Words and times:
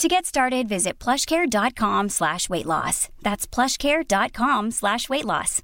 To 0.00 0.08
get 0.08 0.26
started, 0.26 0.68
visit 0.68 0.98
plushcare.com 0.98 2.08
slash 2.08 2.48
weight 2.50 2.66
loss. 2.66 3.08
That's 3.22 3.46
plushcare.com 3.46 4.72
slash 4.72 5.08
weight 5.08 5.24
loss. 5.24 5.62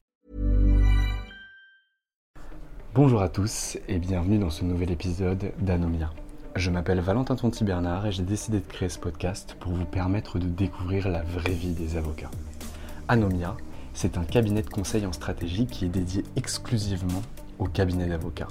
Bonjour 2.94 3.22
à 3.22 3.28
tous 3.28 3.76
et 3.88 3.98
bienvenue 3.98 4.38
dans 4.38 4.50
ce 4.50 4.64
nouvel 4.64 4.92
épisode 4.92 5.52
d'Anomia. 5.58 6.10
Je 6.54 6.70
m'appelle 6.70 7.00
Valentin 7.00 7.34
Tonti 7.34 7.64
Bernard 7.64 8.06
et 8.06 8.12
j'ai 8.12 8.22
décidé 8.22 8.60
de 8.60 8.66
créer 8.66 8.88
ce 8.88 9.00
podcast 9.00 9.56
pour 9.58 9.72
vous 9.72 9.84
permettre 9.84 10.38
de 10.38 10.46
découvrir 10.46 11.08
la 11.08 11.22
vraie 11.22 11.52
vie 11.52 11.72
des 11.72 11.96
avocats. 11.96 12.30
Anomia, 13.08 13.56
c'est 13.94 14.16
un 14.16 14.24
cabinet 14.24 14.62
de 14.62 14.70
conseil 14.70 15.06
en 15.06 15.12
stratégie 15.12 15.66
qui 15.66 15.86
est 15.86 15.88
dédié 15.88 16.22
exclusivement 16.36 17.22
aux 17.58 17.66
cabinets 17.66 18.06
d'avocats. 18.06 18.48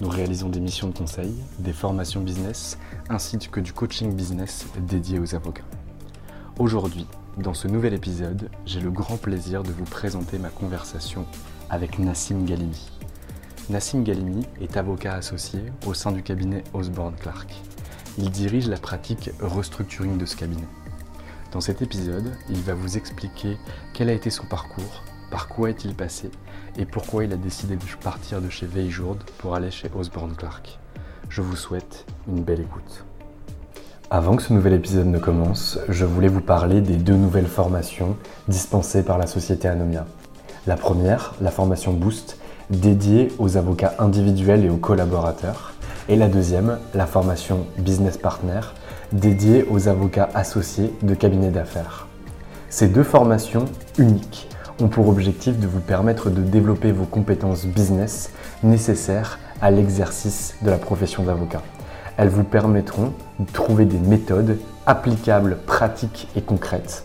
Nous 0.00 0.08
réalisons 0.08 0.48
des 0.48 0.60
missions 0.60 0.86
de 0.88 0.96
conseil, 0.96 1.34
des 1.58 1.72
formations 1.72 2.20
business, 2.20 2.78
ainsi 3.08 3.36
que 3.38 3.58
du 3.58 3.72
coaching 3.72 4.14
business 4.14 4.66
dédié 4.86 5.18
aux 5.18 5.34
avocats. 5.34 5.64
Aujourd'hui, 6.60 7.04
dans 7.36 7.52
ce 7.52 7.66
nouvel 7.66 7.94
épisode, 7.94 8.48
j'ai 8.64 8.80
le 8.80 8.92
grand 8.92 9.16
plaisir 9.16 9.64
de 9.64 9.72
vous 9.72 9.84
présenter 9.84 10.38
ma 10.38 10.50
conversation 10.50 11.26
avec 11.68 11.98
Nassim 11.98 12.44
Galimi. 12.44 12.88
Nassim 13.70 14.04
Galimi 14.04 14.46
est 14.60 14.76
avocat 14.76 15.14
associé 15.14 15.60
au 15.84 15.94
sein 15.94 16.12
du 16.12 16.22
cabinet 16.22 16.62
Osborne 16.74 17.16
Clark. 17.16 17.52
Il 18.18 18.30
dirige 18.30 18.68
la 18.68 18.78
pratique 18.78 19.30
restructuring 19.40 20.16
de 20.16 20.26
ce 20.26 20.36
cabinet. 20.36 20.68
Dans 21.50 21.60
cet 21.60 21.82
épisode, 21.82 22.36
il 22.50 22.60
va 22.62 22.74
vous 22.74 22.96
expliquer 22.96 23.56
quel 23.94 24.10
a 24.10 24.12
été 24.12 24.30
son 24.30 24.46
parcours, 24.46 25.02
par 25.30 25.48
quoi 25.48 25.70
est-il 25.70 25.94
passé 25.94 26.30
et 26.78 26.86
pourquoi 26.86 27.24
il 27.24 27.32
a 27.32 27.36
décidé 27.36 27.76
de 27.76 27.82
partir 28.02 28.40
de 28.40 28.48
chez 28.48 28.66
Veiljourd 28.66 29.18
pour 29.38 29.54
aller 29.54 29.70
chez 29.70 29.90
Osborne 29.94 30.34
Clark? 30.36 30.78
Je 31.28 31.42
vous 31.42 31.56
souhaite 31.56 32.06
une 32.28 32.42
belle 32.42 32.60
écoute. 32.60 33.04
Avant 34.10 34.36
que 34.36 34.42
ce 34.42 34.54
nouvel 34.54 34.72
épisode 34.72 35.06
ne 35.06 35.18
commence, 35.18 35.78
je 35.88 36.06
voulais 36.06 36.28
vous 36.28 36.40
parler 36.40 36.80
des 36.80 36.96
deux 36.96 37.16
nouvelles 37.16 37.46
formations 37.46 38.16
dispensées 38.48 39.02
par 39.02 39.18
la 39.18 39.26
société 39.26 39.68
Anomia. 39.68 40.06
La 40.66 40.76
première, 40.76 41.34
la 41.42 41.50
formation 41.50 41.92
Boost, 41.92 42.38
dédiée 42.70 43.28
aux 43.38 43.58
avocats 43.58 43.94
individuels 43.98 44.64
et 44.64 44.70
aux 44.70 44.76
collaborateurs. 44.78 45.74
Et 46.08 46.16
la 46.16 46.28
deuxième, 46.28 46.78
la 46.94 47.06
formation 47.06 47.66
Business 47.76 48.16
Partner, 48.16 48.60
dédiée 49.12 49.66
aux 49.70 49.88
avocats 49.88 50.30
associés 50.34 50.94
de 51.02 51.14
cabinets 51.14 51.50
d'affaires. 51.50 52.06
Ces 52.70 52.88
deux 52.88 53.02
formations 53.02 53.66
uniques 53.98 54.48
ont 54.80 54.88
pour 54.88 55.08
objectif 55.08 55.58
de 55.58 55.66
vous 55.66 55.80
permettre 55.80 56.30
de 56.30 56.42
développer 56.42 56.92
vos 56.92 57.04
compétences 57.04 57.66
business 57.66 58.30
nécessaires 58.62 59.38
à 59.60 59.70
l'exercice 59.70 60.56
de 60.62 60.70
la 60.70 60.78
profession 60.78 61.24
d'avocat. 61.24 61.62
Elles 62.16 62.28
vous 62.28 62.44
permettront 62.44 63.12
de 63.38 63.50
trouver 63.50 63.84
des 63.84 63.98
méthodes 63.98 64.58
applicables, 64.86 65.58
pratiques 65.66 66.28
et 66.36 66.42
concrètes 66.42 67.04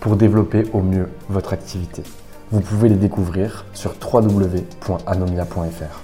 pour 0.00 0.16
développer 0.16 0.64
au 0.72 0.80
mieux 0.80 1.08
votre 1.28 1.52
activité. 1.52 2.02
Vous 2.50 2.60
pouvez 2.60 2.88
les 2.88 2.96
découvrir 2.96 3.66
sur 3.74 3.94
www.anomia.fr. 4.00 6.02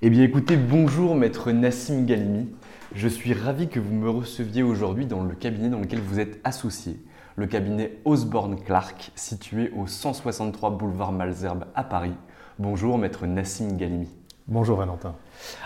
Eh 0.00 0.10
bien 0.10 0.22
écoutez, 0.22 0.56
bonjour 0.56 1.16
maître 1.16 1.50
Nassim 1.50 2.06
Galimi. 2.06 2.48
Je 2.94 3.08
suis 3.08 3.34
ravi 3.34 3.68
que 3.68 3.80
vous 3.80 3.92
me 3.92 4.08
receviez 4.08 4.62
aujourd'hui 4.62 5.06
dans 5.06 5.22
le 5.22 5.34
cabinet 5.34 5.68
dans 5.68 5.80
lequel 5.80 6.00
vous 6.00 6.20
êtes 6.20 6.40
associé 6.44 6.98
le 7.38 7.46
cabinet 7.46 8.00
Osborne 8.04 8.58
Clark, 8.60 9.12
situé 9.14 9.70
au 9.76 9.86
163 9.86 10.70
boulevard 10.70 11.12
Malzerbe 11.12 11.66
à 11.76 11.84
Paris. 11.84 12.14
Bonjour, 12.58 12.98
maître 12.98 13.26
Nassim 13.28 13.76
Galimi. 13.76 14.08
Bonjour 14.48 14.76
Valentin. 14.76 15.14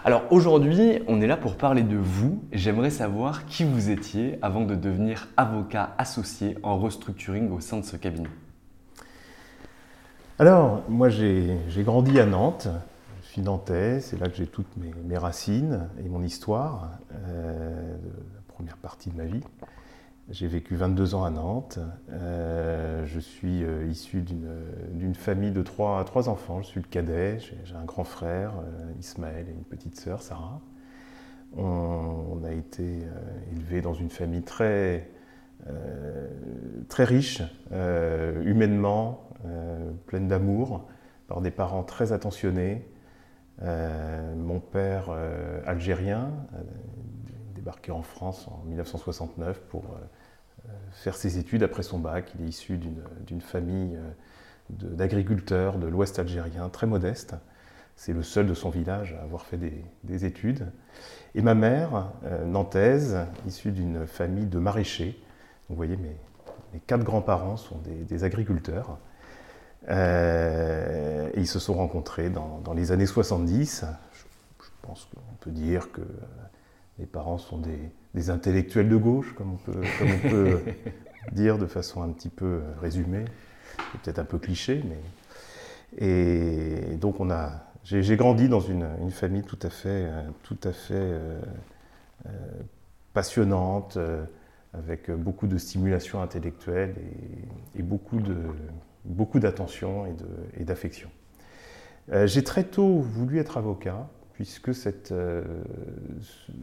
Alors 0.05 0.25
aujourd'hui, 0.31 0.99
on 1.09 1.22
est 1.22 1.27
là 1.27 1.38
pour 1.38 1.56
parler 1.56 1.83
de 1.83 1.97
vous. 1.97 2.44
J'aimerais 2.53 2.91
savoir 2.91 3.47
qui 3.47 3.65
vous 3.65 3.88
étiez 3.88 4.38
avant 4.43 4.66
de 4.66 4.75
devenir 4.75 5.28
avocat 5.38 5.94
associé 5.97 6.59
en 6.62 6.77
restructuring 6.77 7.50
au 7.50 7.60
sein 7.60 7.78
de 7.78 7.87
ce 7.87 7.97
cabinet. 7.97 8.28
Alors, 10.39 10.83
moi 10.91 11.09
j'ai 11.09 11.56
grandi 11.78 12.21
à 12.21 12.27
Nantes. 12.27 12.69
Je 13.22 13.28
suis 13.28 13.41
nantais, 13.41 14.00
c'est 14.00 14.21
là 14.21 14.28
que 14.28 14.37
j'ai 14.37 14.47
toutes 14.47 14.77
mes, 14.77 15.16
racines 15.16 15.89
et 16.04 16.09
mon 16.10 16.22
histoire, 16.22 16.91
euh, 17.15 17.97
la 18.34 18.54
première 18.54 18.77
partie 18.77 19.09
de 19.09 19.16
ma 19.16 19.25
vie. 19.25 19.41
J'ai 20.31 20.47
vécu 20.47 20.77
22 20.77 21.16
ans 21.16 21.25
à 21.25 21.31
Nantes. 21.31 21.81
Euh, 22.10 23.05
je 23.06 23.19
suis 23.19 23.65
euh, 23.65 23.87
issu 23.87 24.22
d'une 24.22 25.15
famille 25.16 25.50
de 25.50 25.62
trois, 25.62 26.03
trois, 26.05 26.28
enfants. 26.28 26.62
Je 26.62 26.69
suis 26.69 26.81
le 26.81 26.87
cadet. 26.87 27.38
J'ai 27.41 27.75
un 27.75 27.84
grand 27.84 28.05
frère, 28.05 28.53
euh, 28.59 28.93
Ismaël, 29.00 29.47
et 29.49 29.53
une 29.53 29.65
petite 29.65 29.99
sœur, 29.99 30.22
Sarah. 30.22 30.60
On, 31.56 32.41
a 32.44 32.53
été 32.53 33.00
élevé 33.53 33.83
dans 33.83 33.93
une 33.93 34.09
famille 34.09 34.41
très, 34.41 35.10
très 36.89 37.04
riche, 37.04 37.43
humainement, 37.71 39.28
pleine 40.06 40.28
d'amour, 40.28 40.89
par 41.27 41.43
des 41.43 41.50
parents 41.50 41.83
très 41.83 42.12
attentionnés. 42.12 42.89
mon 43.60 44.60
père, 44.60 45.10
algérien, 45.66 46.31
débarqué 47.62 47.92
en 47.92 48.02
France 48.02 48.48
en 48.48 48.64
1969 48.66 49.60
pour 49.68 49.84
faire 50.92 51.14
ses 51.14 51.38
études 51.38 51.62
après 51.62 51.82
son 51.82 51.98
bac. 51.98 52.32
Il 52.38 52.44
est 52.44 52.48
issu 52.48 52.78
d'une 52.78 53.40
famille 53.40 53.96
euh, 53.96 54.10
d'agriculteurs 54.70 55.78
de, 55.78 55.86
l'ouest 55.86 56.18
algérien, 56.18 56.68
très 56.68 56.86
modeste. 56.86 57.34
C'est 57.96 58.12
le 58.12 58.22
seul 58.22 58.46
de 58.46 58.54
son 58.54 58.70
village 58.70 59.14
à 59.18 59.22
avoir 59.22 59.44
fait 59.44 59.58
des, 60.02 60.24
études. 60.24 60.66
Et 61.34 61.42
ma 61.42 61.54
mère, 61.54 62.10
euh, 62.24 62.44
nantaise, 62.44 63.18
issue 63.46 63.70
d'une 63.70 64.06
famille 64.06 64.46
de 64.46 64.58
maraîchers. 64.58 65.20
vous 65.68 65.76
voyez, 65.76 65.96
mes, 65.96 66.16
quatre 66.86 67.04
grands-parents 67.04 67.56
sont 67.56 67.78
des, 68.08 68.24
agriculteurs. 68.24 68.98
Euh, 69.88 71.30
ils 71.36 71.48
se 71.48 71.58
sont 71.58 71.74
rencontrés 71.74 72.30
dans, 72.30 72.72
les 72.74 72.92
années 72.92 73.06
70. 73.06 73.84
Je, 74.12 74.18
je 74.65 74.70
pense 74.80 75.08
qu'on 75.15 75.34
peut 75.41 75.50
dire 75.50 75.92
que 75.92 76.03
les 76.98 77.06
parents 77.06 77.39
sont 77.39 77.59
des, 77.59 78.30
intellectuels 78.30 78.89
de 78.89 78.97
gauche, 78.97 79.34
comme 79.34 79.54
on 79.54 80.28
peut, 80.28 80.60
dire 81.33 81.59
de 81.59 81.66
façon 81.66 82.03
un 82.03 82.10
petit 82.10 82.28
peu 82.28 82.60
résumée, 82.80 83.24
peut-être 84.03 84.18
un 84.18 84.24
peu 84.24 84.39
cliché, 84.39 84.83
mais 84.89 84.98
et 85.98 86.97
donc 86.97 87.21
on 87.21 87.30
a, 87.30 87.65
j'ai 87.84 88.16
grandi 88.16 88.48
dans 88.48 88.60
une, 88.60 89.10
famille 89.10 89.42
tout 89.42 89.59
à 89.62 89.71
fait, 89.71 90.09
tout 90.42 90.59
à 90.65 90.72
fait 90.72 90.94
euh, 90.94 91.41
euh, 92.27 92.30
passionnante, 93.12 93.97
euh, 93.97 94.24
avec 94.72 95.10
beaucoup 95.10 95.47
de 95.47 95.59
stimulation 95.59 96.22
intellectuelle 96.22 96.94
et, 97.77 97.83
beaucoup 97.83 98.21
de 98.21 98.36
beaucoup 99.04 99.41
d'attention 99.41 100.06
et 100.56 100.65
d'affection. 100.65 101.10
j'ai 102.24 102.44
très 102.44 102.65
tôt 102.65 103.00
voulu 103.00 103.39
être 103.39 103.59
avocat 103.59 104.09
puisque 104.42 104.71
euh, 105.12 105.44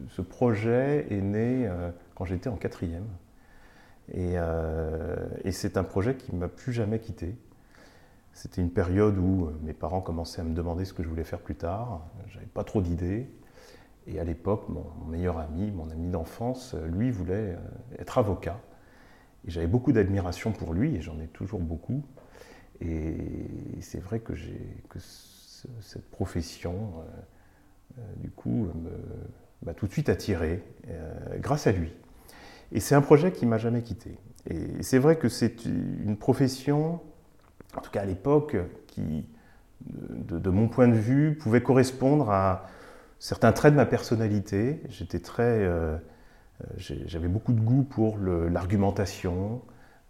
ce 0.08 0.20
projet 0.20 1.06
est 1.08 1.22
né 1.22 1.66
euh, 1.66 1.90
quand 2.14 2.26
j'étais 2.26 2.50
en 2.50 2.56
quatrième. 2.56 3.06
Et, 4.12 4.34
et 5.44 5.52
c'est 5.52 5.76
un 5.76 5.84
projet 5.84 6.16
qui 6.16 6.34
ne 6.34 6.40
m'a 6.40 6.48
plus 6.48 6.72
jamais 6.72 6.98
quitté. 6.98 7.36
C'était 8.32 8.60
une 8.60 8.72
période 8.72 9.16
où 9.16 9.50
mes 9.62 9.72
parents 9.72 10.00
commençaient 10.00 10.40
à 10.40 10.44
me 10.44 10.52
demander 10.52 10.84
ce 10.84 10.92
que 10.92 11.04
je 11.04 11.08
voulais 11.08 11.22
faire 11.22 11.38
plus 11.38 11.54
tard. 11.54 12.08
J'avais 12.26 12.46
pas 12.46 12.64
trop 12.64 12.82
d'idées. 12.82 13.30
Et 14.08 14.18
à 14.18 14.24
l'époque, 14.24 14.68
mon, 14.68 14.84
meilleur 15.08 15.38
ami, 15.38 15.70
mon 15.70 15.90
ami 15.90 16.08
d'enfance, 16.08 16.74
lui 16.88 17.12
voulait 17.12 17.56
être 18.00 18.18
avocat. 18.18 18.58
Et 19.46 19.52
j'avais 19.52 19.68
beaucoup 19.68 19.92
d'admiration 19.92 20.50
pour 20.50 20.74
lui, 20.74 20.96
et 20.96 21.00
j'en 21.00 21.20
ai 21.20 21.28
toujours 21.28 21.60
beaucoup. 21.60 22.02
Et 22.80 23.16
c'est 23.80 24.00
vrai 24.00 24.18
que, 24.18 24.32
cette 25.80 26.10
profession, 26.10 26.72
euh, 26.72 27.02
euh, 27.02 27.22
du 28.16 28.30
coup, 28.30 28.68
m'a 29.64 29.74
tout 29.74 29.86
de 29.86 29.92
suite 29.92 30.08
attiré, 30.08 30.62
euh, 30.88 31.12
grâce 31.38 31.66
à 31.66 31.72
lui. 31.72 31.92
Et 32.72 32.80
c'est 32.80 32.94
un 32.94 33.00
projet 33.00 33.32
qui 33.32 33.46
m'a 33.46 33.58
jamais 33.58 33.82
quitté. 33.82 34.16
Et 34.48 34.82
c'est 34.82 34.98
vrai 34.98 35.16
que 35.16 35.28
c'est 35.28 35.64
une 35.64 36.16
profession, 36.16 37.00
en 37.76 37.80
tout 37.80 37.90
cas 37.90 38.02
à 38.02 38.04
l'époque, 38.04 38.56
qui, 38.86 39.26
de, 39.80 40.50
mon 40.50 40.68
point 40.68 40.88
de 40.88 40.94
vue, 40.94 41.36
pouvait 41.36 41.62
correspondre 41.62 42.30
à 42.30 42.66
certains 43.18 43.52
traits 43.52 43.72
de 43.72 43.76
ma 43.76 43.86
personnalité. 43.86 44.82
J'étais 44.88 45.18
très, 45.18 45.68
j'avais 46.76 47.28
beaucoup 47.28 47.52
de 47.52 47.60
goût 47.60 47.82
pour 47.82 48.16
l'argumentation, 48.18 49.60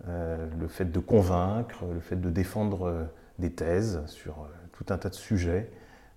le 0.07 0.69
fait 0.69 0.93
de 0.93 1.01
convaincre, 1.01 1.85
le 1.93 2.01
fait 2.01 2.21
de 2.21 2.31
défendre 2.31 3.09
des 3.41 3.51
thèses 3.51 4.03
sur 4.07 4.49
tout 4.73 4.85
un 4.91 4.99
tas 4.99 5.09
de 5.09 5.15
sujets. 5.15 5.71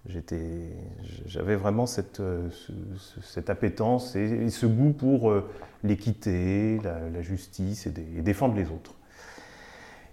J'avais 0.06 1.56
vraiment 1.56 1.86
cette, 1.86 2.20
euh, 2.20 2.50
appétence 3.48 4.18
et, 4.18 4.50
ce 4.50 4.66
goût 4.66 4.92
pour 4.92 5.32
euh, 5.32 5.50
l'équité, 5.84 6.80
la, 6.84 7.22
justice 7.22 7.88
et, 7.88 7.92
défendre 7.92 8.56
les 8.56 8.70
autres. 8.70 8.96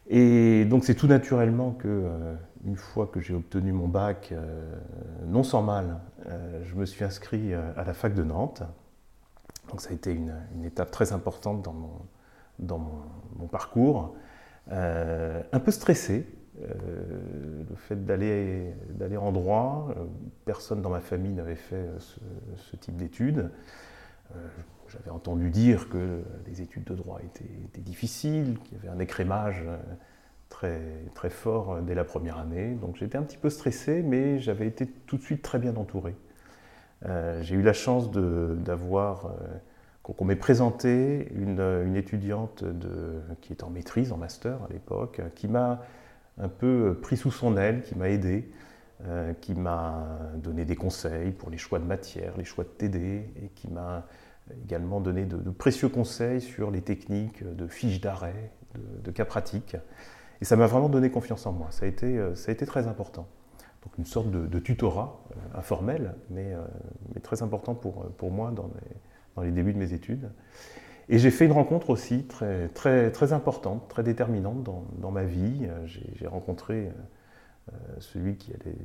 Et 0.09 0.65
donc 0.65 0.85
c'est 0.85 0.95
tout 0.95 1.09
naturellement 1.09 1.73
que, 1.73 1.89
euh, 1.89 2.35
une 2.65 2.77
fois 2.77 3.09
que 3.09 3.21
j'ai 3.21 3.35
obtenu 3.35 3.73
mon 3.73 3.89
bac, 3.89 4.33
non 5.27 5.43
sans 5.43 5.63
mal, 5.63 5.99
je 6.63 6.75
me 6.75 6.85
suis 6.85 7.05
inscrit 7.05 7.55
à 7.55 7.85
la 7.85 7.95
fac 7.95 8.15
de 8.15 8.23
Nantes. 8.23 8.63
Donc 9.71 9.81
ça 9.81 9.91
a 9.91 9.93
été 9.93 10.13
une, 10.13 10.65
étape 10.65 10.91
très 10.91 11.13
importante 11.13 11.63
dans 12.59 12.79
mon, 12.79 13.47
parcours. 13.49 14.15
un 14.71 15.61
peu 15.65 15.71
stressé, 15.71 16.27
le 16.61 17.77
fait 17.77 18.05
d'aller 18.05 19.17
en 19.17 19.33
droit, 19.33 19.89
euh, 19.91 20.05
personne 20.45 20.83
dans 20.83 20.91
ma 20.91 21.01
famille 21.01 21.33
n'avait 21.33 21.57
fait 21.57 21.77
euh, 21.77 21.99
ce, 22.57 22.77
type 22.77 22.97
d'études. 22.97 23.51
J'avais 24.89 25.11
entendu 25.11 25.51
dire 25.51 25.89
que 25.89 26.23
les 26.47 26.63
études 26.63 26.85
de 26.85 26.95
droit 26.95 27.21
étaient, 27.25 27.81
difficiles, 27.81 28.59
qu'il 28.65 28.79
y 28.79 28.81
avait 28.81 28.89
un 28.89 29.01
écrémage 29.01 29.65
très, 30.49 30.81
très 31.15 31.31
fort 31.31 31.81
dès 31.83 31.97
la 31.97 32.05
première 32.05 32.39
année. 32.39 32.75
Donc 32.75 32.97
j'étais 32.97 33.19
un 33.19 33.23
petit 33.23 33.37
peu 33.37 33.51
stressé, 33.51 34.03
mais 34.03 34.39
j'avais 34.39 34.69
été 34.69 34.87
tout 34.87 35.17
de 35.17 35.23
suite 35.23 35.43
très 35.43 35.59
bien 35.59 35.75
entouré. 35.75 36.15
J'ai 37.41 37.57
eu 37.57 37.63
la 37.63 37.73
chance 37.73 38.13
d'avoir, 38.13 39.35
qu'on 40.05 40.25
m'ait 40.25 40.37
présenté 40.37 41.29
une, 41.35 41.61
une 41.61 41.97
étudiante 41.97 42.63
de, 42.63 43.21
qui 43.41 43.53
est 43.53 43.65
en 43.65 43.71
maîtrise, 43.71 44.13
en 44.13 44.17
master 44.17 44.63
à 44.63 44.73
l'époque, 44.73 45.23
qui 45.35 45.49
m'a 45.49 45.83
un 46.41 46.49
peu 46.49 46.91
euh, 46.91 46.95
pris 46.95 47.17
sous 47.17 47.31
son 47.31 47.57
aile, 47.57 47.83
qui 47.83 47.97
m'a 47.97 48.09
aidé, 48.09 48.51
euh, 49.07 49.33
qui 49.41 49.55
m'a 49.55 50.19
donné 50.37 50.65
des 50.65 50.77
conseils 50.77 51.33
pour 51.33 51.51
les 51.51 51.59
choix 51.59 51.79
de 51.79 51.85
matière, 51.85 52.37
les 52.37 52.45
choix 52.45 52.65
de 52.65 52.71
TD, 52.71 53.31
et 53.43 53.49
qui 53.55 53.69
m'a 53.69 54.07
également 54.65 55.01
donné 55.01 55.27
de, 55.27 55.51
précieux 55.51 55.89
conseils 55.89 56.41
sur 56.41 56.71
les 56.71 56.83
techniques 56.83 57.45
de 57.45 57.67
fiches 57.69 58.01
d'arrêt, 58.01 58.53
de, 58.75 59.11
cas 59.11 59.25
pratiques. 59.25 59.77
Et 60.41 60.45
ça 60.45 60.57
m'a 60.57 60.67
vraiment 60.67 60.89
donné 60.89 61.11
confiance 61.11 61.47
en 61.47 61.53
moi. 61.53 61.69
Ça 61.71 61.85
a 61.85 61.89
été, 61.89 62.19
euh, 62.19 62.35
ça 62.35 62.51
a 62.51 62.53
été 62.53 62.67
très 62.67 62.87
important. 62.89 63.29
Donc 63.85 63.97
une 63.97 64.05
sorte 64.05 64.31
de, 64.31 64.59
tutorat 64.59 65.23
informel, 65.55 66.15
mais, 66.29 66.55
très 67.23 67.43
important 67.43 67.75
pour, 67.75 68.11
pour 68.19 68.31
moi 68.31 68.53
dans 68.55 68.71
les 69.43 69.53
débuts 69.53 69.73
de 69.73 69.79
mes 69.79 69.95
études. 69.95 70.29
Et 71.13 71.19
j'ai 71.19 71.33
fait 71.33 71.45
une 71.45 71.53
rencontre 71.53 71.91
aussi 71.91 72.23
très, 72.23 72.69
très, 72.69 73.11
très 73.11 73.33
importante, 73.33 73.89
très 73.89 74.05
déterminante 74.05 74.63
dans, 74.63 75.11
ma 75.11 75.25
vie. 75.25 75.67
J'ai 75.85 76.29
rencontré 76.29 76.89
euh, 77.69 77.77
celui 77.99 78.37
qui 78.37 78.53
allait 78.53 78.77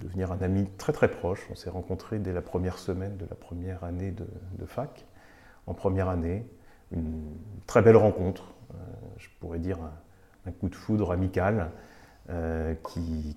devenir 0.00 0.30
un 0.30 0.40
ami 0.40 0.68
très 0.78 0.92
très 0.92 1.10
proche. 1.10 1.44
On 1.50 1.56
s'est 1.56 1.70
rencontrés 1.70 2.20
dès 2.20 2.32
la 2.32 2.42
première 2.42 2.78
semaine 2.78 3.16
de 3.16 3.26
la 3.28 3.34
première 3.34 3.82
année 3.82 4.12
de, 4.12 4.66
fac, 4.66 5.04
en 5.66 5.74
première 5.74 6.08
année. 6.08 6.46
Une 6.92 7.32
très 7.66 7.82
belle 7.82 7.96
rencontre, 7.96 8.54
euh, 8.72 8.76
je 9.18 9.26
pourrais 9.40 9.58
dire 9.58 9.78
un, 10.46 10.52
coup 10.52 10.68
de 10.68 10.76
foudre 10.76 11.10
amical. 11.10 11.72
Euh, 12.30 12.74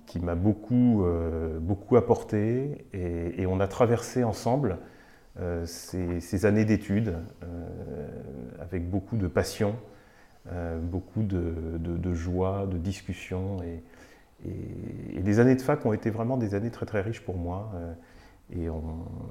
qui, 0.06 0.18
m'a 0.20 0.34
beaucoup, 0.34 1.04
beaucoup 1.60 1.96
apporté 1.96 2.86
et, 2.94 3.44
on 3.46 3.60
a 3.60 3.68
traversé 3.68 4.24
ensemble 4.24 4.78
euh, 5.40 5.64
ces, 5.66 6.46
années 6.46 6.64
d'études 6.64 7.14
euh, 7.44 8.08
avec 8.60 8.90
beaucoup 8.90 9.16
de 9.16 9.28
passion, 9.28 9.76
euh, 10.50 10.80
beaucoup 10.80 11.22
de, 11.22 12.12
joie, 12.12 12.66
de 12.66 12.76
discussion. 12.76 13.58
Et, 13.62 13.82
les 15.16 15.40
années 15.40 15.56
de 15.56 15.60
fac 15.60 15.84
ont 15.84 15.92
été 15.92 16.10
vraiment 16.10 16.36
des 16.36 16.54
années 16.54 16.70
très 16.70 16.86
très 16.86 17.00
riches 17.00 17.22
pour 17.22 17.36
moi. 17.36 17.72
et, 18.54 18.68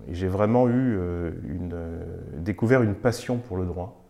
j'ai 0.09 0.27
vraiment 0.27 0.67
eu 0.67 0.99
une, 1.47 1.73
découvert 2.39 2.83
une 2.83 2.93
passion 2.93 3.37
pour 3.37 3.55
le 3.55 3.65
droit. 3.65 4.03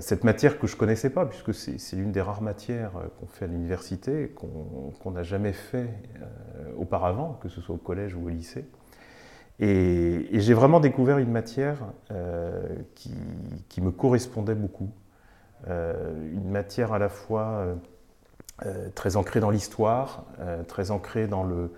cette 0.00 0.24
matière 0.24 0.58
que 0.58 0.66
je 0.66 0.76
ne 0.76 0.78
connaissais 0.78 1.10
pas, 1.10 1.26
puisque 1.26 1.52
c'est 1.52 1.94
l'une 1.94 2.10
des 2.10 2.22
rares 2.22 2.40
matières 2.40 2.92
qu'on 3.20 3.26
fait 3.26 3.44
à 3.44 3.48
l'université, 3.48 4.34
qu'on 4.34 5.10
n'a 5.10 5.22
jamais 5.22 5.52
fait 5.52 5.90
auparavant, 6.78 7.38
que 7.42 7.50
ce 7.50 7.60
soit 7.60 7.74
au 7.74 7.78
collège 7.78 8.14
ou 8.14 8.24
au 8.24 8.28
lycée. 8.30 8.64
Et, 9.62 10.40
j'ai 10.40 10.54
vraiment 10.54 10.80
découvert 10.80 11.18
une 11.18 11.30
matière 11.30 11.78
euh, 12.10 12.66
qui, 12.96 13.80
me 13.80 13.92
correspondait 13.92 14.56
beaucoup. 14.56 14.90
Euh, 15.68 16.12
une 16.32 16.50
matière 16.50 16.92
à 16.92 16.98
la 16.98 17.08
fois 17.08 17.76
euh, 18.66 18.88
très 18.96 19.14
ancrée 19.16 19.38
dans 19.38 19.50
l'histoire, 19.50 20.24
très 20.66 20.90
ancrée 20.90 21.28
dans 21.28 21.44
le, 21.44 21.70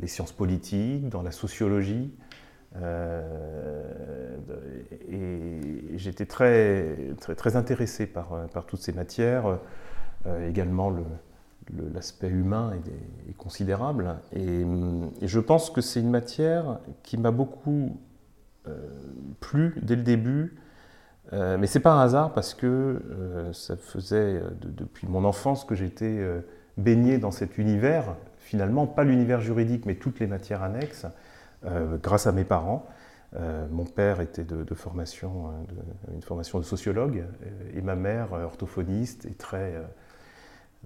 les 0.00 0.08
sciences 0.08 0.32
politiques, 0.32 1.08
dans 1.08 1.22
la 1.22 1.30
sociologie. 1.30 2.12
et 5.08 5.60
j'étais 5.94 6.26
très, 6.26 7.14
très, 7.20 7.36
très, 7.36 7.54
intéressé 7.54 8.06
par, 8.06 8.48
par 8.52 8.66
toutes 8.66 8.82
ces 8.82 8.92
matières. 8.92 9.58
également 10.48 10.90
le, 10.90 11.04
l'aspect 11.94 12.28
humain 12.28 12.72
est, 13.28 13.36
considérable. 13.36 14.16
Et, 14.32 14.64
je 15.22 15.40
pense 15.40 15.70
que 15.70 15.80
c'est 15.80 16.00
une 16.00 16.10
matière 16.10 16.78
qui 17.02 17.18
m'a 17.18 17.30
beaucoup 17.30 17.98
euh, 18.68 18.76
plu 19.40 19.74
dès 19.82 19.96
le 19.96 20.02
début. 20.02 20.56
Euh, 21.32 21.58
mais 21.58 21.66
c'est 21.66 21.80
pas 21.80 21.92
un 21.92 22.02
hasard 22.02 22.32
parce 22.32 22.54
que 22.54 22.66
euh, 22.66 23.52
ça 23.52 23.76
faisait 23.76 24.40
depuis 24.60 25.08
mon 25.08 25.24
enfance 25.24 25.64
que 25.64 25.74
j'étais 25.74 26.24
baigné 26.76 27.18
dans 27.18 27.32
cet 27.32 27.58
univers, 27.58 28.16
finalement 28.38 28.86
pas 28.86 29.02
l'univers 29.02 29.40
juridique 29.40 29.86
mais 29.86 29.96
toutes 29.96 30.20
les 30.20 30.26
matières 30.26 30.62
annexes, 30.62 31.06
grâce 32.02 32.28
à 32.28 32.32
mes 32.32 32.44
parents. 32.44 32.86
mon 33.72 33.84
père 33.84 34.20
était 34.20 34.44
de, 34.44 34.74
formation, 34.74 35.50
une 36.14 36.22
formation 36.22 36.60
de 36.60 36.64
sociologue 36.64 37.24
et 37.74 37.80
ma 37.80 37.96
mère 37.96 38.32
orthophoniste 38.32 39.26
et 39.26 39.34
très 39.34 39.74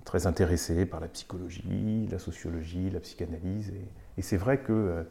très 0.04 0.26
intéressé 0.26 0.86
par 0.86 1.00
la 1.00 1.08
psychologie, 1.08 2.08
la 2.10 2.18
sociologie, 2.18 2.90
la 2.90 3.00
psychanalyse. 3.00 3.72
Et, 4.16 4.22
c'est 4.22 4.36
vrai 4.36 4.58
que 4.58 4.72
euh, 4.72 5.02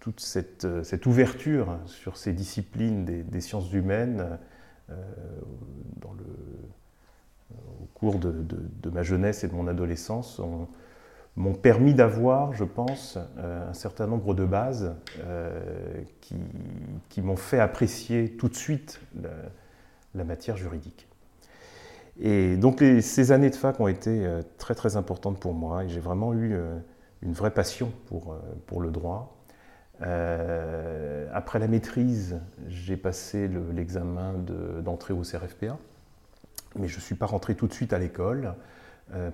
toute 0.00 0.20
cette, 0.20 0.64
euh, 0.64 0.82
cette, 0.82 1.06
ouverture 1.06 1.78
sur 1.86 2.16
ces 2.16 2.32
disciplines 2.32 3.04
des, 3.04 3.40
sciences 3.40 3.72
humaines, 3.72 4.38
euh, 4.90 4.94
au 7.80 7.86
cours 7.94 8.18
de, 8.18 8.90
ma 8.90 9.02
jeunesse 9.02 9.44
et 9.44 9.48
de 9.48 9.54
mon 9.54 9.68
adolescence, 9.68 10.40
m'ont 11.36 11.54
permis 11.54 11.94
d'avoir, 11.94 12.52
je 12.54 12.64
pense, 12.64 13.18
un 13.38 13.72
certain 13.72 14.06
nombre 14.06 14.34
de 14.34 14.44
bases 14.44 14.94
qui 16.20 17.22
m'ont 17.22 17.36
fait 17.36 17.60
apprécier 17.60 18.36
tout 18.36 18.48
de 18.48 18.54
suite 18.54 19.00
la 20.14 20.24
matière 20.24 20.56
juridique. 20.56 21.08
Et 22.20 22.56
donc 22.56 22.82
ces 23.00 23.32
années 23.32 23.50
de 23.50 23.56
fac 23.56 23.80
ont 23.80 23.88
été 23.88 24.24
euh, 24.24 24.42
très 24.58 24.74
très 24.74 24.96
importantes 24.96 25.38
pour 25.40 25.52
moi 25.52 25.84
et 25.84 25.88
j'ai 25.88 26.00
vraiment 26.00 26.32
eu 26.32 26.54
euh, 26.54 26.76
une 27.22 27.32
vraie 27.32 27.50
passion 27.50 27.92
pour, 28.06 28.32
euh, 28.32 28.38
pour 28.66 28.80
le 28.80 28.90
droit. 28.90 29.36
après 31.32 31.58
la 31.58 31.66
maîtrise, 31.66 32.40
j'ai 32.68 32.96
passé 32.96 33.48
l'examen 33.72 34.34
d'entrée 34.82 35.14
au 35.14 35.22
CRFPA, 35.22 35.78
mais 36.76 36.88
je 36.88 36.96
ne 36.96 37.00
suis 37.00 37.14
pas 37.14 37.26
rentré 37.26 37.54
tout 37.54 37.66
de 37.66 37.72
suite 37.72 37.92
à 37.92 37.98
l'école 37.98 38.54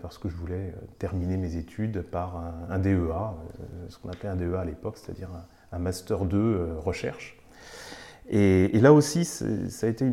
parce 0.03 0.19
que 0.19 0.29
je 0.29 0.37
voulais 0.37 0.75
terminer 0.99 1.37
mes 1.37 1.57
études 1.57 2.03
par 2.03 2.37
un, 2.69 2.79
DEA, 2.79 3.35
ce 3.89 3.99
qu'on 3.99 4.11
appelait 4.11 4.29
un 4.29 4.37
DEA 4.37 4.61
à 4.61 4.65
l'époque, 4.65 4.99
c'est-à-dire 4.99 5.31
un, 5.31 5.77
un, 5.77 5.79
Master 5.81 6.25
2 6.25 6.77
recherche. 6.79 7.40
Et, 8.33 8.79
là 8.79 8.93
aussi, 8.93 9.25
ça 9.25 9.87
a 9.87 9.91
été 9.91 10.05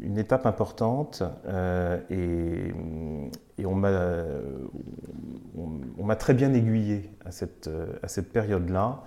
une, 0.00 0.16
étape 0.16 0.46
importante 0.46 1.22
euh, 1.46 2.00
et, 2.08 2.72
on 3.66 3.74
m'a 6.04 6.16
très 6.16 6.32
bien 6.32 6.54
aiguillé 6.54 7.10
à 7.26 7.30
cette, 7.30 7.68
période-là. 8.32 9.02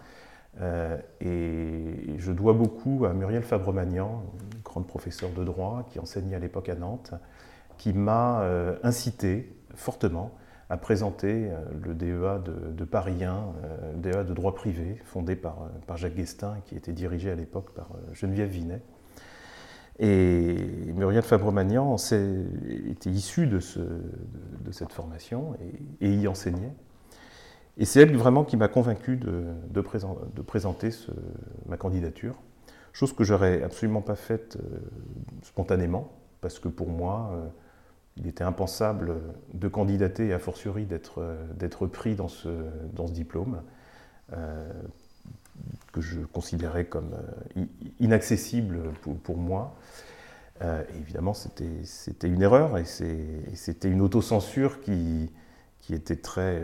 Euh, 0.59 0.97
et 1.21 2.17
je 2.17 2.31
dois 2.31 2.53
beaucoup 2.53 3.05
à 3.05 3.13
Muriel 3.13 3.41
Fabremagnan, 3.41 4.23
grande 4.63 4.85
professeure 4.85 5.31
de 5.31 5.43
droit 5.43 5.87
qui 5.89 5.97
enseignait 5.97 6.35
à 6.35 6.39
l'époque 6.39 6.69
à 6.69 6.75
Nantes, 6.75 7.13
qui 7.77 7.93
m'a 7.93 8.41
euh, 8.41 8.75
incité 8.83 9.55
fortement 9.73 10.35
à 10.71 10.77
présenter 10.77 11.49
euh, 11.49 11.59
le 11.83 11.93
DEA 11.93 12.39
de, 12.39 12.85
Paris 12.85 13.25
1, 13.25 13.53
DEA 13.97 14.23
de 14.23 14.33
droit 14.33 14.55
privé, 14.55 14.97
fondé 15.03 15.35
par, 15.35 15.69
par 15.85 15.97
Jacques 15.97 16.15
Guestin, 16.15 16.55
qui 16.65 16.75
était 16.75 16.93
dirigé 16.93 17.29
à 17.29 17.35
l'époque 17.35 17.71
par 17.71 17.89
Geneviève 18.13 18.49
Vinet. 18.49 18.81
Et 19.99 20.55
Muriel 20.95 21.23
Fabremagnan 21.23 21.97
était 21.97 23.09
issue 23.09 23.47
de, 23.47 23.59
ce, 23.59 23.79
de, 23.79 24.71
cette 24.71 24.93
formation 24.93 25.55
et, 25.99 26.13
y 26.13 26.27
enseignait. 26.27 26.73
Et 27.77 27.85
c'est 27.85 28.01
elle 28.01 28.15
vraiment 28.15 28.45
qui 28.45 28.55
m'a 28.55 28.69
convaincu 28.69 29.17
de, 29.17 29.43
de, 29.69 30.41
présenter 30.41 30.89
ma 31.67 31.75
candidature, 31.77 32.35
chose 32.93 33.13
que 33.13 33.23
j'aurais 33.23 33.61
absolument 33.61 34.01
pas 34.01 34.15
faite 34.15 34.57
euh, 34.57 34.79
spontanément, 35.43 36.11
parce 36.39 36.59
que 36.59 36.67
pour 36.67 36.89
moi, 36.89 37.31
euh, 37.33 37.47
il 38.17 38.27
était 38.27 38.43
impensable 38.43 39.15
de 39.53 39.67
candidater 39.67 40.27
et 40.27 40.33
a 40.33 40.39
fortiori 40.39 40.85
d'être 40.85 41.21
euh, 41.21 41.87
pris 41.87 42.15
dans 42.15 42.27
ce, 42.27 42.49
dans 42.93 43.07
ce 43.07 43.13
diplôme, 43.13 43.61
que 45.91 45.99
je 45.99 46.21
considérais 46.21 46.85
comme 46.85 47.11
inaccessible 47.99 48.79
pour, 49.23 49.37
moi. 49.37 49.75
évidemment, 50.97 51.33
c'était 51.33 52.27
une 52.29 52.41
erreur 52.41 52.77
et 52.77 52.85
c'était 52.85 53.89
une 53.89 53.99
autocensure 53.99 54.79
qui, 54.79 55.29
qui 55.81 55.93
était 55.93 56.15
très 56.15 56.63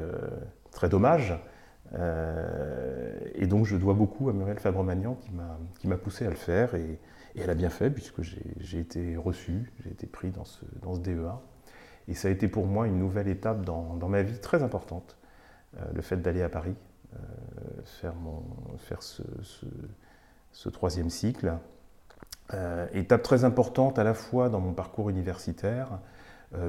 très 0.78 0.90
dommage. 0.90 1.34
Euh, 1.96 3.18
et 3.34 3.48
donc 3.48 3.66
je 3.66 3.76
dois 3.78 3.96
beaucoup 3.96 4.30
à 4.30 4.34
Muriel 4.34 4.60
Fabre-Magnan 4.60 5.18
qui 5.80 5.88
m'a 5.88 5.98
poussé 5.98 6.26
à 6.26 6.30
le 6.30 6.36
faire 6.36 6.76
et, 6.76 7.00
elle 7.40 7.50
a 7.50 7.56
bien 7.56 7.70
fait 7.70 7.90
puisque 7.90 8.22
j'ai 8.22 8.80
été 8.80 9.16
reçu, 9.16 9.72
j'ai 9.84 9.92
été 9.92 10.08
pris 10.08 10.32
dans 10.32 10.46
ce, 10.46 10.66
DEA. 11.00 11.40
Et 12.08 12.14
ça 12.14 12.30
a 12.30 12.32
été 12.32 12.48
pour 12.48 12.66
moi 12.66 12.88
une 12.88 12.98
nouvelle 12.98 13.28
étape 13.28 13.64
dans, 13.64 13.96
ma 14.08 14.22
vie 14.22 14.40
très 14.40 14.64
importante, 14.64 15.18
euh, 15.78 15.84
le 15.94 16.02
fait 16.02 16.18
d'aller 16.18 16.42
à 16.42 16.50
Paris, 16.50 16.76
euh, 17.14 17.18
faire, 17.84 18.16
mon, 18.16 18.44
faire 18.78 19.02
ce, 19.04 20.70
troisième 20.70 21.10
cycle. 21.10 21.54
étape 22.94 23.24
très 23.24 23.44
importante 23.44 24.00
à 24.00 24.04
la 24.04 24.14
fois 24.14 24.50
dans 24.50 24.60
mon 24.60 24.74
parcours 24.74 25.10
universitaire, 25.10 26.00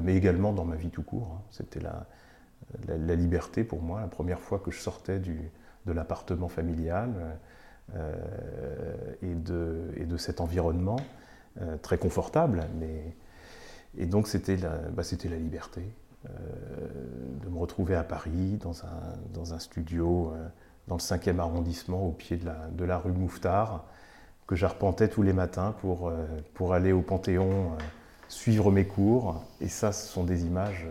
mais 0.03 0.15
également 0.15 0.51
dans 0.51 0.65
ma 0.65 0.75
vie 0.75 0.89
tout 0.89 1.03
court. 1.03 1.41
C'était 1.51 1.79
la, 1.79 3.15
liberté 3.15 3.63
pour 3.63 3.81
moi, 3.81 4.01
la 4.01 4.07
première 4.07 4.39
fois 4.39 4.59
que 4.59 4.71
je 4.71 4.79
sortais 4.79 5.19
du, 5.19 5.51
de 5.85 5.91
l'appartement 5.93 6.47
familial 6.47 7.13
euh, 7.17 7.33
et, 9.21 9.33
de, 9.33 9.91
et, 9.97 10.05
de, 10.05 10.17
cet 10.17 10.41
environnement 10.41 10.99
euh, 11.61 11.77
très 11.77 11.97
confortable. 11.97 12.65
Mais, 12.79 13.15
et 13.97 14.05
donc 14.05 14.27
c'était 14.27 14.57
la, 14.57 14.77
bah, 14.77 15.03
la 15.23 15.35
liberté 15.37 15.81
euh, 16.25 16.29
de 17.43 17.49
me 17.49 17.57
retrouver 17.57 17.95
à 17.95 18.03
Paris 18.03 18.59
dans 18.61 18.85
un, 18.85 19.17
dans 19.33 19.53
un 19.53 19.59
studio 19.59 20.33
dans 20.87 20.95
le 20.95 21.01
5e 21.01 21.39
arrondissement 21.39 22.07
au 22.07 22.11
pied 22.11 22.37
de 22.37 22.45
la, 22.45 22.67
de 22.71 22.83
la 22.83 22.97
rue 22.97 23.11
Mouffetard 23.11 23.85
que 24.47 24.55
j'arpentais 24.55 25.07
tous 25.07 25.21
les 25.21 25.33
matins 25.33 25.75
pour, 25.81 26.11
pour 26.55 26.73
aller 26.73 26.91
au 26.91 27.01
Panthéon 27.01 27.73
suivre 28.27 28.71
mes 28.71 28.85
cours. 28.85 29.43
Et 29.61 29.67
ça, 29.67 29.91
ce 29.91 30.07
sont 30.07 30.23
des 30.23 30.45
images 30.45 30.87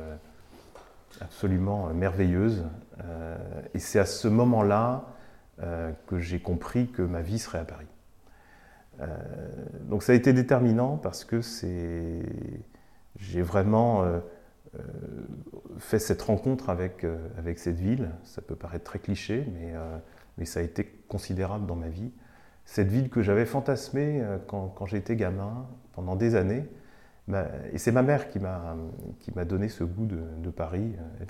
absolument 1.21 1.89
merveilleuse. 1.95 2.65
Euh, 3.05 3.37
et 3.75 3.79
c'est 3.79 3.99
à 3.99 4.07
ce 4.07 4.29
moment-là 4.29 5.05
euh, 5.63 5.93
que 6.07 6.19
j'ai 6.19 6.41
compris 6.41 6.89
que 6.89 7.03
ma 7.03 7.23
vie 7.23 7.39
serait 7.39 7.59
à 7.59 7.65
Paris. 7.65 7.87
Euh, 9.01 9.07
donc 9.89 10.03
ça 10.03 10.13
a 10.13 10.15
été 10.15 10.33
déterminant 10.33 10.97
parce 10.97 11.25
que 11.25 11.41
c'est, 11.41 12.23
j'ai 13.17 13.43
vraiment 13.43 14.05
fait 15.79 15.99
cette 15.99 16.23
rencontre 16.23 16.69
avec, 16.69 17.07
avec 17.39 17.59
cette 17.59 17.79
ville. 17.79 18.11
Ça 18.25 18.43
peut 18.43 18.57
paraître 18.57 18.85
très 18.85 18.99
cliché, 18.99 19.47
mais, 19.55 19.73
mais 20.37 20.45
ça 20.45 20.61
a 20.61 20.63
été 20.63 20.85
considérable 21.09 21.67
dans 21.67 21.77
ma 21.77 21.89
vie. 21.89 22.13
Cette 22.65 22.89
ville 22.89 23.09
que 23.09 23.23
j'avais 23.23 23.47
fantasmée 23.47 24.23
quand, 24.47 24.87
j'étais 24.87 25.17
gamin 25.17 25.67
pendant 25.95 26.17
des 26.17 26.35
années, 26.35 26.67
et 27.73 27.79
c'est 27.79 27.93
ma 27.93 28.03
mère 28.03 28.31
qui 28.31 28.39
m'a 28.39 29.45
donné 29.45 29.69
ce 29.69 29.85
goût 29.85 30.07
de, 30.07 30.51
Paris, 30.51 30.95
euh, 30.99 31.25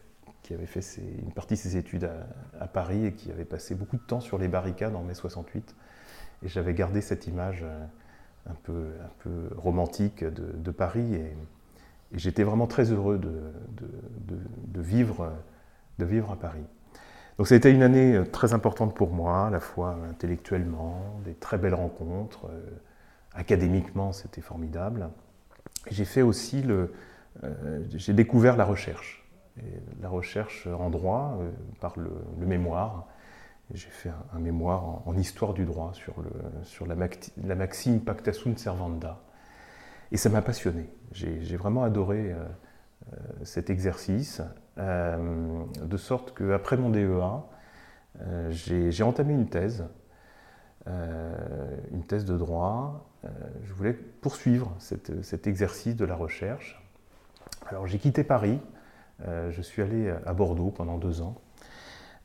qui 0.49 0.55
avait 0.55 0.65
fait 0.65 0.81
une 1.23 1.31
partie 1.33 1.55
de 1.55 1.59
ses 1.59 1.77
études 1.77 2.11
à, 2.59 2.67
Paris 2.67 3.05
et 3.05 3.13
qui 3.13 3.31
avait 3.31 3.45
passé 3.45 3.75
beaucoup 3.75 3.99
de 3.99 4.03
temps 4.03 4.21
sur 4.21 4.39
les 4.39 4.49
barricades 4.49 4.97
en 4.97 5.03
mai 5.03 5.13
68. 5.13 5.77
Et 6.43 6.49
j'avais 6.49 6.73
gardé 6.73 7.03
cette 7.03 7.27
image 7.27 7.65
euh, 7.65 7.85
un 8.49 8.55
peu, 8.63 8.87
un 9.05 9.13
peu 9.19 9.55
romantique 9.59 10.25
de, 10.25 10.71
Paris. 10.71 11.17
Et, 11.17 11.37
j'étais 12.15 12.45
vraiment 12.45 12.67
très 12.67 12.91
heureux 12.93 13.19
de, 13.19 13.53
de, 13.77 14.81
vivre, 14.81 15.31
de 15.99 16.07
vivre 16.07 16.33
à 16.33 16.37
Paris. 16.37 16.65
Donc 17.37 17.47
ça 17.47 17.57
une 17.69 17.83
année 17.83 18.17
euh, 18.17 18.25
très 18.25 18.55
importante 18.55 18.95
pour 18.95 19.11
moi, 19.11 19.49
à 19.49 19.51
la 19.51 19.61
fois 19.61 19.99
intellectuellement, 20.09 21.21
des 21.27 21.35
très 21.35 21.59
belles 21.59 21.75
rencontres, 21.75 22.47
académiquement 23.35 24.15
c'était 24.15 24.41
formidable. 24.41 25.11
J'ai 25.91 26.07
fait 26.07 26.23
aussi 26.23 26.63
le. 26.63 26.95
Euh, 27.45 27.85
j'ai 27.91 28.15
découvert 28.15 28.57
la 28.57 28.65
recherche. 28.65 29.28
La 30.01 30.09
recherche 30.09 30.67
en 30.67 30.91
droit 30.91 31.39
euh, 31.41 31.51
par 31.81 31.99
le, 31.99 32.11
mémoire. 32.39 33.07
J'ai 33.73 33.89
fait 33.91 34.11
un, 34.33 34.39
mémoire 34.39 35.07
en, 35.07 35.17
histoire 35.17 35.53
du 35.53 35.65
droit 35.65 35.93
sur, 35.93 36.21
le, 36.23 36.31
sur 36.65 36.87
la, 36.87 36.95
maxime 37.55 38.01
pacta 38.01 38.33
sunt 38.33 38.57
servanda. 38.57 39.21
Et 40.11 40.17
ça 40.17 40.31
m'a 40.31 40.41
passionné. 40.41 40.89
J'ai 41.13 41.57
vraiment 41.57 41.85
adoré 41.85 42.33
euh, 42.33 43.17
cet 43.43 43.69
exercice, 43.71 44.43
de 44.79 45.97
sorte 45.97 46.39
qu'après 46.39 46.77
mon 46.77 46.89
DEA, 46.89 47.43
j'ai 48.49 49.03
entamé 49.03 49.35
une 49.35 49.49
thèse, 49.49 49.85
une 50.87 52.05
thèse 52.07 52.25
de 52.25 52.39
droit, 52.39 53.09
euh, 53.25 53.29
je 53.65 53.73
voulais 53.73 53.93
poursuivre 53.93 54.75
cet 54.79 55.47
exercice 55.47 55.97
de 55.97 56.05
la 56.05 56.15
recherche. 56.15 56.81
Alors 57.67 57.87
j'ai 57.87 57.99
quitté 57.99 58.23
Paris, 58.23 58.61
euh, 58.61 58.78
je 59.25 59.63
suis 59.63 59.83
allé 59.83 60.13
à 60.27 60.33
Bordeaux 60.33 60.71
pendant 60.71 60.99
deux 60.99 61.23
ans. 61.23 61.41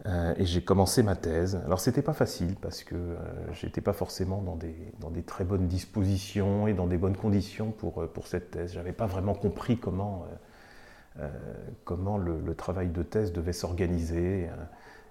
Euh, 0.06 0.34
et 0.38 0.46
j'ai 0.46 0.62
commencé 0.62 1.02
ma 1.02 1.16
thèse. 1.16 1.62
Alors 1.66 1.80
c'était 1.80 2.02
pas 2.02 2.14
facile 2.14 2.56
parce 2.62 2.84
que 2.84 3.16
j'étais 3.54 3.80
pas 3.80 3.94
forcément 3.94 4.42
dans 4.42 4.56
des, 4.56 4.76
dans 5.00 5.10
des, 5.10 5.24
très 5.24 5.44
bonnes 5.44 5.68
dispositions 5.68 6.68
et 6.68 6.74
dans 6.74 6.88
des 6.88 6.98
bonnes 6.98 7.16
conditions 7.16 7.72
pour, 7.72 8.08
pour 8.10 8.28
cette 8.28 8.52
thèse. 8.52 8.74
J'avais 8.74 8.92
pas 8.92 9.06
vraiment 9.06 9.34
compris 9.34 9.78
comment, 9.78 10.26
comment 11.86 12.18
le, 12.18 12.56
travail 12.56 12.90
de 12.90 13.04
thèse 13.04 13.32
devait 13.32 13.54
s'organiser 13.54 14.50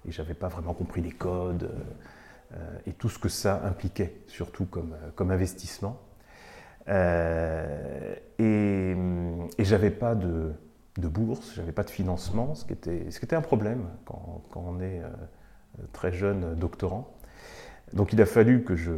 et 0.04 0.10
j'avais 0.10 0.34
pas 0.34 0.48
vraiment 0.48 0.74
compris 0.74 1.00
les 1.00 1.12
codes. 1.12 1.70
Euh, 2.54 2.78
et 2.86 2.92
tout 2.92 3.08
ce 3.08 3.18
que 3.18 3.28
ça 3.28 3.62
impliquait, 3.64 4.14
surtout 4.26 4.66
comme, 4.66 4.92
euh, 4.92 5.10
comme 5.14 5.30
investissement. 5.30 5.98
Euh, 6.88 8.14
et, 8.38 8.94
et 9.58 9.64
j'avais 9.64 9.90
pas 9.90 10.14
de, 10.14 10.52
de 10.98 11.08
bourse, 11.08 11.54
j'avais 11.54 11.72
pas 11.72 11.84
de 11.84 11.90
financement, 11.90 12.54
ce 12.54 12.64
qui 12.64 12.72
était, 12.72 13.36
un 13.36 13.40
problème 13.40 13.86
quand, 14.04 14.42
on 14.54 14.80
est 14.80 15.00
très 15.92 16.12
jeune 16.12 16.54
doctorant. 16.54 17.14
Donc 17.94 18.12
il 18.12 18.20
a 18.20 18.26
fallu 18.26 18.62
que 18.62 18.76
je, 18.76 18.92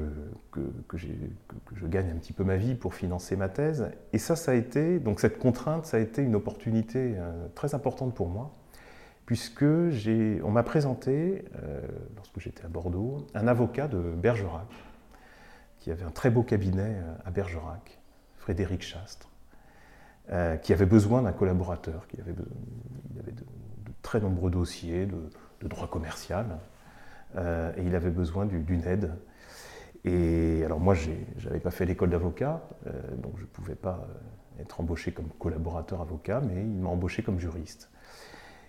gagne 1.84 2.10
un 2.10 2.16
petit 2.16 2.32
peu 2.32 2.42
ma 2.42 2.56
vie 2.56 2.74
pour 2.74 2.94
financer 2.94 3.36
ma 3.36 3.48
thèse. 3.48 3.90
Et 4.12 4.18
ça, 4.18 4.34
ça 4.34 4.52
a 4.52 4.54
été, 4.54 4.98
donc 4.98 5.20
cette 5.20 5.38
contrainte, 5.38 5.86
ça 5.86 5.98
a 5.98 6.00
été 6.00 6.22
une 6.22 6.34
opportunité 6.34 7.14
très 7.54 7.74
importante 7.74 8.14
pour 8.14 8.28
moi 8.28 8.50
puisque 9.26 9.64
on 9.64 10.50
m'a 10.50 10.62
présenté, 10.62 11.44
euh, 11.62 11.80
lorsque 12.16 12.40
j'étais 12.40 12.64
à 12.64 12.68
Bordeaux, 12.68 13.26
un 13.34 13.46
avocat 13.46 13.88
de 13.88 13.98
Bergerac, 13.98 14.68
qui 15.78 15.90
avait 15.90 16.04
un 16.04 16.10
très 16.10 16.30
beau 16.30 16.42
cabinet 16.42 16.96
euh, 16.96 17.14
à 17.24 17.30
Bergerac, 17.30 17.98
Frédéric 18.36 18.82
Chastre, 18.82 19.28
euh, 20.32 20.56
qui 20.56 20.72
avait 20.72 20.86
besoin 20.86 21.22
d'un 21.22 21.32
collaborateur, 21.32 22.06
qui 22.08 22.20
avait, 22.20 22.32
de, 22.32 22.44
très 24.02 24.20
nombreux 24.20 24.50
dossiers 24.50 25.06
de, 25.06 25.68
droit 25.68 25.88
commercial, 25.88 26.58
et 27.36 27.82
il 27.82 27.96
avait 27.96 28.10
besoin 28.10 28.44
d'une 28.44 28.84
aide. 28.84 29.12
Et 30.04 30.62
alors 30.62 30.78
moi, 30.78 30.92
je 30.92 31.10
n'avais 31.42 31.58
pas 31.58 31.70
fait 31.70 31.86
l'école 31.86 32.10
d'avocat, 32.10 32.62
donc 33.16 33.32
je 33.38 33.42
ne 33.42 33.46
pouvais 33.46 33.74
pas 33.74 34.06
être 34.60 34.80
embauché 34.80 35.12
comme 35.12 35.28
collaborateur 35.38 36.00
avocat, 36.00 36.40
mais 36.40 36.60
il 36.62 36.80
m'a 36.80 36.90
embauché 36.90 37.22
comme 37.22 37.40
juriste. 37.40 37.90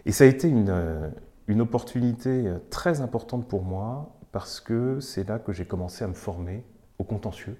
Et 0.05 0.11
ça 0.11 0.23
a 0.23 0.27
été 0.27 0.47
une, 0.47 0.69
euh, 0.69 1.09
une 1.47 1.61
opportunité 1.61 2.47
euh, 2.47 2.59
très 2.69 3.01
importante 3.01 3.47
pour 3.47 3.63
moi 3.63 4.15
parce 4.31 4.59
que 4.59 4.99
c'est 4.99 5.27
là 5.27 5.39
que 5.39 5.51
j'ai 5.51 5.65
commencé 5.65 6.03
à 6.03 6.07
me 6.07 6.13
former 6.13 6.63
au 6.99 7.03
contentieux 7.03 7.57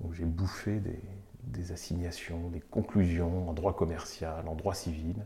où 0.00 0.12
j'ai 0.12 0.24
bouffé 0.24 0.80
des, 0.80 1.00
assignations, 1.72 2.48
des 2.50 2.60
conclusions 2.60 3.48
en 3.48 3.52
droit 3.52 3.74
commercial, 3.74 4.46
en 4.48 4.54
droit 4.54 4.74
civil. 4.74 5.16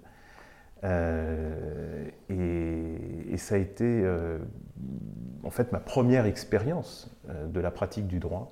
Euh, 0.85 2.09
et, 2.29 3.37
ça 3.39 3.55
a 3.55 3.59
été 3.59 4.03
en 5.45 5.51
fait 5.51 5.71
ma 5.71 5.79
première 5.79 6.25
expérience 6.25 7.15
de 7.29 7.61
la 7.61 7.71
pratique 7.71 8.07
du 8.09 8.19
droit 8.19 8.51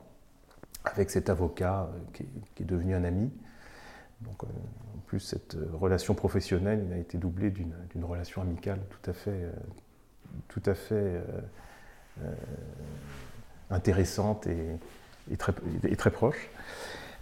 avec 0.85 1.11
cet 1.11 1.31
avocat 1.31 1.89
qui 2.13 2.25
est, 2.61 2.65
devenu 2.65 2.95
un 2.95 3.03
ami. 3.03 3.33
Donc, 4.21 4.45
en 4.45 4.99
plus, 5.07 5.21
cette 5.21 5.57
relation 5.73 6.15
professionnelle 6.15 6.87
a 6.93 6.99
été 6.99 7.19
doublée 7.19 7.51
d'une 7.51 8.05
relation 8.05 8.43
amicale 8.43 8.79
tout 8.91 9.11
à 9.11 9.15
fait, 9.15 9.51
tout 10.49 10.63
à 10.67 10.75
fait 10.75 11.21
intéressante 13.71 14.47
et, 14.47 15.37
très, 15.37 16.11
proche. 16.11 16.49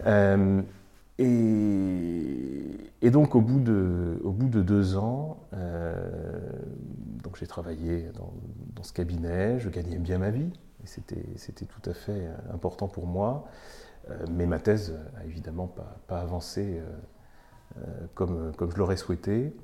Euh, 0.06 0.62
et, 1.18 3.10
donc 3.10 3.34
au 3.34 3.40
bout 3.40 3.60
de, 3.60 4.62
deux 4.62 4.96
ans, 4.96 5.38
euh, 5.54 5.94
j'ai 7.38 7.46
travaillé 7.46 8.10
dans, 8.14 8.82
ce 8.82 8.92
cabinet, 8.92 9.58
je 9.58 9.68
gagnais 9.68 9.98
bien 9.98 10.18
ma 10.18 10.30
vie, 10.30 10.50
c'était 10.84 11.64
tout 11.66 11.90
à 11.90 11.94
fait 11.94 12.28
important 12.52 12.88
pour 12.88 13.06
moi. 13.06 13.46
Euh, 14.10 14.24
mais 14.32 14.46
ma 14.46 14.58
thèse 14.58 14.98
n'a 15.14 15.24
évidemment 15.24 15.72
pas, 16.08 16.18
avancé 16.20 16.80
comme, 18.14 18.52
je 18.58 18.76
l'aurais 18.76 18.96
souhaité. 18.96 19.54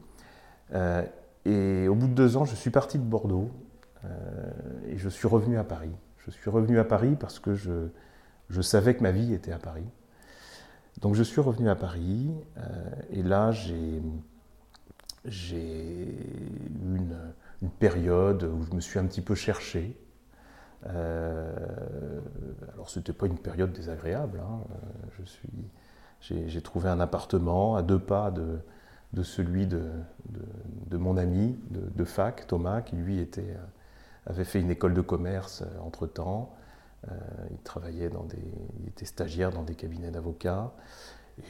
et 1.44 1.88
au 1.88 1.94
bout 1.94 2.08
de 2.08 2.14
deux 2.14 2.36
ans, 2.36 2.44
je 2.44 2.54
suis 2.54 2.70
parti 2.70 2.98
de 2.98 3.04
Bordeaux 3.04 3.50
et 4.86 4.96
je 4.96 5.08
suis 5.08 5.28
revenu 5.28 5.58
à 5.58 5.64
Paris. 5.64 5.94
Je 6.18 6.30
suis 6.30 6.50
revenu 6.50 6.78
à 6.78 6.84
Paris 6.84 7.16
parce 7.18 7.38
que 7.38 7.54
je 7.54 8.60
savais 8.60 8.94
que 8.94 9.02
ma 9.02 9.10
vie 9.10 9.34
était 9.34 9.52
à 9.52 9.58
Paris. 9.58 9.86
Donc 11.00 11.14
je 11.14 11.22
suis 11.22 11.40
revenu 11.40 11.68
à 11.68 11.76
Paris 11.76 12.30
euh, 12.56 12.90
et 13.10 13.22
là 13.22 13.52
j'ai 13.52 14.00
eu 14.00 14.10
une, 16.82 17.16
une, 17.62 17.70
période 17.70 18.42
où 18.44 18.64
je 18.64 18.74
me 18.74 18.80
suis 18.80 18.98
un 18.98 19.06
petit 19.06 19.20
peu 19.20 19.34
cherché. 19.34 19.96
Euh, 20.86 21.52
alors 22.74 22.90
ce 22.90 22.98
n'était 22.98 23.12
pas 23.12 23.26
une 23.26 23.38
période 23.38 23.72
désagréable. 23.72 24.40
Hein. 24.40 24.60
J'ai, 26.20 26.62
trouvé 26.62 26.88
un 26.88 26.98
appartement 26.98 27.76
à 27.76 27.82
deux 27.82 27.98
pas 27.98 28.32
de, 28.32 28.58
de 29.12 29.22
celui 29.22 29.66
de, 29.66 29.82
de, 30.88 30.96
mon 30.96 31.16
ami 31.16 31.56
de, 31.70 31.80
de, 31.80 32.04
fac, 32.04 32.46
Thomas, 32.48 32.82
qui 32.82 32.96
lui 32.96 33.20
était 33.20 33.56
avait 34.28 34.44
fait 34.44 34.60
une 34.60 34.70
école 34.70 34.94
de 34.94 35.00
commerce 35.00 35.62
euh, 35.62 35.80
entre-temps. 35.80 36.54
Euh, 37.06 37.14
il 37.50 37.58
travaillait 37.58 38.08
dans 38.08 38.24
des, 38.24 38.42
il 38.80 38.88
était 38.88 39.04
stagiaire 39.04 39.50
dans 39.50 39.62
des 39.62 39.74
cabinets 39.74 40.10
d'avocats. 40.10 40.72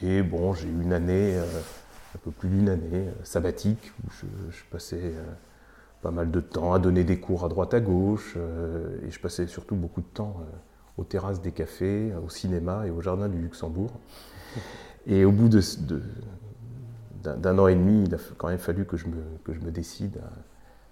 Et 0.03 0.21
bon, 0.21 0.53
j'ai 0.53 0.67
eu 0.67 0.81
une 0.81 0.93
année, 0.93 1.35
euh, 1.35 1.45
un 2.15 2.19
peu 2.19 2.31
plus 2.31 2.49
d'une 2.49 2.69
année, 2.69 3.07
sabbatique, 3.23 3.91
où 4.05 4.11
je, 4.11 4.63
passais 4.69 5.13
pas 6.01 6.11
mal 6.11 6.31
de 6.31 6.39
temps 6.39 6.73
à 6.73 6.79
donner 6.79 7.03
des 7.03 7.19
cours 7.19 7.45
à 7.45 7.49
droite 7.49 7.73
à 7.73 7.79
gauche. 7.79 8.37
et 9.05 9.11
je 9.11 9.19
passais 9.19 9.47
surtout 9.47 9.75
beaucoup 9.75 10.01
de 10.01 10.07
temps 10.07 10.37
aux 10.97 11.03
terrasses 11.03 11.41
des 11.41 11.51
cafés, 11.51 12.13
au 12.25 12.29
cinéma 12.29 12.87
et 12.87 12.89
au 12.89 13.01
jardin 13.01 13.27
du 13.27 13.37
Luxembourg. 13.37 13.91
Et 15.07 15.25
au 15.25 15.31
bout 15.31 15.49
de, 15.49 15.61
d'un 17.23 17.59
an 17.59 17.67
et 17.67 17.75
demi, 17.75 18.05
il 18.05 18.15
a 18.15 18.17
quand 18.37 18.47
même 18.47 18.59
fallu 18.59 18.85
que 18.85 18.97
je 18.97 19.07
me, 19.07 19.21
que 19.43 19.53
je 19.53 19.59
me 19.59 19.71
décide 19.71 20.21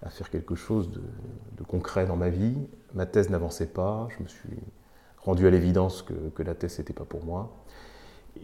à, 0.02 0.10
faire 0.10 0.30
quelque 0.30 0.54
chose 0.54 0.90
de, 0.90 1.64
concret 1.64 2.06
dans 2.06 2.16
ma 2.16 2.30
vie. 2.30 2.56
Ma 2.94 3.06
thèse 3.06 3.30
n'avançait 3.30 3.66
pas, 3.66 4.08
je 4.16 4.22
me 4.22 4.28
suis 4.28 4.58
rendu 5.18 5.46
à 5.46 5.50
l'évidence 5.50 6.02
que, 6.02 6.42
la 6.42 6.54
thèse 6.54 6.78
n'était 6.78 6.92
pas 6.94 7.04
pour 7.04 7.24
moi, 7.24 7.52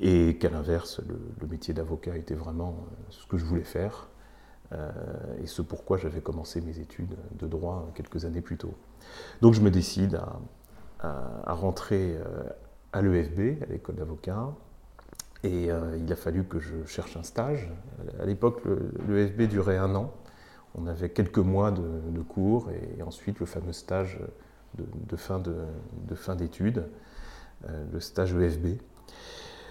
et 0.01 0.37
qu'à 0.39 0.51
l'inverse, 0.51 1.01
le, 1.41 1.47
métier 1.47 1.73
d'avocat 1.73 2.17
était 2.17 2.35
vraiment 2.35 2.77
euh, 2.79 3.05
ce 3.11 3.27
que 3.27 3.37
je 3.37 3.45
voulais 3.45 3.65
faire, 3.65 4.09
euh, 4.73 4.91
et 5.43 5.47
ce 5.47 5.63
pourquoi 5.63 5.99
j'avais 5.99 6.21
commencé 6.21 6.61
mes 6.61 6.79
études 6.79 7.15
de 7.39 7.47
droit 7.47 7.89
quelques 7.95 8.25
années 8.25 8.41
plus 8.41 8.57
tôt. 8.57 8.75
Donc 9.41 9.55
je 9.55 9.61
me 9.61 9.71
décide 9.71 10.21
à, 11.01 11.53
rentrer 11.53 12.17
euh, 12.17 12.43
à 12.93 13.03
l'EFB, 13.03 13.63
à 13.63 13.67
l'école 13.67 13.97
d'avocat, 13.97 14.49
et 15.43 15.69
il 15.99 16.11
a 16.11 16.17
fallu 16.17 16.45
que 16.45 16.59
je 16.59 16.87
cherche 16.87 17.19
un 17.19 17.23
stage. 17.23 17.71
À 18.19 18.25
l'époque, 18.25 18.63
l'EFB 19.07 19.43
durait 19.43 19.77
un 19.77 19.95
an. 19.95 20.11
On 20.75 20.87
avait 20.87 21.11
quelques 21.11 21.39
mois 21.39 21.71
de, 21.71 22.21
cours 22.23 22.71
et, 22.71 23.03
ensuite 23.03 23.39
le 23.41 23.47
fameux 23.47 23.73
stage 23.73 24.19
de, 24.77 25.17
fin, 25.17 25.41
d'études, 26.35 26.85
euh, 27.69 27.85
le 27.93 28.01
stage 28.01 28.35
EFB. 28.35 28.79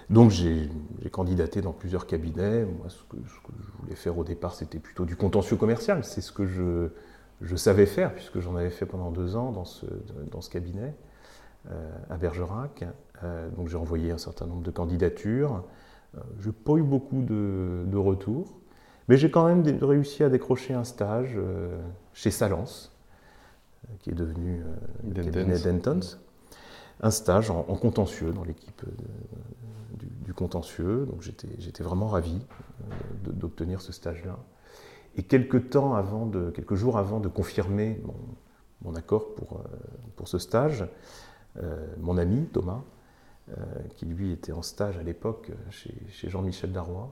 Donc 0.10 0.32
j'ai 0.32 0.70
candidaté 1.12 1.62
dans 1.62 1.74
plusieurs 1.74 2.08
cabinets. 2.08 2.66
Moi, 2.66 2.88
ce 2.90 3.04
que, 3.04 3.18
je 3.26 3.82
voulais 3.82 3.96
faire 3.96 4.18
au 4.18 4.24
départ, 4.24 4.54
c'était 4.54 4.80
plutôt 4.80 5.06
du 5.06 5.16
contentieux 5.16 5.58
commercial. 5.58 6.04
C'est 6.04 6.22
ce 6.22 6.32
que 6.32 6.46
je, 6.46 7.56
savais 7.56 7.86
faire, 7.86 8.14
puisque 8.14 8.40
j'en 8.40 8.56
avais 8.56 8.70
fait 8.70 8.86
pendant 8.86 9.12
deux 9.12 9.36
ans 9.36 9.52
dans 9.52 9.66
ce, 9.66 10.50
cabinet 10.50 10.96
euh, 11.70 11.92
à 12.10 12.18
Bergerac. 12.18 12.86
Euh, 13.24 13.50
donc 13.52 13.68
j'ai 13.68 13.78
envoyé 13.78 14.12
un 14.12 14.18
certain 14.18 14.46
nombre 14.46 14.64
de 14.64 14.72
candidatures. 14.72 15.64
je 16.40 16.48
n'ai 16.48 16.54
pas 16.54 16.76
eu 16.76 16.84
beaucoup 16.84 17.24
de 17.24 17.98
retours. 17.98 18.63
Mais 19.08 19.18
j'ai 19.18 19.30
quand 19.30 19.48
même 19.48 19.64
réussi 19.82 20.24
à 20.24 20.30
décrocher 20.30 20.74
un 20.74 20.84
stage 20.84 21.34
euh, 21.36 21.78
chez 22.14 22.32
Salance, 22.32 22.96
euh, 23.86 23.94
qui 24.00 24.12
est 24.12 24.16
devenu 24.16 24.62
euh, 24.62 24.76
le 25.08 25.24
cabinet 25.24 25.60
Dentons. 25.60 26.18
Un 27.02 27.12
stage 27.12 27.50
en, 27.50 27.64
contentieux, 27.64 28.32
dans 28.32 28.46
l'équipe 28.46 28.82
du, 30.24 30.34
contentieux. 30.34 31.06
Donc 31.06 31.22
j'étais 31.22 31.84
vraiment 31.84 32.08
ravi 32.08 32.40
d'obtenir 33.26 33.82
ce 33.82 33.92
stage-là. 33.92 34.40
Et 35.18 35.24
quelques, 35.24 35.70
temps 35.70 35.96
avant 35.96 36.26
de, 36.26 36.50
quelques 36.52 36.76
jours 36.76 36.98
avant 36.98 37.20
de 37.20 37.28
confirmer 37.28 38.02
mon, 38.84 38.96
accord 38.96 39.36
pour, 39.36 39.64
pour 40.16 40.30
ce 40.30 40.38
stage, 40.38 40.86
mon 42.00 42.18
ami 42.18 42.46
Thomas, 42.46 42.84
qui 43.96 44.06
lui 44.06 44.32
était 44.32 44.54
en 44.54 44.62
stage 44.62 44.98
à 44.98 45.04
l'époque 45.04 45.52
chez, 45.72 45.94
chez 46.10 46.30
Jean-Michel 46.30 46.72
Darrois, 46.72 47.12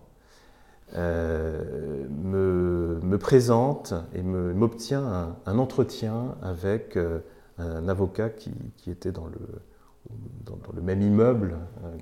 euh, 0.95 2.05
me, 2.09 3.17
présente 3.17 3.93
et 4.13 4.21
m'obtient 4.23 5.35
un, 5.45 5.57
entretien 5.59 6.35
avec 6.41 6.97
euh, 6.97 7.19
un 7.57 7.87
avocat 7.87 8.29
qui, 8.29 8.51
était 8.87 9.11
dans 9.11 9.27
le, 9.27 10.81
même 10.81 11.01
immeuble 11.01 11.57
euh, 11.83 11.97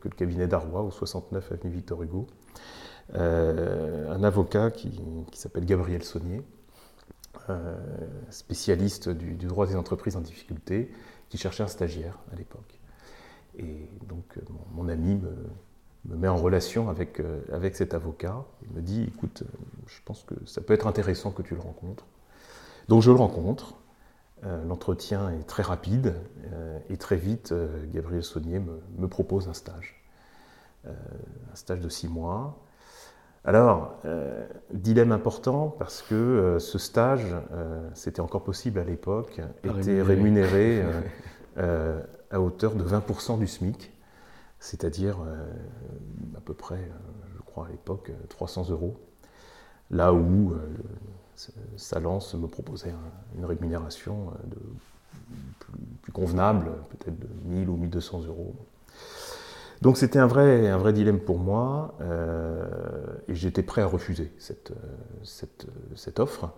que, 0.00 0.08
le 0.08 0.14
cabinet 0.14 0.46
d'Arrois, 0.46 0.82
au 0.82 0.90
69 0.90 1.52
avenue 1.52 1.70
Victor 1.70 2.02
Hugo. 2.02 2.26
un 3.14 4.24
avocat 4.24 4.70
qui, 4.70 5.00
s'appelle 5.32 5.64
Gabriel 5.64 6.02
Saunier, 6.02 6.42
spécialiste 8.30 9.08
du, 9.08 9.34
droit 9.46 9.66
des 9.66 9.76
entreprises 9.76 10.16
en 10.16 10.20
difficulté, 10.20 10.90
qui 11.28 11.38
cherchait 11.38 11.62
un 11.62 11.68
stagiaire 11.68 12.18
à 12.32 12.36
l'époque. 12.36 12.80
Et 13.58 13.88
donc 14.08 14.38
mon 14.74 14.88
ami 14.88 15.14
me, 15.14 15.30
me 16.06 16.16
met 16.16 16.28
en 16.28 16.36
relation 16.36 16.88
avec, 16.88 17.20
euh, 17.20 17.40
avec 17.52 17.76
cet 17.76 17.94
avocat. 17.94 18.44
Il 18.68 18.76
me 18.76 18.82
dit, 18.82 19.04
écoute, 19.04 19.42
euh, 19.42 19.56
je 19.86 20.00
pense 20.04 20.22
que 20.24 20.34
ça 20.46 20.60
peut 20.60 20.74
être 20.74 20.86
intéressant 20.86 21.30
que 21.30 21.42
tu 21.42 21.54
le 21.54 21.60
rencontres. 21.60 22.04
Donc 22.88 23.02
je 23.02 23.10
le 23.10 23.16
rencontre. 23.16 23.74
Euh, 24.44 24.62
l'entretien 24.64 25.30
est 25.30 25.44
très 25.44 25.62
rapide 25.62 26.14
et 26.90 26.96
très 26.98 27.16
vite, 27.16 27.54
Gabriel 27.92 28.22
Saunier 28.22 28.60
me, 28.98 29.08
propose 29.08 29.48
un 29.48 29.54
stage. 29.54 30.04
un 30.86 31.54
stage 31.54 31.80
de 31.80 31.88
six 31.88 32.08
mois. 32.08 32.58
Alors, 33.44 33.96
dilemme 34.72 35.12
important 35.12 35.74
parce 35.78 36.02
que 36.02 36.58
ce 36.60 36.78
stage, 36.78 37.34
c'était 37.94 38.20
encore 38.20 38.44
possible 38.44 38.78
à 38.78 38.84
l'époque, 38.84 39.40
était 39.64 40.02
rémunéré 40.02 40.84
à 41.56 42.40
hauteur 42.40 42.74
de 42.74 42.84
20% 42.84 43.38
du 43.38 43.46
SMIC 43.46 43.93
c'est-à-dire 44.64 45.18
euh, 45.20 45.44
à 46.38 46.40
peu 46.40 46.54
près, 46.54 46.76
euh, 46.76 46.88
je 47.36 47.42
crois 47.42 47.66
à 47.66 47.68
l'époque, 47.68 48.12
300 48.30 48.70
euros, 48.70 48.96
là 49.90 50.14
où 50.14 50.52
euh, 50.52 50.58
Salance 51.76 52.34
me 52.34 52.46
proposait 52.46 52.94
une 53.36 53.44
rémunération 53.44 54.32
plus, 56.00 56.12
convenable, 56.12 56.70
peut-être 56.88 57.18
de 57.18 57.28
1000 57.44 57.68
ou 57.68 57.76
1200 57.76 58.22
euros. 58.24 58.54
Donc 59.82 59.98
c'était 59.98 60.18
un 60.18 60.26
vrai, 60.26 60.68
un 60.68 60.78
vrai 60.78 60.94
dilemme 60.94 61.20
pour 61.20 61.38
moi, 61.38 61.98
et 63.26 63.34
j'étais 63.34 63.64
prêt 63.64 63.82
à 63.82 63.86
refuser 63.86 64.32
cette, 64.38 64.70
offre, 66.20 66.54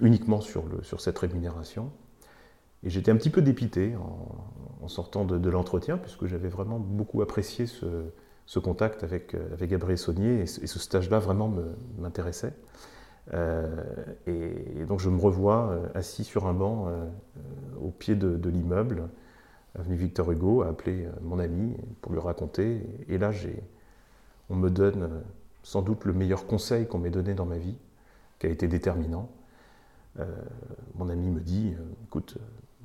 uniquement 0.00 0.40
sur 0.40 1.00
cette 1.00 1.18
rémunération. 1.18 1.92
Et 2.84 2.90
j'étais 2.90 3.10
un 3.10 3.16
petit 3.16 3.30
peu 3.30 3.42
dépité 3.42 3.94
en, 3.96 4.88
sortant 4.88 5.24
de, 5.24 5.48
l'entretien, 5.48 5.96
puisque 5.96 6.26
j'avais 6.26 6.48
vraiment 6.48 6.80
beaucoup 6.80 7.22
apprécié 7.22 7.66
ce, 7.66 8.58
contact 8.58 9.04
avec, 9.04 9.34
euh, 9.34 9.52
avec 9.52 9.70
Gabriel 9.70 9.96
Saunier, 9.96 10.40
et, 10.40 10.46
ce 10.46 10.78
stage-là 10.78 11.20
vraiment 11.20 11.52
m'intéressait. 11.98 12.52
Euh, 13.32 13.84
et, 14.26 14.84
donc 14.84 14.98
je 14.98 15.08
me 15.08 15.20
revois 15.20 15.70
euh, 15.70 15.86
assis 15.94 16.24
sur 16.24 16.46
un 16.46 16.52
banc 16.52 16.88
au 17.80 17.90
pied 17.90 18.16
de, 18.16 18.48
l'immeuble, 18.48 19.08
avenue 19.78 19.96
Victor 19.96 20.32
Hugo, 20.32 20.62
à 20.62 20.68
appeler 20.68 21.08
mon 21.22 21.38
ami 21.38 21.76
pour 22.00 22.12
lui 22.12 22.20
raconter. 22.20 22.82
Et 23.08 23.18
là, 23.18 23.30
on 24.50 24.56
me 24.56 24.68
donne 24.68 25.22
sans 25.62 25.82
doute 25.82 26.04
le 26.04 26.12
meilleur 26.12 26.46
conseil 26.46 26.88
qu'on 26.88 26.98
m'ait 26.98 27.10
donné 27.10 27.34
dans 27.34 27.46
ma 27.46 27.56
vie, 27.56 27.76
qui 28.40 28.48
a 28.48 28.50
été 28.50 28.66
déterminant. 28.66 29.30
mon 30.96 31.08
ami 31.08 31.30
me 31.30 31.40
dit, 31.40 31.74
écoute, 32.04 32.36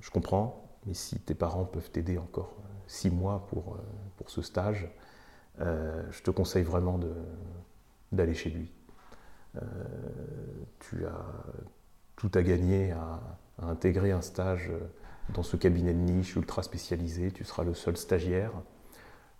je 0.07 0.11
comprends, 0.11 0.63
mais 0.85 0.93
si 0.93 1.19
tes 1.19 1.35
parents 1.35 1.65
peuvent 1.65 1.91
t'aider 1.91 2.17
encore 2.17 2.55
six 2.87 3.09
mois 3.09 3.45
pour, 3.47 3.77
pour 4.15 4.29
ce 4.29 4.41
stage, 4.41 4.89
je 5.59 6.21
te 6.23 6.31
conseille 6.31 6.63
vraiment 6.63 6.97
d'aller 8.13 8.33
chez 8.33 8.49
lui. 8.49 8.71
tu 10.79 11.05
as 11.05 11.25
tout 12.15 12.31
à 12.35 12.41
gagner 12.41 12.93
à, 12.93 13.19
intégrer 13.59 14.13
un 14.13 14.21
stage 14.21 14.71
dans 15.33 15.43
ce 15.43 15.57
cabinet 15.57 15.93
de 15.93 15.99
niche 15.99 16.35
ultra 16.35 16.63
spécialisé. 16.63 17.31
Tu 17.31 17.43
seras 17.43 17.63
le 17.63 17.73
seul 17.73 17.97
stagiaire. 17.97 18.51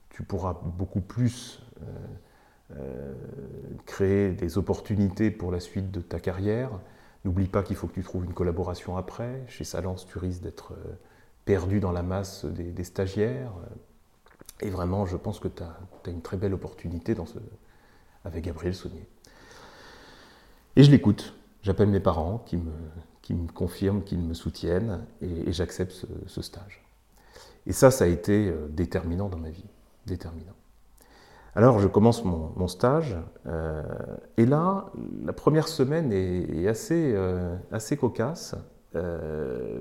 Tu 0.10 0.23
pourras 0.23 0.60
beaucoup 0.63 1.01
plus 1.01 1.62
euh, 1.82 2.75
euh, 2.75 3.13
créer 3.86 4.32
des 4.32 4.58
opportunités 4.58 5.32
pour 5.32 5.51
la 5.51 5.60
suite 5.60 5.91
de 5.91 6.01
ta 6.01 6.19
carrière. 6.19 6.71
N'oublie 7.25 7.47
pas 7.47 7.63
qu'il 7.63 7.75
faut 7.75 7.88
que 7.88 7.93
tu 7.93 8.03
trouves 8.03 8.25
une 8.25 8.34
collaboration 8.34 8.97
après. 8.97 9.43
Chez 9.47 9.63
Salence, 9.63 10.06
tu 10.06 10.17
risques 10.17 10.41
d'être 10.41 10.73
euh, 10.73 10.97
perdu 11.45 11.80
dans 11.80 11.91
la 11.91 12.03
masse 12.03 12.45
des, 12.45 12.84
stagiaires. 12.84 13.51
Et 14.62 14.69
vraiment, 14.69 15.06
je 15.06 15.17
pense 15.17 15.39
que 15.39 15.47
tu 15.47 15.63
as, 15.63 15.77
une 16.08 16.21
très 16.21 16.38
belle 16.38 16.53
opportunité 16.53 17.15
ce, 17.15 17.39
avec 18.23 18.45
Gabriel 18.45 18.75
Saunier. 18.75 19.08
Et 20.75 20.84
je 20.84 20.91
l'écoute. 20.91 21.34
J'appelle 21.63 21.89
mes 21.89 21.99
parents 21.99 22.38
qui 22.45 22.58
me, 22.58 22.71
qui 23.21 23.34
me 23.34 23.51
confirment 23.51 24.03
qu'ils 24.03 24.21
me 24.21 24.34
soutiennent 24.34 25.06
et, 25.21 25.51
j'accepte 25.51 26.06
ce, 26.27 26.41
stage. 26.41 26.82
Et 27.65 27.73
ça, 27.73 27.91
ça 27.91 28.06
a 28.06 28.08
été 28.08 28.47
euh, 28.47 28.67
déterminant 28.69 29.27
dans 29.27 29.38
ma 29.38 29.49
vie. 29.49 29.65
Déterminant. 30.06 30.53
Alors, 31.58 31.80
je 31.80 31.88
commence 31.88 32.24
mon, 32.24 32.67
stage. 32.67 33.17
Euh, 33.48 33.82
et 34.38 34.46
là, 34.46 34.91
la 35.26 35.34
première 35.34 35.67
semaine 35.67 36.13
est, 36.13 36.67
assez, 36.67 37.13
euh, 37.15 37.56
assez 37.72 37.98
cocasse, 37.98 38.54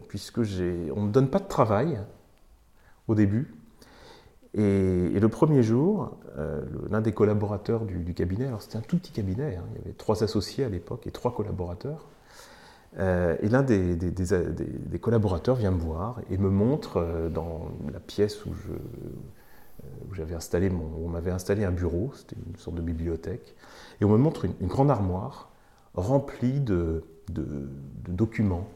puisque 0.09 0.39
on 0.39 0.43
ne 0.43 1.07
me 1.07 1.13
donne 1.13 1.29
pas 1.29 1.39
de 1.39 1.49
travail 1.49 2.01
au 3.09 3.15
début. 3.15 3.55
Et, 4.55 5.21
le 5.21 5.29
premier 5.29 5.63
jour, 5.63 6.17
l'un 6.89 7.03
des 7.03 7.13
collaborateurs 7.13 7.85
du, 7.85 8.15
cabinet, 8.15 8.47
alors 8.47 8.63
c'était 8.63 8.79
un 8.79 8.83
tout 8.89 8.97
petit 8.97 9.13
cabinet, 9.13 9.57
hein, 9.57 9.65
il 9.75 9.79
y 9.79 9.85
avait 9.85 9.93
trois 9.93 10.25
associés 10.25 10.65
à 10.65 10.71
l'époque 10.71 11.07
et 11.07 11.11
trois 11.11 11.35
collaborateurs, 11.35 12.09
euh, 12.99 13.37
et 13.43 13.49
l'un 13.49 13.63
des, 13.63 13.99
collaborateurs 15.01 15.57
vient 15.57 15.71
me 15.71 15.79
voir 15.79 16.21
et 16.31 16.39
me 16.39 16.49
montre 16.49 16.97
euh, 16.97 17.29
dans 17.29 17.69
la 17.93 18.01
pièce 18.01 18.47
où 18.47 18.55
je, 18.55 18.73
euh, 19.87 20.15
j'avais 20.15 20.35
installé 20.35 20.71
mon, 20.71 20.85
on 21.05 21.09
m'avait 21.09 21.31
installé 21.31 21.65
un 21.65 21.73
bureau, 21.73 22.13
c'était 22.15 22.37
une 22.47 22.57
sorte 22.57 22.77
de 22.77 22.83
bibliothèque, 22.83 23.55
et 24.01 24.05
on 24.05 24.11
me 24.11 24.19
montre 24.19 24.45
une, 24.45 24.67
grande 24.67 24.91
armoire 24.91 25.51
remplie 25.95 26.61
de, 26.61 27.05
documents 28.09 28.69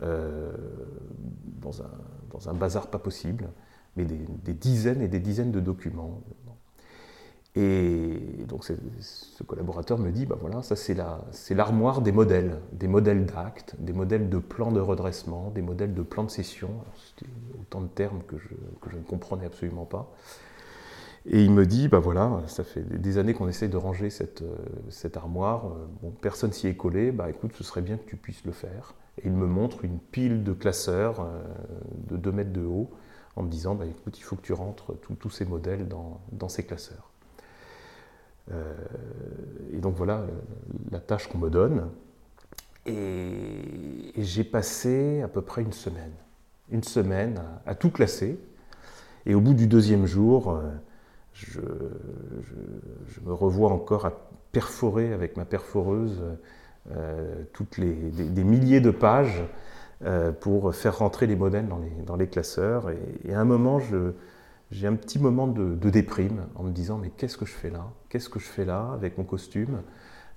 dans, 0.00 1.82
un, 1.82 1.90
dans, 2.30 2.48
un, 2.48 2.54
bazar 2.54 2.88
pas 2.88 2.98
possible, 2.98 3.48
mais 3.96 4.04
des, 4.04 4.52
dizaines 4.52 5.02
et 5.02 5.08
des 5.08 5.20
dizaines 5.20 5.52
de 5.52 5.60
documents. 5.60 6.20
Et 7.56 8.44
donc 8.48 8.64
ce 8.64 9.42
collaborateur 9.44 9.98
me 9.98 10.10
dit, 10.10 10.26
bah 10.26 10.36
voilà, 10.40 10.62
ça 10.62 10.74
c'est 10.74 11.54
l'armoire 11.54 12.00
des 12.00 12.10
modèles, 12.10 12.58
des 12.72 12.88
modèles 12.88 13.26
d'actes, 13.26 13.76
des 13.78 13.92
modèles 13.92 14.28
de 14.28 14.38
plans 14.38 14.72
de 14.72 14.80
redressement, 14.80 15.50
des 15.50 15.62
modèles 15.62 15.94
de 15.94 16.02
plans 16.02 16.24
de 16.24 16.30
session. 16.30 16.70
C'était 16.96 17.30
autant 17.60 17.80
de 17.80 17.86
termes 17.86 18.22
que 18.26 18.38
je, 18.38 18.48
que 18.80 18.90
je, 18.90 18.96
ne 18.96 19.02
comprenais 19.02 19.46
absolument 19.46 19.84
pas. 19.84 20.12
Et 21.26 21.42
il 21.42 21.52
me 21.52 21.64
dit, 21.64 21.88
bah 21.88 22.00
voilà, 22.00 22.42
ça 22.46 22.64
fait 22.64 22.82
des 22.82 23.16
années 23.16 23.32
qu'on 23.32 23.48
essaie 23.48 23.68
de 23.68 23.78
ranger 23.78 24.10
cette, 24.10 24.44
cette 24.90 25.16
armoire, 25.16 25.70
bon, 26.02 26.10
personne 26.10 26.52
s'y 26.52 26.66
est 26.66 26.76
collé, 26.76 27.12
bah 27.12 27.30
écoute, 27.30 27.52
ce 27.54 27.64
serait 27.64 27.80
bien 27.80 27.96
que 27.96 28.04
tu 28.04 28.16
puisses 28.16 28.44
le 28.44 28.52
faire. 28.52 28.94
Et 29.22 29.26
il 29.26 29.32
me 29.32 29.46
montre 29.46 29.84
une 29.84 29.98
pile 29.98 30.42
de 30.42 30.52
classeurs 30.52 31.20
euh, 31.20 31.42
de 32.08 32.16
2 32.16 32.32
mètres 32.32 32.52
de 32.52 32.64
haut 32.64 32.90
en 33.36 33.42
me 33.42 33.48
disant, 33.48 33.74
bah 33.74 33.86
écoute, 33.86 34.18
il 34.18 34.22
faut 34.22 34.36
que 34.36 34.42
tu 34.42 34.52
rentres 34.52 34.92
tous 35.18 35.30
ces 35.30 35.44
modèles 35.44 35.88
dans, 35.88 36.20
dans 36.32 36.48
ces 36.48 36.64
classeurs. 36.64 37.10
Euh, 38.52 38.74
et 39.72 39.78
donc 39.78 39.94
voilà 39.96 40.26
la 40.90 41.00
tâche 41.00 41.28
qu'on 41.28 41.38
me 41.38 41.50
donne. 41.50 41.88
Et, 42.86 44.12
j'ai 44.16 44.44
passé 44.44 45.22
à 45.22 45.28
peu 45.28 45.42
près 45.42 45.62
une 45.62 45.72
semaine. 45.72 46.12
Une 46.70 46.84
semaine 46.84 47.40
à, 47.66 47.74
tout 47.74 47.90
classer. 47.90 48.38
Et 49.26 49.34
au 49.34 49.40
bout 49.40 49.54
du 49.54 49.66
deuxième 49.66 50.06
jour, 50.06 50.60
euh, 51.56 51.90
je, 53.08 53.20
me 53.20 53.32
revois 53.32 53.70
encore 53.70 54.06
à 54.06 54.12
perforer 54.52 55.12
avec 55.12 55.36
ma 55.36 55.44
perforeuse 55.44 56.22
euh, 56.90 57.44
toutes 57.52 57.78
les, 57.78 57.92
des, 57.92 58.44
milliers 58.44 58.80
de 58.80 58.90
pages 58.90 59.42
pour 60.40 60.74
faire 60.74 60.98
rentrer 60.98 61.26
les 61.26 61.36
modèles 61.36 61.66
dans 61.66 61.78
les, 61.78 61.90
dans 62.04 62.16
les 62.16 62.26
classeurs. 62.26 62.90
Et, 63.24 63.32
à 63.32 63.40
un 63.40 63.44
moment, 63.46 63.78
j'ai 64.70 64.86
un 64.86 64.96
petit 64.96 65.18
moment 65.18 65.46
de, 65.46 65.74
déprime 65.88 66.46
en 66.56 66.62
me 66.62 66.72
disant 66.72 66.98
mais 66.98 67.10
qu'est-ce 67.10 67.38
que 67.38 67.46
je 67.46 67.52
fais 67.54 67.70
là? 67.70 67.86
Qu'est-ce 68.10 68.28
que 68.28 68.38
je 68.38 68.46
fais 68.46 68.64
là 68.64 68.90
avec 68.92 69.16
mon 69.16 69.24
costume 69.24 69.82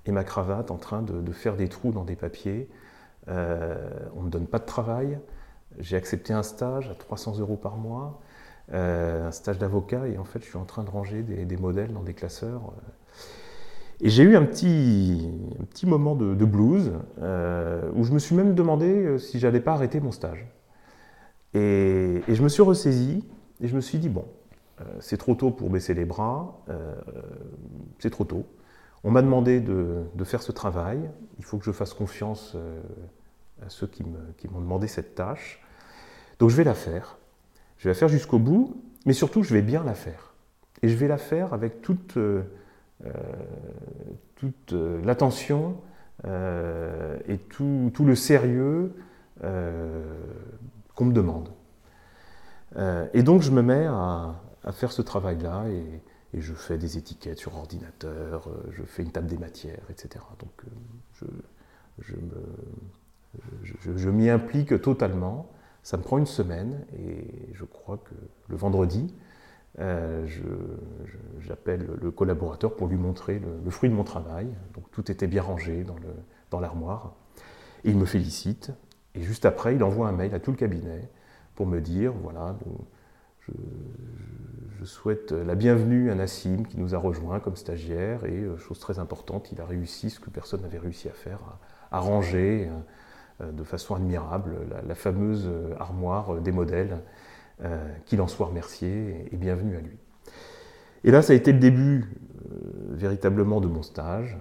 et 0.06 0.12
ma 0.12 0.24
cravate 0.24 0.72
en 0.72 0.78
train 0.78 1.02
de, 1.02 1.32
faire 1.32 1.58
des 1.58 1.68
trous 1.68 1.92
dans 1.92 2.06
des 2.06 2.16
papiers? 2.16 2.70
Euh, 3.28 3.90
On 4.16 4.22
ne 4.22 4.26
me 4.28 4.30
donne 4.30 4.48
pas 4.48 4.60
de 4.60 4.66
travail. 4.66 5.20
J'ai 5.80 5.98
accepté 5.98 6.34
un 6.34 6.44
stage 6.44 6.90
à 6.90 6.96
300 6.96 7.40
euros 7.40 7.58
par 7.58 7.76
mois, 7.76 8.22
euh, 8.22 8.27
un 8.74 9.32
stage 9.32 9.58
d'avocat 9.58 10.08
et 10.08 10.18
en 10.18 10.26
fait 10.26 10.40
je 10.40 10.46
suis 10.46 10.58
en 10.58 10.66
train 10.66 10.84
de 10.84 10.90
ranger 10.90 11.24
des, 11.24 11.58
modèles 11.58 11.94
dans 11.94 12.04
des 12.04 12.14
classeurs. 12.14 12.74
Et 14.02 14.10
j'ai 14.10 14.24
eu 14.24 14.36
un 14.36 14.44
petit, 14.44 15.30
un 15.60 15.64
petit 15.64 15.88
moment 15.88 16.16
de, 16.16 16.46
blues 16.46 16.92
euh, 17.22 17.90
où 17.96 18.04
je 18.04 18.12
me 18.12 18.20
suis 18.20 18.36
même 18.36 18.54
demandé 18.56 19.18
si 19.20 19.40
j'allais 19.40 19.62
pas 19.62 19.74
arrêter 19.74 20.00
mon 20.00 20.12
stage. 20.12 20.48
Et, 21.54 22.22
je 22.28 22.44
me 22.44 22.50
suis 22.50 22.62
ressaisi 22.62 23.24
et 23.62 23.68
je 23.68 23.76
me 23.76 23.82
suis 23.82 23.98
dit, 23.98 24.10
bon, 24.10 24.26
euh, 24.82 24.84
c'est 25.00 25.18
trop 25.18 25.36
tôt 25.36 25.52
pour 25.52 25.70
baisser 25.70 25.94
les 25.94 26.06
bras, 26.06 26.62
euh, 26.70 26.96
c'est 28.00 28.10
trop 28.10 28.26
tôt. 28.26 28.46
On 29.04 29.12
m'a 29.12 29.22
demandé 29.22 29.60
de, 29.60 30.06
faire 30.24 30.42
ce 30.42 30.52
travail, 30.52 31.00
il 31.38 31.46
faut 31.46 31.58
que 31.58 31.66
je 31.66 31.72
fasse 31.72 31.94
confiance 31.94 32.54
euh, 32.56 32.82
à 33.66 33.70
ceux 33.70 33.88
qui 33.88 34.04
m'ont 34.04 34.60
demandé 34.60 34.88
cette 34.88 35.16
tâche. 35.16 35.64
Donc 36.40 36.50
je 36.50 36.56
vais 36.56 36.64
la 36.64 36.74
faire. 36.74 37.17
Je 37.78 37.84
vais 37.84 37.92
la 37.92 37.94
faire 37.96 38.10
jusqu'au 38.10 38.40
bout, 38.40 38.82
mais 39.06 39.14
surtout 39.14 39.44
je 39.44 39.54
vais 39.54 39.62
bien 39.62 39.84
la 39.84 39.94
faire. 39.94 40.34
Et 40.82 40.90
je 40.90 40.96
vais 40.96 41.08
la 41.08 41.18
faire 41.18 41.54
avec 41.54 41.82
toute, 41.82 42.18
toute 44.36 44.76
l'attention 45.04 45.78
et 46.24 47.38
tout, 47.50 47.92
le 48.06 48.16
sérieux 48.16 48.94
qu'on 49.42 51.06
me 51.06 51.14
demande. 51.14 51.50
Euh, 52.76 53.08
et 53.14 53.24
donc 53.24 53.42
je 53.42 53.52
me 53.52 53.62
mets 53.62 53.86
à, 53.86 54.36
faire 54.72 54.92
ce 54.92 55.02
travail-là 55.02 55.66
et, 55.70 56.02
je 56.34 56.54
fais 56.54 56.78
des 56.78 56.98
étiquettes 57.00 57.40
sur 57.40 57.56
ordinateur, 57.56 58.48
euh, 58.48 58.70
je 58.72 58.84
fais 58.84 59.02
une 59.02 59.12
table 59.12 59.26
des 59.26 59.40
matières, 59.40 59.82
etc. 59.90 60.24
Donc 60.40 60.52
euh, 61.24 61.26
je 63.96 64.10
m'y 64.10 64.30
implique 64.30 64.80
totalement. 64.82 65.50
Ça 65.88 65.96
me 65.96 66.04
prend 66.04 66.18
une 66.18 66.26
semaine 66.26 66.86
et 67.00 67.54
je 67.54 67.64
crois 67.64 67.96
que 67.96 68.14
le 68.50 68.58
vendredi, 68.58 69.16
j'appelle 71.40 71.88
le 72.02 72.12
collaborateur 72.12 72.76
pour 72.76 72.88
lui 72.88 72.98
montrer 72.98 73.40
le, 73.40 73.72
fruit 73.72 73.90
de 73.90 73.96
mon 73.96 74.04
travail. 74.04 74.48
Donc 74.74 74.92
tout 74.92 75.10
était 75.10 75.28
bien 75.28 75.42
rangé 75.42 75.86
dans 76.52 76.60
l'armoire. 76.60 77.14
Il 77.86 77.98
me 77.98 78.04
félicite. 78.04 78.74
Et 79.16 79.22
juste 79.22 79.46
après, 79.46 79.76
il 79.76 79.84
envoie 79.84 80.10
un 80.10 80.12
mail 80.12 80.36
à 80.36 80.42
tout 80.42 80.52
le 80.52 80.58
cabinet 80.58 81.10
pour 81.56 81.66
me 81.66 81.80
dire, 81.80 82.12
voilà, 82.12 82.58
je, 83.48 84.84
souhaite 84.84 85.32
la 85.32 85.56
bienvenue 85.56 86.12
à 86.12 86.16
Nassim 86.16 86.66
qui 86.66 86.78
nous 86.78 86.96
a 86.96 86.98
rejoint 86.98 87.40
comme 87.40 87.56
stagiaire 87.56 88.26
et, 88.26 88.44
euh, 88.44 88.58
chose 88.58 88.80
très 88.80 89.00
importante, 89.00 89.52
il 89.52 89.60
a 89.60 89.66
réussi 89.66 90.10
ce 90.10 90.20
que 90.20 90.30
personne 90.30 90.62
n'avait 90.62 90.78
réussi 90.78 91.10
à 91.10 91.12
faire, 91.12 91.40
à, 91.92 92.00
ranger 92.00 92.70
euh, 92.70 92.72
euh, 92.72 92.82
de 93.40 93.64
façon 93.64 93.96
admirable 93.96 94.56
la, 94.88 94.96
fameuse 94.96 95.50
armoire 95.80 96.36
des 96.42 96.52
modèles. 96.52 97.02
qu'il 98.06 98.22
en 98.22 98.28
soit 98.28 98.48
remercié 98.48 99.28
et, 99.32 99.38
bienvenue 99.38 99.76
à 99.76 99.80
lui. 99.80 99.98
Et 101.04 101.12
là, 101.12 101.22
ça 101.22 101.34
a 101.34 101.36
été 101.36 101.54
le 101.54 101.60
début 101.60 102.06
véritablement 102.90 103.62
de 103.62 103.68
mon 103.68 103.84
stage 103.84 104.38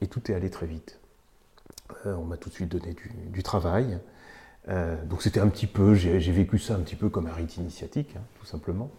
et 0.00 0.06
tout 0.06 0.30
est 0.30 0.34
allé 0.34 0.50
très 0.50 0.66
vite. 0.66 1.00
on 2.04 2.24
m'a 2.24 2.36
tout 2.36 2.48
de 2.48 2.54
suite 2.54 2.70
donné 2.70 2.94
du 3.30 3.42
travail. 3.42 3.98
Euh, 4.68 4.96
donc 5.04 5.22
c'était 5.22 5.40
un 5.40 5.48
petit 5.48 5.66
peu, 5.66 5.94
j'ai 5.94 6.18
vécu 6.18 6.58
ça 6.58 6.74
un 6.74 6.80
petit 6.80 6.96
peu 6.96 7.08
comme 7.08 7.26
un 7.26 7.32
rite 7.32 7.56
initiatique, 7.56 8.14
hein, 8.16 8.22
tout 8.40 8.46
simplement, 8.46 8.90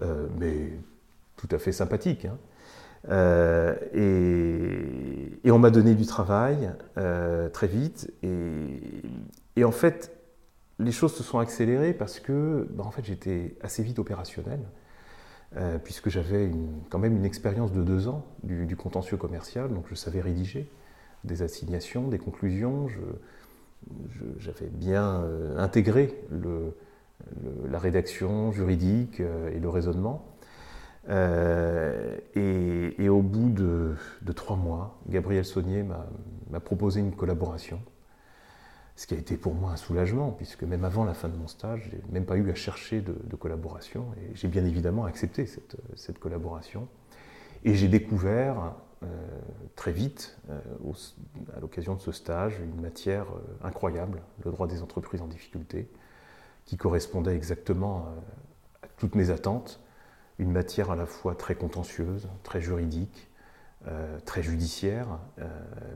euh, 0.00 0.28
mais 0.38 0.70
tout 1.36 1.48
à 1.50 1.58
fait 1.58 1.72
sympathique. 1.72 2.24
Hein. 2.24 2.38
Euh, 3.08 3.74
et, 5.44 5.50
on 5.50 5.58
m'a 5.58 5.70
donné 5.70 5.94
du 5.94 6.06
travail 6.06 6.70
très 7.52 7.66
vite. 7.66 8.12
Et, 8.22 9.64
en 9.64 9.72
fait, 9.72 10.12
les 10.78 10.92
choses 10.92 11.14
se 11.14 11.22
sont 11.22 11.38
accélérées 11.38 11.92
parce 11.92 12.20
que 12.20 12.66
bah, 12.70 12.84
en 12.84 12.90
fait, 12.90 13.04
j'étais 13.04 13.56
assez 13.60 13.82
vite 13.82 13.98
opérationnel, 13.98 14.60
euh, 15.56 15.78
puisque 15.78 16.08
j'avais 16.08 16.50
quand 16.88 16.98
même 16.98 17.14
une 17.14 17.26
expérience 17.26 17.72
de 17.72 17.82
deux 17.82 18.08
ans 18.08 18.24
du, 18.42 18.74
contentieux 18.74 19.18
commercial, 19.18 19.72
donc 19.72 19.84
je 19.90 19.94
savais 19.94 20.22
rédiger 20.22 20.70
des 21.24 21.42
assignations, 21.42 22.08
des 22.08 22.18
conclusions, 22.18 22.88
j'avais 24.38 24.68
bien 24.68 25.20
euh, 25.22 25.58
intégré 25.58 26.24
la 27.68 27.78
rédaction 27.78 28.50
juridique 28.50 29.20
euh, 29.20 29.54
et 29.54 29.60
le 29.60 29.68
raisonnement. 29.68 30.26
Et, 31.08 33.08
au 33.08 33.22
bout 33.22 33.50
de, 33.50 33.96
trois 34.34 34.56
mois, 34.56 34.98
Gabriel 35.08 35.44
Saunier 35.44 35.82
m'a 35.82 36.60
proposé 36.60 37.00
une 37.00 37.14
collaboration. 37.14 37.80
Ce 38.94 39.06
qui 39.06 39.14
a 39.14 39.16
été 39.16 39.36
pour 39.36 39.54
moi 39.54 39.72
un 39.72 39.76
soulagement, 39.76 40.30
puisque 40.30 40.64
même 40.64 40.84
avant 40.84 41.04
la 41.04 41.14
fin 41.14 41.28
de 41.28 41.36
mon 41.36 41.48
stage, 41.48 41.88
je 41.90 41.96
n'ai 41.96 42.02
même 42.12 42.26
pas 42.26 42.36
eu 42.36 42.50
à 42.50 42.54
chercher 42.54 43.00
de, 43.00 43.36
collaboration, 43.36 44.06
et 44.18 44.34
j'ai 44.34 44.48
bien 44.48 44.64
évidemment 44.64 45.04
accepté 45.04 45.46
cette, 45.46 46.18
collaboration. 46.18 46.88
Et 47.64 47.74
j'ai 47.74 47.88
découvert 47.88 48.74
euh, 49.02 49.06
très 49.76 49.92
vite, 49.92 50.38
euh, 50.50 50.60
à 51.56 51.60
l'occasion 51.60 51.94
de 51.94 52.00
ce 52.00 52.12
stage, 52.12 52.60
une 52.60 52.80
matière 52.80 53.24
euh, 53.24 53.66
incroyable, 53.66 54.20
le 54.44 54.50
droit 54.50 54.66
des 54.66 54.82
entreprises 54.82 55.22
en 55.22 55.26
difficulté, 55.26 55.88
qui 56.66 56.76
correspondait 56.76 57.34
exactement 57.34 58.06
à 58.82 58.86
toutes 58.98 59.14
mes 59.14 59.30
attentes, 59.30 59.80
une 60.38 60.50
matière 60.50 60.90
à 60.90 60.96
la 60.96 61.06
fois 61.06 61.34
très 61.34 61.54
contentieuse, 61.54 62.28
très 62.42 62.60
juridique, 62.60 63.28
très 64.24 64.42
judiciaire, 64.42 65.18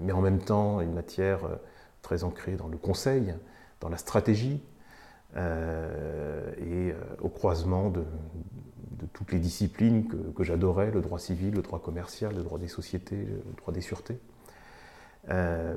mais 0.00 0.12
en 0.12 0.20
même 0.20 0.40
temps 0.40 0.80
une 0.80 0.92
matière 0.92 1.40
très 2.02 2.24
ancré 2.24 2.56
dans 2.56 2.68
le 2.68 2.76
conseil, 2.76 3.34
dans 3.80 3.88
la 3.88 3.96
stratégie, 3.96 4.60
euh, 5.36 6.52
et 6.58 6.92
euh, 6.92 6.94
au 7.20 7.28
croisement 7.28 7.90
de, 7.90 8.04
toutes 9.12 9.32
les 9.32 9.38
disciplines 9.38 10.08
que, 10.34 10.42
j'adorais, 10.42 10.90
le 10.90 11.00
droit 11.00 11.18
civil, 11.18 11.54
le 11.54 11.62
droit 11.62 11.80
commercial, 11.80 12.34
le 12.34 12.42
droit 12.42 12.58
des 12.58 12.68
sociétés, 12.68 13.16
le 13.16 13.56
droit 13.56 13.72
des 13.72 13.80
sûretés. 13.80 14.18
Euh, 15.28 15.76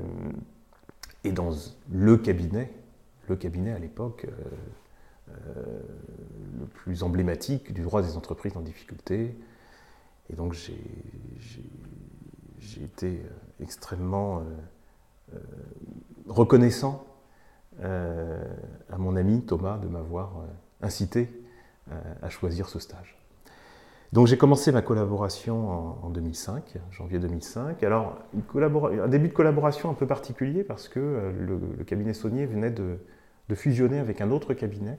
et 1.24 1.32
dans 1.32 1.50
le 1.90 2.16
cabinet, 2.16 2.72
le 3.28 3.36
cabinet 3.36 3.72
à 3.72 3.78
l'époque 3.78 4.26
le 6.58 6.66
plus 6.66 7.02
emblématique 7.02 7.72
du 7.72 7.82
droit 7.82 8.02
des 8.02 8.16
entreprises 8.16 8.56
en 8.56 8.60
difficulté. 8.60 9.36
Et 10.30 10.34
donc 10.34 10.52
j'ai 10.52 10.74
été 12.82 13.22
extrêmement 13.60 14.42
reconnaissant 16.28 17.04
euh, 17.82 18.42
à 18.90 18.98
mon 18.98 19.16
ami 19.16 19.42
Thomas 19.42 19.78
de 19.78 19.88
m'avoir 19.88 20.38
euh, 20.38 20.46
incité 20.82 21.30
euh, 21.90 21.94
à 22.20 22.28
choisir 22.28 22.68
ce 22.68 22.78
stage. 22.78 23.16
Donc 24.12 24.26
j'ai 24.26 24.36
commencé 24.36 24.72
ma 24.72 24.82
collaboration 24.82 26.02
en, 26.04 26.10
2005, 26.10 26.78
janvier 26.90 27.20
2005. 27.20 27.82
Alors 27.84 28.18
un 28.34 29.08
début 29.08 29.28
de 29.28 29.32
collaboration 29.32 29.88
un 29.88 29.94
peu 29.94 30.06
particulier 30.06 30.64
parce 30.64 30.88
que 30.88 31.32
le, 31.38 31.84
cabinet 31.84 32.12
Saunier 32.12 32.44
venait 32.44 32.72
de, 32.72 32.98
fusionner 33.54 34.00
avec 34.00 34.20
un 34.20 34.32
autre 34.32 34.52
cabinet. 34.52 34.98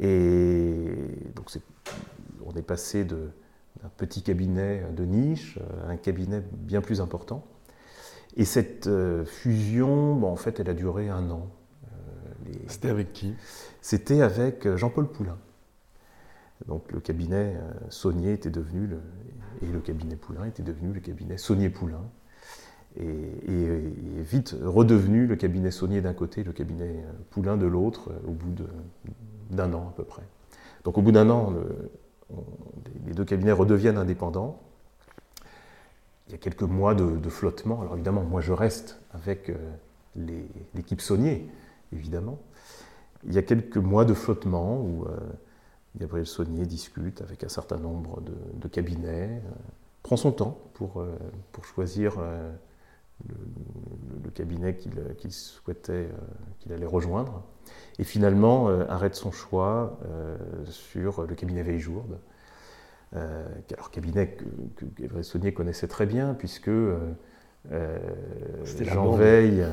Et 0.00 0.88
donc 1.34 1.46
on 2.44 2.52
est 2.56 2.62
passé 2.62 3.04
d'un 3.04 3.88
petit 3.96 4.22
cabinet 4.22 4.84
de 4.96 5.04
niche 5.04 5.58
à 5.86 5.90
un 5.90 5.96
cabinet 5.96 6.42
bien 6.52 6.80
plus 6.80 7.00
important. 7.00 7.44
Et 8.36 8.44
cette 8.44 8.86
euh, 8.86 9.24
fusion, 9.24 10.24
en 10.24 10.36
fait, 10.36 10.58
elle 10.58 10.70
a 10.70 10.74
duré 10.74 11.10
un 11.10 11.30
an. 11.30 11.50
Euh, 11.84 12.52
C'était 12.66 12.88
avec 12.88 13.12
qui? 13.12 13.34
C'était 13.82 14.22
avec 14.22 14.66
euh, 14.66 14.76
Jean-Paul 14.76 15.08
Poulain. 15.08 15.38
Donc 16.66 16.92
le 16.92 17.00
cabinet 17.00 17.56
Saunier 17.88 18.34
était 18.34 18.48
devenu, 18.48 18.86
le, 18.86 19.00
et 19.62 19.66
le 19.66 19.80
cabinet 19.80 20.14
Poulain 20.14 20.44
était 20.44 20.62
devenu 20.62 20.92
le 20.92 21.00
cabinet 21.00 21.36
Saunier-Poulain. 21.36 22.04
Et, 22.98 23.04
et, 23.04 24.22
vite 24.22 24.54
redevenu 24.62 25.26
le 25.26 25.36
cabinet 25.36 25.70
Saunier 25.70 26.00
d'un 26.00 26.12
côté, 26.12 26.44
le 26.44 26.52
cabinet 26.52 27.04
Poulain 27.30 27.56
de 27.56 27.66
l'autre, 27.66 28.12
au 28.26 28.32
bout 28.32 28.54
d'un 29.50 29.72
an 29.72 29.88
à 29.88 29.92
peu 29.96 30.04
près. 30.04 30.22
Donc 30.84 30.98
au 30.98 31.02
bout 31.02 31.12
d'un 31.12 31.30
an, 31.30 31.54
les 33.06 33.14
deux 33.14 33.24
cabinets 33.24 33.52
redeviennent 33.52 33.98
indépendants 33.98 34.60
il 36.32 36.32
y 36.32 36.34
a 36.34 36.38
quelques 36.38 36.62
mois 36.62 36.94
de, 36.94 37.28
flottement. 37.28 37.82
Alors 37.82 37.94
évidemment, 37.94 38.22
moi 38.22 38.40
je 38.40 38.52
reste 38.52 38.98
avec 39.12 39.50
euh, 39.50 39.56
l'équipe 40.74 41.02
Saunier, 41.02 41.46
évidemment. 41.92 42.38
Il 43.24 43.34
y 43.34 43.38
a 43.38 43.42
quelques 43.42 43.76
mois 43.76 44.06
de 44.06 44.14
flottement 44.14 44.80
où 44.80 45.04
euh, 45.04 45.18
Gabriel 45.98 46.26
Saunier 46.26 46.64
discute 46.64 47.20
avec 47.20 47.44
un 47.44 47.50
certain 47.50 47.76
nombre 47.76 48.22
de, 48.22 48.68
cabinets, 48.68 49.42
euh, 49.44 49.50
prend 50.02 50.16
son 50.16 50.32
temps 50.32 50.58
pour, 50.72 51.04
pour 51.52 51.64
choisir 51.66 52.14
le, 53.28 54.30
cabinet 54.30 54.76
qu'il 54.76 55.32
souhaitait, 55.32 56.08
qu'il 56.58 56.72
allait 56.72 56.86
rejoindre, 56.86 57.42
et 57.98 58.04
finalement 58.04 58.68
arrête 58.88 59.14
son 59.14 59.30
choix 59.30 59.98
sur 60.64 61.26
le 61.26 61.34
cabinet 61.34 61.62
Veiljourde 61.62 62.18
euh, 63.14 63.46
alors 63.74 63.90
cabinet 63.90 64.28
que, 64.28 64.44
que 64.76 64.84
Gabriel 65.02 65.24
Saunier 65.24 65.52
connaissait 65.52 65.88
très 65.88 66.06
bien, 66.06 66.34
puisque 66.34 66.68
euh, 66.68 67.12
euh, 67.70 67.98
Jean 68.64 69.12
Veil, 69.12 69.66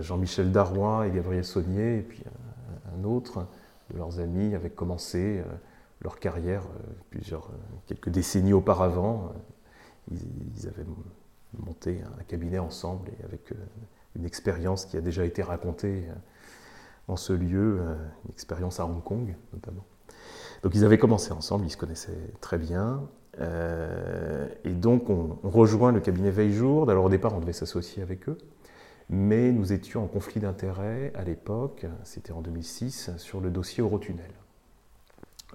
Jean-Michel 0.00 0.52
Darrois 0.52 1.06
et 1.06 1.10
Gabriel 1.10 1.44
Saunier, 1.44 1.98
et 1.98 2.02
puis 2.02 2.22
un, 2.96 3.04
autre 3.04 3.46
de 3.90 3.98
leurs 3.98 4.20
amis, 4.20 4.54
avaient 4.54 4.70
commencé 4.70 5.42
leur 6.02 6.18
carrière 6.20 6.62
plusieurs, 7.10 7.50
quelques 7.86 8.08
décennies 8.08 8.52
auparavant. 8.52 9.32
Ils, 10.10 10.68
avaient 10.68 10.86
monté 11.58 12.00
un 12.18 12.22
cabinet 12.24 12.58
ensemble 12.58 13.08
et 13.08 13.24
avec 13.24 13.52
une 14.16 14.24
expérience 14.24 14.86
qui 14.86 14.96
a 14.96 15.00
déjà 15.00 15.24
été 15.24 15.42
racontée 15.42 16.04
en 17.08 17.16
ce 17.16 17.32
lieu, 17.32 17.80
une 18.24 18.30
expérience 18.30 18.80
à 18.80 18.86
Hong 18.86 19.02
Kong 19.02 19.34
notamment. 19.52 19.84
Donc 20.62 20.74
ils 20.74 20.84
avaient 20.84 20.98
commencé 20.98 21.32
ensemble, 21.32 21.66
ils 21.66 21.70
se 21.70 21.76
connaissaient 21.76 22.32
très 22.40 22.58
bien. 22.58 23.02
Euh, 23.40 24.48
et 24.64 24.70
donc 24.70 25.08
on, 25.08 25.38
rejoint 25.42 25.92
le 25.92 26.00
cabinet 26.00 26.30
Veille-Jourde. 26.30 26.90
Alors 26.90 27.04
au 27.04 27.08
départ, 27.08 27.34
on 27.34 27.40
devait 27.40 27.52
s'associer 27.52 28.02
avec 28.02 28.28
eux, 28.28 28.38
mais 29.08 29.52
nous 29.52 29.72
étions 29.72 30.04
en 30.04 30.06
conflit 30.06 30.40
d'intérêts 30.40 31.12
à 31.14 31.24
l'époque, 31.24 31.86
c'était 32.04 32.32
en 32.32 32.42
2006, 32.42 33.12
sur 33.16 33.40
le 33.40 33.50
dossier 33.50 33.82
Eurotunnel. 33.82 34.30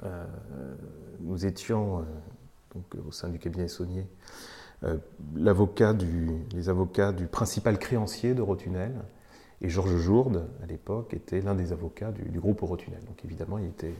Euh, 0.03 0.25
nous 1.21 1.45
étions 1.45 1.99
euh, 1.99 2.03
donc, 2.73 2.83
au 3.07 3.11
sein 3.11 3.29
du 3.29 3.39
cabinet 3.39 3.67
Saunier 3.67 4.07
l'avocat 5.35 5.93
du, 5.93 6.29
les 6.53 6.69
avocats 6.69 7.11
du 7.11 7.27
principal 7.27 7.77
créancier 7.79 8.33
d'Eurotunnel, 8.33 8.91
et 9.61 9.69
Georges 9.69 9.97
Jourde, 9.97 10.47
à 10.63 10.65
l'époque, 10.65 11.13
était 11.13 11.41
l'un 11.41 11.55
des 11.55 11.71
avocats 11.71 12.11
du, 12.11 12.39
groupe 12.39 12.61
Eurotunnel. 12.61 12.99
Donc 13.07 13.23
évidemment, 13.23 13.57
il 13.57 13.65
était 13.65 13.93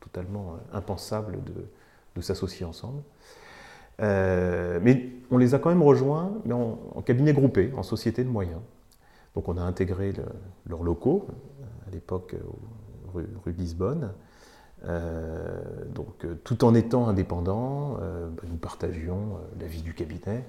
totalement 0.00 0.54
euh, 0.54 0.76
impensable 0.76 1.38
de, 1.44 2.20
s'associer 2.20 2.64
ensemble. 2.66 3.02
Euh, 4.00 4.78
mais 4.82 5.10
on 5.30 5.38
les 5.38 5.54
a 5.54 5.58
quand 5.58 5.68
même 5.68 5.82
rejoints 5.82 6.32
mais 6.44 6.54
en, 6.54 7.02
cabinet 7.04 7.32
groupé, 7.32 7.72
en 7.76 7.82
société 7.82 8.24
de 8.24 8.28
moyens. 8.28 8.60
Donc 9.34 9.48
on 9.48 9.56
a 9.56 9.62
intégré 9.62 10.12
leurs 10.66 10.82
locaux, 10.82 11.26
euh, 11.28 11.88
à 11.88 11.90
l'époque 11.90 12.34
rue, 13.14 13.52
Lisbonne. 13.52 14.12
Donc 14.84 16.26
tout 16.44 16.64
en 16.64 16.74
étant 16.74 17.08
indépendants, 17.08 17.94
bah, 17.94 18.42
nous 18.48 18.56
partagions 18.56 19.38
la 19.60 19.66
vie 19.66 19.82
du 19.82 19.94
cabinet. 19.94 20.44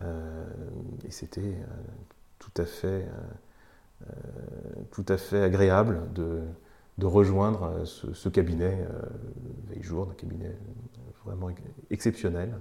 et 0.00 1.10
c'était 1.10 1.54
tout, 2.38 2.52
à 2.56 2.64
fait, 2.64 3.06
tout 4.90 5.04
à 5.08 5.16
fait 5.16 5.42
agréable 5.42 6.12
de, 6.14 6.42
rejoindre 7.06 7.64
euh, 7.64 7.84
ce, 7.84 8.28
cabinet 8.28 8.86
euh, 8.90 9.02
Veille-Jour, 9.68 10.08
un 10.10 10.14
cabinet 10.14 10.54
vraiment 11.24 11.48
exceptionnel, 11.90 12.58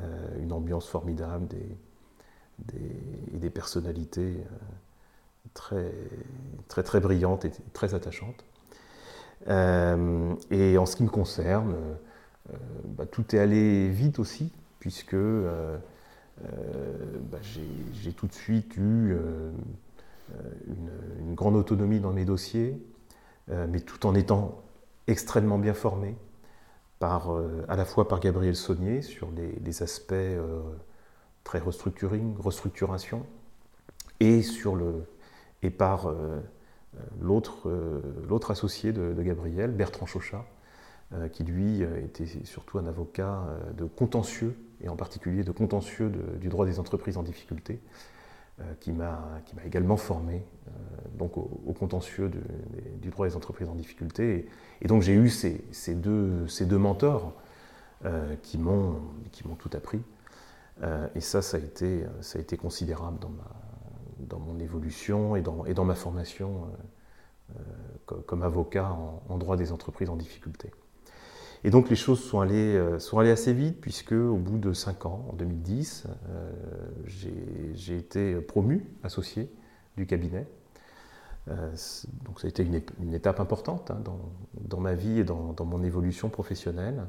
euh, 0.00 0.40
une 0.40 0.52
ambiance 0.52 0.86
formidable 0.86 1.48
et 1.54 3.36
des 3.38 3.50
personnalités 3.50 4.42
très, 5.54 5.92
très, 6.66 6.82
très 6.82 7.00
brillantes 7.00 7.44
et 7.44 7.52
très 7.72 7.94
attachantes. 7.94 8.44
Et 9.46 10.78
en 10.78 10.86
ce 10.86 10.96
qui 10.96 11.02
me 11.04 11.08
concerne, 11.08 11.74
bah, 12.84 13.06
tout 13.06 13.34
est 13.34 13.38
allé 13.38 13.88
vite 13.88 14.18
aussi, 14.18 14.52
puisque 14.80 15.16
bah, 15.16 15.78
j'ai 17.42 18.12
tout 18.12 18.26
de 18.26 18.32
suite 18.32 18.76
eu 18.76 19.16
une, 20.66 21.34
grande 21.34 21.56
autonomie 21.56 22.00
dans 22.00 22.12
mes 22.12 22.24
dossiers, 22.24 22.80
euh, 23.50 23.66
mais 23.68 23.80
tout 23.80 24.06
en 24.06 24.14
étant 24.14 24.62
extrêmement 25.06 25.58
bien 25.58 25.74
formé, 25.74 26.16
par, 26.98 27.32
euh, 27.32 27.64
à 27.68 27.76
la 27.76 27.84
fois 27.84 28.08
par 28.08 28.20
Gabriel 28.20 28.56
Saunier 28.56 29.02
sur 29.02 29.28
les, 29.30 29.82
aspects 29.82 30.12
euh, 30.12 30.60
très 31.44 31.60
restructuring, 31.60 32.36
restructuration, 32.38 33.24
et 34.20 34.42
par 35.70 36.12
l'autre 37.20 38.50
associé 38.50 38.92
de, 38.92 39.14
Gabriel, 39.22 39.72
Bertrand 39.72 40.06
Chauchat, 40.06 40.44
qui 41.32 41.44
lui 41.44 41.82
était 41.82 42.26
surtout 42.44 42.78
un 42.78 42.86
avocat 42.86 43.44
de 43.76 43.84
contentieux, 43.84 44.54
et 44.80 44.88
en 44.88 44.96
particulier 44.96 45.42
de 45.42 45.52
contentieux 45.52 46.12
du 46.40 46.48
droit 46.48 46.66
des 46.66 46.78
entreprises 46.78 47.16
en 47.16 47.22
difficulté, 47.22 47.80
qui 48.80 48.92
m'a 48.92 49.40
également 49.64 49.96
formé 49.96 50.44
donc 51.16 51.36
au, 51.38 51.72
contentieux 51.78 52.30
du 53.00 53.08
droit 53.10 53.26
des 53.26 53.36
entreprises 53.36 53.68
en 53.68 53.74
difficulté. 53.74 54.48
Et, 54.82 54.88
donc 54.88 55.02
j'ai 55.02 55.14
eu 55.14 55.30
ces, 55.30 55.94
deux, 55.94 56.78
mentors 56.78 57.32
qui 58.42 58.58
m'ont 58.58 59.00
tout 59.58 59.70
appris. 59.74 60.02
Euh, 60.82 61.08
et 61.14 61.20
ça, 61.20 61.42
ça 61.42 61.56
a 61.56 61.60
été, 61.60 62.04
ça 62.20 62.38
a 62.38 62.42
été 62.42 62.56
considérable 62.56 63.18
dans, 63.18 63.30
ma, 63.30 63.44
dans 64.20 64.38
mon 64.38 64.58
évolution 64.58 65.36
et 65.36 65.42
dans, 65.42 65.64
et 65.64 65.74
dans 65.74 65.84
ma 65.84 65.94
formation 65.94 66.64
euh, 66.64 67.56
euh, 67.56 68.20
comme, 68.26 68.42
avocat 68.42 68.96
en, 69.28 69.38
droit 69.38 69.56
des 69.56 69.72
entreprises 69.72 70.10
en 70.10 70.16
difficulté. 70.16 70.70
Et 71.64 71.70
donc 71.70 71.90
les 71.90 71.96
choses 71.96 72.20
sont 72.20 72.40
allées, 72.40 72.80
sont 73.00 73.18
allées 73.18 73.32
assez 73.32 73.52
vite, 73.52 73.80
puisque 73.80 74.12
au 74.12 74.36
bout 74.36 74.58
de 74.58 74.72
5 74.72 75.06
ans, 75.06 75.26
en 75.28 75.32
2010, 75.32 76.06
j'ai 77.04 77.96
été 77.96 78.36
promu 78.36 78.86
associé 79.02 79.50
du 79.96 80.06
cabinet. 80.06 80.46
donc 81.48 82.38
ça 82.38 82.46
a 82.46 82.48
été 82.48 82.62
une, 82.62 83.12
étape 83.12 83.40
importante 83.40 83.90
hein, 83.90 84.00
dans, 84.04 84.20
dans, 84.54 84.78
ma 84.78 84.94
vie 84.94 85.18
et 85.18 85.24
dans, 85.24 85.52
dans 85.52 85.64
mon 85.64 85.82
évolution 85.82 86.28
professionnelle. 86.28 87.08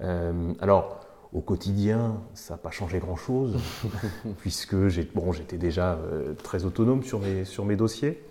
alors, 0.00 1.13
au 1.34 1.40
quotidien, 1.40 2.22
ça 2.32 2.54
n'a 2.54 2.58
pas 2.58 2.70
changé 2.70 3.00
grand-chose, 3.00 3.58
puisque 4.38 4.86
j'étais 4.86 5.58
déjà 5.58 5.94
euh, 5.94 6.32
très 6.34 6.64
autonome 6.64 7.02
sur 7.02 7.18
mes, 7.18 7.44
sur 7.44 7.64
mes 7.64 7.74
dossiers. 7.74 8.22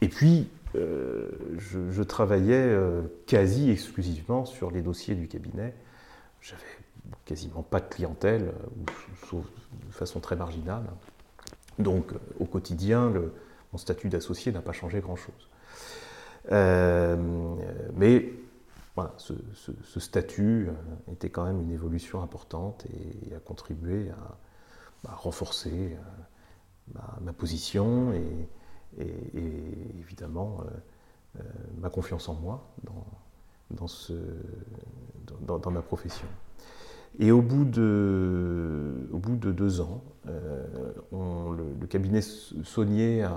Et 0.00 0.08
puis, 0.08 0.48
euh, 0.74 1.28
je, 1.58 2.02
travaillais 2.02 2.54
euh, 2.54 3.02
quasi 3.26 3.70
exclusivement 3.70 4.46
sur 4.46 4.70
les 4.70 4.80
dossiers 4.80 5.14
du 5.14 5.28
cabinet. 5.28 5.74
J'avais 6.40 6.62
quasiment 7.26 7.62
pas 7.62 7.80
de 7.80 7.88
clientèle, 7.88 8.52
sauf 9.28 9.44
de 9.86 9.92
façon 9.92 10.18
très 10.20 10.36
marginale. 10.36 10.84
Donc, 11.78 12.12
au 12.40 12.46
quotidien, 12.46 13.12
mon 13.72 13.78
statut 13.78 14.08
d'associé 14.08 14.52
n'a 14.52 14.62
pas 14.62 14.72
changé 14.72 15.00
grand-chose. 15.00 15.48
mais 16.50 18.32
ce, 19.16 20.00
statut 20.00 20.68
euh, 20.68 21.12
était 21.12 21.30
quand 21.30 21.44
même 21.44 21.60
une 21.60 21.70
évolution 21.70 22.22
importante 22.22 22.86
et, 22.86 23.34
a 23.34 23.40
contribué 23.40 24.10
à, 24.10 24.38
bah, 25.04 25.14
renforcer 25.16 25.96
euh, 25.96 26.98
ma, 27.20 27.32
position 27.32 28.12
et, 28.12 28.48
évidemment 29.98 30.64
euh, 31.36 31.42
ma 31.78 31.90
confiance 31.90 32.28
en 32.28 32.34
moi 32.34 32.66
dans, 33.70 33.86
ma 35.70 35.82
profession. 35.82 36.26
Et 37.18 37.30
au 37.30 37.42
bout 37.42 37.64
de, 37.64 39.52
deux 39.52 39.80
ans, 39.80 40.02
le, 40.24 41.86
cabinet 41.86 42.22
Saunier 42.22 43.28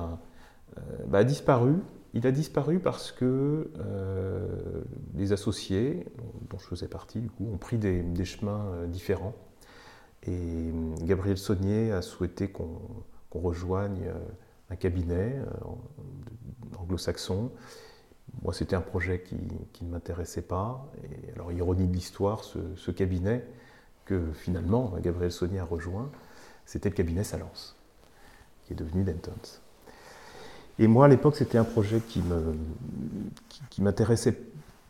bah, 1.07 1.19
a 1.19 1.23
disparu 1.23 1.75
il 2.13 2.27
a 2.27 2.31
disparu 2.31 2.79
parce 2.79 3.11
que 3.11 3.71
euh, 3.79 4.83
les 5.15 5.31
associés, 5.31 6.05
dont 6.49 6.57
je 6.57 6.65
faisais 6.65 6.87
partie, 6.87 7.21
du 7.21 7.29
coup, 7.29 7.49
ont 7.51 7.57
pris 7.57 7.77
des, 7.77 8.25
chemins 8.25 8.65
euh, 8.73 8.87
différents. 8.87 9.35
Et 10.23 10.31
euh, 10.31 10.95
Gabriel 11.03 11.37
Saunier 11.37 11.91
a 11.91 12.01
souhaité 12.01 12.49
qu'on 12.49 12.69
rejoigne 13.33 14.11
un 14.69 14.75
cabinet 14.75 15.41
anglo-saxon. 16.77 17.51
Moi, 18.43 18.53
c'était 18.53 18.75
un 18.75 18.81
projet 18.81 19.23
qui, 19.23 19.83
ne 19.83 19.89
m'intéressait 19.89 20.41
pas. 20.41 20.91
Et 21.03 21.31
alors, 21.33 21.51
ironie 21.53 21.87
de 21.87 21.93
l'histoire, 21.93 22.43
ce, 22.43 22.91
cabinet 22.91 23.45
que 24.03 24.33
finalement 24.33 24.93
Gabriel 25.01 25.31
Saunier 25.31 25.59
a 25.59 25.63
rejoint, 25.63 26.11
c'était 26.65 26.89
le 26.89 26.95
cabinet 26.95 27.23
Salence, 27.23 27.77
qui 28.63 28.73
est 28.73 28.75
devenu 28.75 29.03
Dentons. 29.03 29.60
Et 30.79 30.87
moi, 30.87 31.05
à 31.05 31.07
l'époque, 31.07 31.35
c'était 31.35 31.57
un 31.57 31.63
projet 31.63 31.99
qui 31.99 32.21
me, 32.21 32.55
qui, 33.69 33.81
m'intéressait 33.81 34.37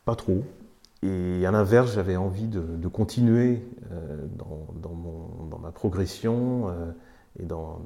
pas 0.05 0.15
trop. 0.15 0.43
Et 1.03 1.45
à 1.45 1.51
l'inverse, 1.51 1.93
j'avais 1.93 2.15
envie 2.15 2.47
de, 2.47 2.87
continuer 2.87 3.63
euh, 3.91 4.25
dans, 4.37 5.59
ma 5.59 5.71
progression 5.71 6.69
euh, 6.69 6.91
et 7.39 7.45
dans, 7.45 7.81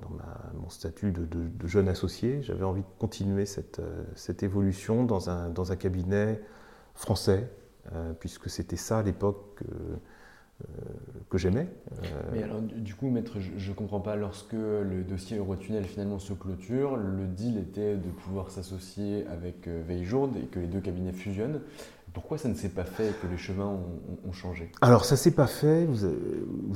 mon 0.59 0.69
statut 0.69 1.11
de, 1.11 1.67
jeune 1.67 1.87
associé. 1.87 2.41
J'avais 2.41 2.65
envie 2.65 2.81
de 2.81 2.99
continuer 2.99 3.45
cette, 3.45 3.79
euh, 3.79 4.03
cette 4.15 4.43
évolution 4.43 5.03
dans 5.03 5.29
un, 5.29 5.49
dans 5.49 5.71
un, 5.71 5.75
cabinet 5.75 6.41
français, 6.93 7.49
puisque 8.19 8.49
c'était 8.49 8.77
ça 8.77 8.99
à 8.99 9.03
l'époque 9.03 9.61
que 11.29 11.37
j'aimais. 11.37 11.67
Euh, 11.91 12.05
Mais 12.33 12.43
alors, 12.43 12.61
du 12.61 12.93
coup, 12.95 13.09
maître, 13.09 13.37
je 13.39 13.69
ne 13.69 13.75
comprends 13.75 13.99
pas, 13.99 14.15
lorsque 14.15 14.53
le 14.53 15.03
dossier 15.03 15.37
Eurotunnel 15.37 15.83
finalement 15.83 16.19
se 16.19 16.33
clôture, 16.33 16.97
le 16.97 17.25
deal 17.25 17.57
était 17.57 17.95
de 17.95 18.09
pouvoir 18.23 18.51
s'associer 18.51 19.25
avec 19.27 19.67
euh, 19.67 19.81
Veiljourde 19.85 20.35
et 20.37 20.45
que 20.45 20.59
les 20.59 20.67
deux 20.67 20.79
cabinets 20.79 21.11
fusionnent. 21.11 21.61
Pourquoi 22.13 22.37
ça 22.37 22.47
ne 22.47 22.53
s'est 22.53 22.69
pas 22.69 22.85
fait 22.85 23.09
et 23.09 23.13
que 23.21 23.27
les 23.29 23.35
chemins 23.35 23.77
ont, 24.25 24.31
changé? 24.31 24.71
Alors 24.79 25.03
ça 25.03 25.17
s'est 25.17 25.35
pas 25.35 25.47
fait, 25.47 25.85
vous 25.85 26.05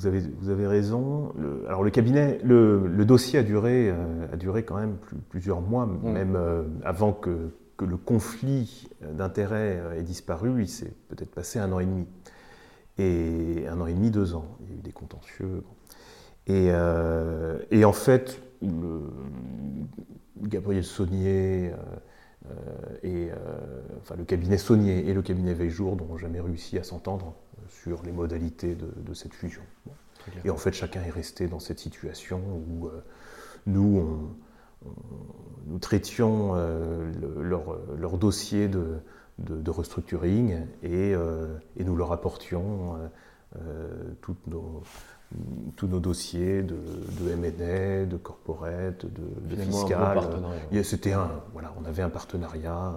avez, 0.05 0.19
vous 0.19 0.49
avez, 0.49 0.67
raison. 0.67 1.31
Le, 1.39 1.63
alors 1.65 1.81
le 1.81 1.91
cabinet, 1.91 2.41
le, 2.43 3.05
dossier 3.05 3.39
a 3.39 3.43
duré, 3.43 3.89
a 3.89 4.35
duré 4.35 4.63
quand 4.63 4.75
même 4.75 4.97
plusieurs 5.29 5.61
mois, 5.61 5.85
mmh. 5.85 6.11
même 6.11 6.37
avant 6.83 7.13
que, 7.13 7.53
que, 7.77 7.85
le 7.85 7.95
conflit 7.95 8.89
d'intérêts 9.13 9.81
ait 9.97 10.03
disparu, 10.03 10.61
il 10.61 10.67
s'est 10.67 10.93
peut-être 11.07 11.33
passé 11.33 11.57
un 11.57 11.71
an 11.71 11.79
et 11.79 11.85
demi 11.85 12.05
et 12.99 13.65
un 13.67 13.79
an 13.79 13.87
et 13.87 13.93
demi, 13.93 14.11
deux 14.11 14.35
ans. 14.35 14.45
Il 14.61 14.69
y 14.69 14.73
a 14.73 14.75
eu 14.75 14.81
des 14.81 14.91
contentieux. 14.91 15.63
Et, 16.47 16.67
euh, 16.71 17.57
et 17.71 17.85
en 17.85 17.93
fait, 17.93 18.41
le, 18.61 19.01
Gabriel 20.41 20.83
Saunier 20.83 21.71
euh, 21.71 22.53
et 23.03 23.29
enfin, 24.01 24.15
le 24.15 24.23
cabinet 24.23 24.57
Saunier 24.57 25.07
et 25.07 25.13
le 25.13 25.21
cabinet 25.21 25.53
Veiljour 25.53 25.95
n'ont 25.95 26.17
jamais 26.17 26.39
réussi 26.39 26.77
à 26.77 26.83
s'entendre 26.83 27.35
sur 27.67 28.01
les 28.03 28.11
modalités 28.11 28.75
de, 28.75 29.13
cette 29.13 29.33
fusion. 29.33 29.61
Et 30.43 30.49
en 30.49 30.57
fait, 30.57 30.73
chacun 30.73 31.03
est 31.03 31.11
resté 31.11 31.47
dans 31.47 31.59
cette 31.59 31.79
situation 31.79 32.41
où 32.67 32.87
euh, 32.87 33.03
nous, 33.67 34.33
nous 35.67 35.79
traitions 35.79 36.55
leur, 36.55 37.77
leur, 37.97 38.17
dossier 38.17 38.67
de, 38.67 38.99
de, 39.39 39.71
restructuring 39.71 40.65
et, 40.83 41.13
euh, 41.13 41.57
et, 41.77 41.83
nous 41.83 41.95
leur 41.95 42.11
apportions 42.11 42.95
euh, 42.95 43.07
euh, 43.57 44.13
toutes 44.21 44.45
nos, 44.47 44.83
tous 45.75 45.87
nos 45.87 45.99
dossiers 45.99 46.63
de, 46.63 46.75
de 47.21 47.31
M&A, 47.31 48.05
de 48.05 48.17
corporate, 48.17 49.05
de, 49.05 49.55
de 49.55 49.61
fiscal. 49.61 50.21
C'était 50.83 51.13
un, 51.13 51.31
voilà, 51.53 51.73
on 51.81 51.85
avait 51.85 52.03
un 52.03 52.09
partenariat 52.09 52.95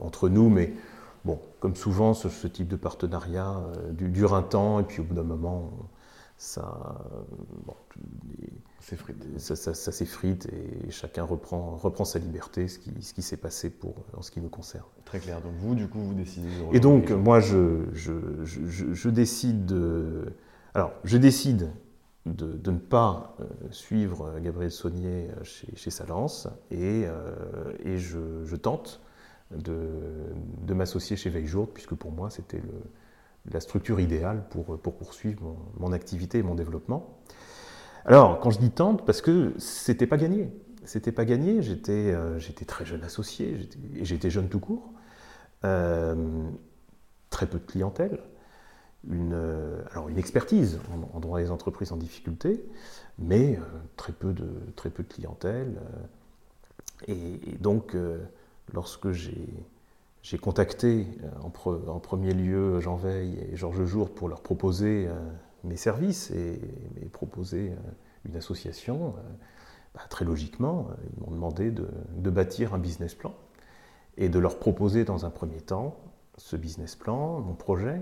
entre 0.00 0.28
nous, 0.28 0.48
mais 0.48 0.72
bon, 1.24 1.40
comme 1.60 1.76
souvent, 1.76 2.14
ce, 2.14 2.28
ce 2.28 2.46
type 2.46 2.68
de 2.68 2.76
partenariat 2.76 3.56
dure 3.92 4.34
un 4.34 4.42
temps, 4.42 4.80
et 4.80 4.84
puis 4.84 5.00
au 5.00 5.04
bout 5.04 5.14
d'un 5.14 5.22
moment, 5.22 5.70
ça, 6.36 6.98
bon, 7.64 7.74
ça, 9.38 9.56
ça, 9.56 9.92
s'effrite 9.92 10.48
et 10.52 10.90
chacun 10.90 11.24
reprend, 11.24 11.76
reprend 11.76 12.04
sa 12.04 12.18
liberté, 12.18 12.68
ce 12.68 12.78
qui, 12.78 12.90
ce 13.02 13.12
qui 13.12 13.22
s'est 13.22 13.36
passé 13.36 13.70
pour, 13.70 13.94
en 14.16 14.22
ce 14.22 14.30
qui 14.30 14.40
nous 14.40 14.48
concerne. 14.48 14.84
Très 15.04 15.18
clair. 15.18 15.40
Donc 15.40 15.52
vous, 15.58 15.74
du 15.74 15.88
coup, 15.88 16.00
vous 16.00 16.14
décidez 16.14 16.48
de 16.48 16.76
Et 16.76 16.80
donc, 16.80 17.10
moi, 17.10 17.40
je, 17.40 17.84
je, 17.92 18.12
je, 18.44 18.92
je, 18.92 19.08
décide 19.10 19.66
de... 19.66 20.32
Alors, 20.74 20.92
je 21.04 21.16
décide 21.16 21.70
de, 22.26 22.52
de 22.52 22.70
ne 22.70 22.78
pas 22.78 23.36
euh, 23.40 23.44
suivre 23.70 24.38
Gabriel 24.40 24.70
Saunier 24.70 25.28
euh, 25.30 25.44
chez, 25.44 25.68
chez 25.76 25.90
Salence 25.90 26.48
et, 26.70 27.04
euh, 27.06 27.72
et 27.84 27.98
je, 27.98 28.56
tente 28.56 29.00
de, 29.50 29.88
de 30.62 30.74
m'associer 30.74 31.16
chez 31.16 31.30
Veiljour, 31.30 31.68
puisque 31.68 31.94
pour 31.94 32.12
moi, 32.12 32.30
c'était 32.30 32.60
la 33.50 33.60
structure 33.60 33.98
idéale 34.00 34.44
pour, 34.50 34.78
pour 34.78 34.96
poursuivre 34.96 35.42
mon, 35.42 35.56
mon 35.78 35.92
activité 35.92 36.38
et 36.38 36.42
mon 36.42 36.54
développement. 36.54 37.18
Alors, 38.08 38.40
quand 38.40 38.50
je 38.50 38.58
dis 38.58 38.70
tente, 38.70 39.04
parce 39.04 39.20
que 39.20 39.52
c'était 39.58 40.06
pas 40.06 40.16
gagné. 40.16 40.50
C'était 40.86 41.12
pas 41.12 41.26
gagné, 41.26 41.60
j'étais 41.60 42.10
euh, 42.14 42.40
très 42.66 42.86
jeune 42.86 43.04
associé, 43.04 43.68
et 43.96 44.06
j'étais 44.06 44.30
jeune 44.30 44.48
tout 44.48 44.60
court. 44.60 44.94
Euh, 45.66 46.48
très 47.28 47.46
peu 47.46 47.58
de 47.58 47.66
clientèle, 47.66 48.18
une, 49.10 49.34
euh, 49.34 49.82
alors 49.90 50.08
une 50.08 50.16
expertise 50.16 50.80
en, 51.12 51.20
droit 51.20 51.38
des 51.38 51.50
entreprises 51.50 51.92
en 51.92 51.98
difficulté, 51.98 52.64
mais 53.18 53.58
très, 53.96 54.14
peu 54.14 54.32
de, 54.32 54.48
très 54.74 54.88
peu 54.88 55.02
de 55.02 55.08
clientèle. 55.08 55.78
Et, 57.08 57.58
donc, 57.60 57.94
lorsque 58.72 59.10
j'ai 59.10 60.38
contacté 60.40 61.06
en, 61.42 61.48
en, 61.48 61.98
premier 61.98 62.32
lieu 62.32 62.80
Jean 62.80 62.96
Veil 62.96 63.38
et 63.52 63.56
Georges 63.56 63.84
Jour 63.84 64.08
pour 64.14 64.30
leur 64.30 64.40
proposer 64.40 65.08
mes 65.64 65.76
services 65.76 66.30
et, 66.30 66.60
proposer 67.12 67.70
euh, 67.70 67.90
une 68.24 68.36
association, 68.36 69.14
euh, 69.16 69.20
bah, 69.94 70.02
très 70.08 70.24
logiquement, 70.24 70.88
euh, 70.90 70.94
ils 71.16 71.22
m'ont 71.22 71.30
demandé 71.32 71.70
de, 71.70 72.30
bâtir 72.30 72.74
un 72.74 72.78
business 72.78 73.14
plan. 73.14 73.34
et 74.16 74.28
de 74.28 74.38
leur 74.38 74.58
proposer 74.58 75.04
dans 75.04 75.24
un 75.24 75.30
premier 75.30 75.60
temps 75.60 75.96
ce 76.36 76.56
business 76.56 76.94
plan, 76.94 77.40
mon 77.40 77.54
projet, 77.54 78.00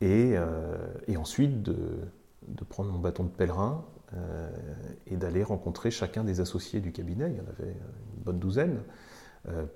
et, 0.00 0.36
ensuite 1.16 1.62
de, 1.62 1.74
prendre 2.68 2.90
mon 2.90 2.98
bâton 2.98 3.24
de 3.24 3.28
pèlerin 3.28 3.84
et 5.06 5.16
d'aller 5.16 5.42
rencontrer 5.42 5.90
chacun 5.90 6.24
des 6.24 6.40
associés 6.40 6.80
du 6.80 6.92
cabinet, 6.92 7.30
il 7.30 7.36
y 7.36 7.40
en 7.40 7.46
avait 7.46 7.72
une 8.16 8.22
bonne 8.24 8.38
douzaine, 8.38 8.80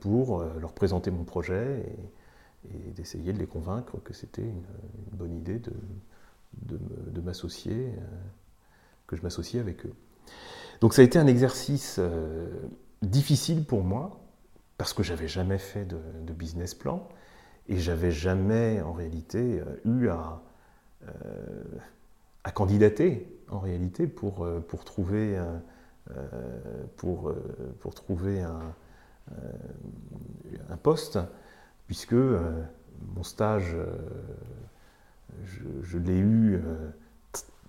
pour 0.00 0.42
leur 0.42 0.72
présenter 0.72 1.10
mon 1.10 1.24
projet 1.24 1.94
et, 2.64 2.74
et 2.74 2.92
d'essayer 2.92 3.32
de 3.32 3.38
les 3.38 3.46
convaincre 3.46 3.98
que 4.02 4.14
c'était 4.14 4.42
une, 4.42 4.64
une, 5.12 5.16
bonne 5.18 5.34
idée 5.34 5.58
de, 5.58 5.72
de, 6.62 7.20
m'associer, 7.20 7.92
que 9.06 9.16
je 9.16 9.22
m'associais 9.22 9.60
avec 9.60 9.86
eux. 9.86 9.94
Donc 10.80 10.94
ça 10.94 11.02
a 11.02 11.04
été 11.04 11.18
un 11.18 11.26
exercice 11.26 11.96
euh, 11.98 12.46
difficile 13.02 13.64
pour 13.64 13.82
moi, 13.82 14.20
parce 14.78 14.92
que 14.92 15.02
j'avais 15.02 15.28
jamais 15.28 15.58
fait 15.58 15.84
de, 15.86 16.32
business 16.32 16.74
plan, 16.74 17.08
et 17.68 17.78
j'avais 17.78 18.10
jamais 18.10 18.80
en 18.82 18.92
réalité 18.92 19.60
euh, 19.60 19.80
eu 19.84 20.08
à, 20.08 20.42
euh, 21.08 21.12
candidater 22.54 23.26
en 23.48 23.58
réalité 23.58 24.06
pour, 24.06 24.46
pour 24.68 24.84
trouver, 24.84 25.36
pour, 26.96 27.34
pour 27.80 27.94
trouver 27.94 28.40
un, 28.40 28.72
poste, 30.82 31.18
puisque 31.86 32.14
mon 32.14 33.22
stage, 33.24 33.76
je, 35.82 35.98
l'ai 35.98 36.18
eu 36.18 36.60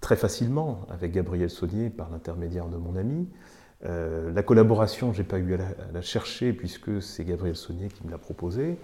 très 0.01 0.15
facilement 0.15 0.85
avec 0.89 1.11
Gabriel 1.11 1.49
Saunier 1.49 1.89
par 1.89 2.09
l'intermédiaire 2.09 2.67
de 2.67 2.77
mon 2.77 2.95
ami. 2.95 3.27
Euh, 3.85 4.31
la 4.31 4.43
collaboration, 4.43 5.13
je 5.13 5.21
n'ai 5.21 5.27
pas 5.27 5.37
eu 5.37 5.53
à 5.53 5.57
la, 5.93 6.01
chercher 6.01 6.53
puisque 6.53 7.01
c'est 7.01 7.23
Gabriel 7.23 7.55
Saunier 7.55 7.89
qui 7.89 8.05
me 8.05 8.11
l'a 8.11 8.17
proposé. 8.17 8.77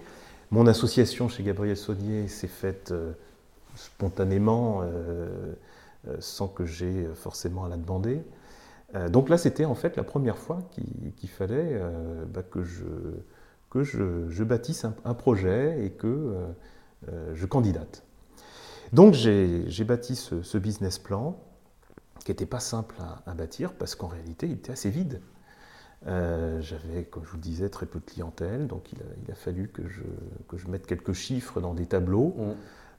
Mon 0.50 0.66
association 0.66 1.28
chez 1.28 1.42
Gabriel 1.42 1.76
Saunier 1.76 2.28
s'est 2.28 2.46
faite 2.46 2.92
euh, 2.92 3.12
spontanément, 3.74 4.82
euh, 4.82 5.54
euh 6.06 6.16
sans 6.20 6.48
que 6.48 6.64
j'ai 6.64 7.06
forcément 7.14 7.64
à 7.64 7.68
la 7.68 7.76
demander. 7.76 8.22
Euh, 8.94 9.08
donc 9.08 9.28
là, 9.28 9.38
c'était 9.38 9.64
en 9.64 9.74
fait 9.74 9.96
la 9.96 10.04
première 10.04 10.38
fois 10.38 10.58
qu'il 10.70 11.12
qu 11.16 11.26
fallait 11.26 11.70
euh, 11.72 12.24
bah, 12.26 12.42
que, 12.42 12.62
je, 12.62 14.44
bâtisse 14.44 14.84
un, 15.04 15.14
projet 15.14 15.84
et 15.84 15.90
que 15.90 16.34
je 17.34 17.46
candidate. 17.46 18.04
Donc 18.94 19.14
j'ai 19.14 19.84
bâti 19.84 20.14
ce, 20.14 20.42
ce, 20.42 20.56
business 20.56 21.00
plan 21.00 21.36
qui 22.24 22.30
n'était 22.30 22.46
pas 22.46 22.60
simple 22.60 22.94
à, 23.00 23.28
à 23.28 23.34
bâtir 23.34 23.72
parce 23.72 23.96
qu'en 23.96 24.06
réalité 24.06 24.46
il 24.46 24.52
était 24.52 24.70
assez 24.70 24.88
vide. 24.88 25.20
Euh, 26.06 26.60
J'avais, 26.60 27.02
comme 27.02 27.24
je 27.24 27.30
vous 27.30 27.36
le 27.38 27.42
disais, 27.42 27.68
très 27.70 27.86
peu 27.86 27.98
de 27.98 28.04
clientèle, 28.04 28.68
donc 28.68 28.92
il 28.92 29.00
a, 29.00 29.06
il 29.24 29.32
a 29.32 29.34
fallu 29.34 29.66
que 29.66 29.88
je, 29.88 30.02
que 30.48 30.56
je, 30.56 30.68
mette 30.68 30.86
quelques 30.86 31.12
chiffres 31.12 31.60
dans 31.60 31.74
des 31.74 31.86
tableaux. 31.86 32.36
Mmh. 32.36 32.52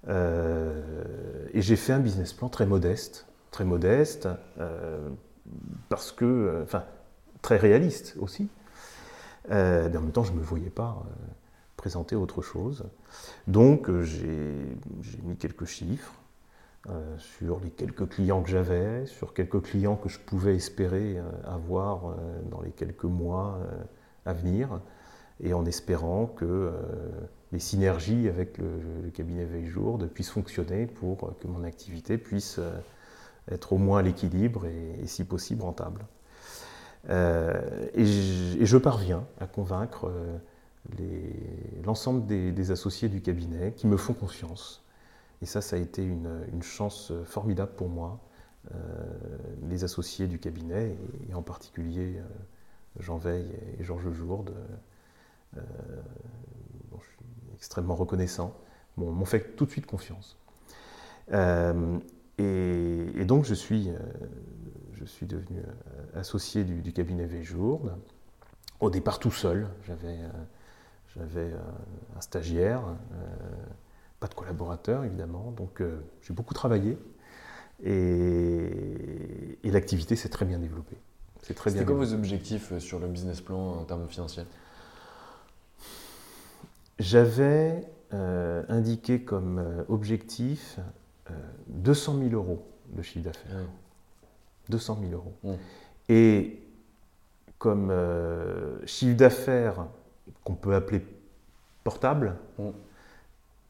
Euh, 0.10 1.06
et 1.54 1.62
j'ai 1.62 1.78
fait 1.78 1.94
un 1.94 2.00
business 2.00 2.34
plan 2.34 2.50
très 2.50 2.66
modeste, 2.66 3.26
très 3.52 3.64
modeste, 3.64 4.28
euh, 4.60 5.08
parce 5.88 6.12
que, 6.12 6.62
enfin, 6.64 6.84
très 7.42 7.56
réaliste 7.56 8.16
aussi. 8.20 8.50
Mais 9.50 9.96
en 9.96 10.02
même 10.02 10.12
temps, 10.12 10.24
je 10.24 10.34
ne 10.34 10.40
me 10.40 10.44
voyais 10.44 10.72
pas 10.72 11.06
autre 12.16 12.42
chose. 12.42 12.86
Donc 13.48 13.90
euh, 13.90 14.04
j'ai 14.04 15.22
mis 15.24 15.36
quelques 15.38 15.66
chiffres 15.66 16.14
euh, 16.90 17.18
sur 17.18 17.60
les 17.60 17.70
quelques 17.70 18.08
clients 18.10 18.42
que 18.42 18.50
j'avais, 18.50 19.06
sur 19.06 19.34
quelques 19.34 19.62
clients 19.62 19.96
que 19.96 20.10
je 20.10 20.20
pouvais 20.20 20.56
espérer 20.56 21.18
euh, 21.18 21.24
avoir 21.46 22.16
dans 22.50 22.62
les 22.62 22.72
quelques 22.72 23.06
mois 23.06 23.60
à 24.26 24.34
venir, 24.34 24.82
et 25.44 25.54
en 25.54 25.66
espérant 25.66 26.28
que 26.28 26.72
les 27.52 27.60
synergies 27.60 28.28
avec 28.30 28.58
le, 28.58 29.10
cabinet 29.14 29.46
Veille-Jour 29.46 30.00
puissent 30.14 30.30
fonctionner 30.30 30.86
pour 30.88 31.38
que 31.40 31.48
mon 31.48 31.64
activité 31.64 32.18
puisse 32.18 32.60
être 33.52 33.74
au 33.74 33.78
moins 33.78 34.00
à 34.00 34.02
l'équilibre 34.02 34.66
et, 34.66 35.06
si 35.06 35.26
possible 35.26 35.62
rentable. 35.62 36.06
Et, 37.10 38.06
je, 38.06 38.78
parviens 38.78 39.26
à 39.40 39.46
convaincre 39.46 40.10
l'ensemble 41.84 42.26
des, 42.26 42.72
associés 42.72 43.10
du 43.10 43.22
cabinet 43.22 43.74
qui 43.74 43.88
me 43.88 43.98
font 43.98 44.14
confiance. 44.14 44.84
Et 45.42 45.46
ça, 45.46 45.62
ça 45.62 45.76
a 45.76 45.80
été 45.80 46.04
une, 46.04 46.62
chance 46.62 47.12
formidable 47.26 47.72
pour 47.76 47.90
moi. 47.90 48.20
Euh, 48.74 49.38
les 49.70 49.84
associés 49.84 50.28
du 50.28 50.40
cabinet, 50.40 50.96
et, 51.30 51.36
en 51.36 51.44
particulier 51.44 52.16
euh, 52.18 52.24
Jean 53.00 53.18
Veil 53.18 53.46
et 53.80 53.84
Georges 53.84 54.12
Jourde, 54.12 54.56
euh, 55.56 55.62
dont 56.90 56.98
je 57.00 57.06
suis 57.06 57.54
extrêmement 57.54 57.96
reconnaissant, 57.96 58.56
m'ont 58.98 59.26
fait 59.26 59.56
tout 59.56 59.66
de 59.66 59.72
suite 59.72 59.86
confiance. 59.86 60.38
Et, 62.38 63.26
donc, 63.26 63.46
je 63.46 63.54
suis, 63.54 63.90
je 64.94 65.06
suis 65.06 65.26
devenu 65.26 65.60
associé 66.16 66.64
du, 66.64 66.82
du 66.82 66.94
cabinet 66.94 67.26
Veille-Jourde. 67.26 67.98
Au 68.80 68.90
départ, 68.90 69.20
tout 69.20 69.32
seul. 69.32 69.68
J'avais 69.86 70.18
j'avais 71.18 71.52
euh, 71.52 71.58
un 72.18 72.22
stagiaire, 72.22 72.82
euh, 72.88 73.26
pas 74.20 74.28
de 74.28 74.34
collaborateur 74.34 75.04
évidemment, 75.04 75.52
donc 75.52 75.82
euh, 75.82 76.00
j'ai 76.22 76.34
beaucoup 76.34 76.54
travaillé 76.54 76.98
et, 77.84 79.60
et 79.64 79.72
l'activité 79.72 80.16
s'est 80.16 80.30
très 80.30 80.46
bien 80.46 80.60
développée. 80.60 80.98
C'était 81.42 81.86
quoi 81.86 81.96
vos 81.96 82.14
objectifs 82.14 82.78
sur 82.80 83.00
le 83.00 83.08
business 83.08 83.40
plan 83.40 83.74
en 83.74 83.84
termes 83.84 84.08
financiers? 84.08 84.46
J'avais 86.98 87.84
euh, 88.14 88.64
indiqué 88.70 89.22
comme 89.22 89.84
objectif 89.90 90.80
euh, 91.30 91.34
200 91.68 92.20
000 92.20 92.30
euros 92.32 92.66
de 92.94 93.02
chiffre 93.02 93.26
d'affaires. 93.26 93.58
Mmh. 93.58 94.72
200 94.72 94.98
000 95.02 95.12
euros. 95.14 95.34
Mmh. 95.44 95.54
Et 96.10 96.60
comme 97.58 97.90
euh, 97.92 98.86
chiffre 98.86 99.18
d'affaires 99.18 99.88
qu'on 100.46 100.56
peut 100.56 100.74
appeler 100.74 101.06
portable, 101.84 102.38
mmh. 102.58 102.70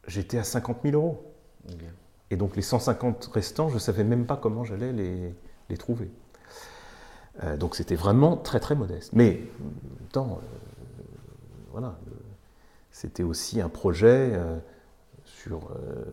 j'étais 0.06 0.38
à 0.38 0.44
50 0.44 0.78
000 0.84 0.94
euros. 0.94 1.34
Okay. 1.68 1.86
Et 2.30 2.36
donc 2.36 2.54
les 2.54 2.62
150 2.62 3.26
restants, 3.32 3.68
je 3.68 3.74
ne 3.74 3.80
savais 3.80 4.04
même 4.04 4.26
pas 4.26 4.36
comment 4.36 4.62
j'allais 4.62 4.92
les, 4.92 5.34
les, 5.68 5.76
trouver. 5.76 6.10
Euh, 7.42 7.56
donc 7.56 7.74
c'était 7.74 7.96
vraiment 7.96 8.36
très 8.36 8.60
très 8.60 8.76
modeste. 8.76 9.12
Mais 9.14 9.40
en 9.60 9.64
même 9.64 10.08
temps, 10.12 10.40
euh, 10.40 11.02
voilà, 11.72 11.98
c'était 12.90 13.24
aussi 13.24 13.60
un 13.60 13.68
projet 13.68 14.30
euh, 14.32 14.56
sur, 15.26 15.70
euh, 15.70 16.04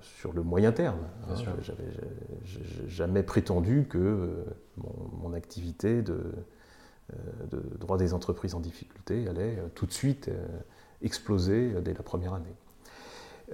sur 0.00 0.32
le 0.32 0.42
moyen 0.42 0.72
terme. 0.72 1.00
Hein. 1.28 1.34
J'avais 1.60 1.84
jamais 2.86 3.22
prétendu 3.22 3.86
que 3.88 3.98
euh, 3.98 4.44
mon, 4.78 5.28
mon 5.28 5.32
activité 5.34 6.02
de, 6.02 6.12
euh, 6.12 6.32
de 7.50 7.62
droit 7.78 7.98
des 7.98 8.14
entreprises 8.14 8.54
en 8.54 8.60
difficulté 8.60 9.28
allait 9.28 9.58
euh, 9.58 9.68
tout 9.74 9.86
de 9.86 9.92
suite 9.92 10.28
euh, 10.28 10.46
exploser 11.02 11.72
dès 11.82 11.94
la 11.94 12.02
première 12.02 12.34
année. 12.34 12.54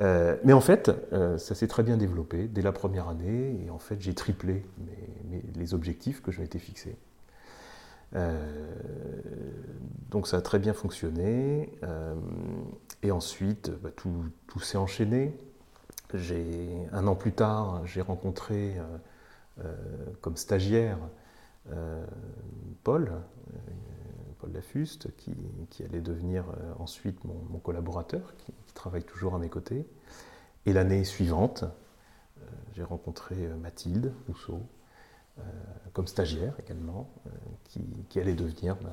Euh, 0.00 0.36
mais 0.44 0.52
en 0.52 0.60
fait, 0.60 0.90
euh, 1.12 1.38
ça 1.38 1.54
s'est 1.54 1.66
très 1.66 1.82
bien 1.82 1.96
développé 1.96 2.46
dès 2.46 2.62
la 2.62 2.72
première 2.72 3.08
année, 3.08 3.64
et 3.64 3.70
en 3.70 3.78
fait, 3.78 4.00
j'ai 4.00 4.14
triplé 4.14 4.64
les 5.54 5.74
objectifs 5.74 6.22
que 6.22 6.30
je 6.30 6.40
m'étais 6.40 6.58
fixés. 6.58 6.96
Euh, 8.14 8.36
donc 10.10 10.28
ça 10.28 10.38
a 10.38 10.40
très 10.40 10.58
bien 10.58 10.72
fonctionné, 10.72 11.72
et 13.02 13.10
ensuite, 13.10 13.70
bah, 13.82 13.90
tout, 13.94 14.24
tout 14.46 14.60
s'est 14.60 14.78
enchaîné. 14.78 15.36
Un 16.14 17.06
an 17.06 17.14
plus 17.16 17.32
tard, 17.32 17.82
j'ai 17.84 18.00
rencontré 18.00 18.76
comme 20.20 20.36
stagiaire 20.36 20.98
euh, 21.72 22.06
Paul, 22.82 23.10
euh, 23.10 23.18
Paul 24.38 24.52
Lafuste, 24.52 25.08
qui, 25.16 25.82
allait 25.82 26.00
devenir 26.00 26.44
euh, 26.48 26.72
ensuite 26.78 27.22
mon, 27.24 27.58
collaborateur, 27.58 28.34
qui, 28.38 28.52
travaille 28.74 29.02
toujours 29.02 29.34
à 29.34 29.38
mes 29.38 29.48
côtés. 29.48 29.84
Et 30.64 30.72
l'année 30.72 31.02
suivante, 31.02 31.64
j'ai 32.76 32.84
rencontré 32.84 33.34
Mathilde 33.60 34.12
Rousseau, 34.28 34.60
comme 35.92 36.06
stagiaire 36.06 36.54
également, 36.60 37.10
qui, 37.64 38.20
allait 38.20 38.34
devenir 38.34 38.76
ma, 38.82 38.92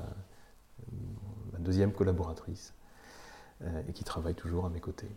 ma 1.52 1.58
deuxième 1.60 1.92
collaboratrice 1.92 2.74
et 3.88 3.92
qui 3.92 4.02
travaille 4.02 4.34
toujours 4.34 4.66
à 4.66 4.70
mes 4.70 4.80
côtés. 4.80 5.10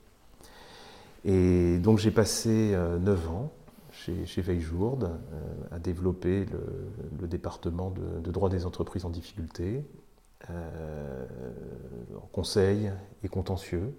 Et 1.26 1.80
donc 1.80 1.98
j'ai 1.98 2.12
passé 2.12 2.78
neuf 3.00 3.28
ans 3.30 3.52
chez, 4.06 4.26
chez 4.26 4.42
Veille-Jourde, 4.42 5.20
euh, 5.34 5.76
a 5.76 5.80
développé 5.80 6.46
le, 7.20 7.28
département 7.28 7.92
de, 7.92 8.32
droit 8.32 8.50
des 8.50 8.66
entreprises 8.66 9.06
en 9.06 9.10
difficulté, 9.10 9.86
euh, 10.50 11.26
en 12.16 12.28
conseil 12.28 12.92
et 13.24 13.28
contentieux. 13.28 13.94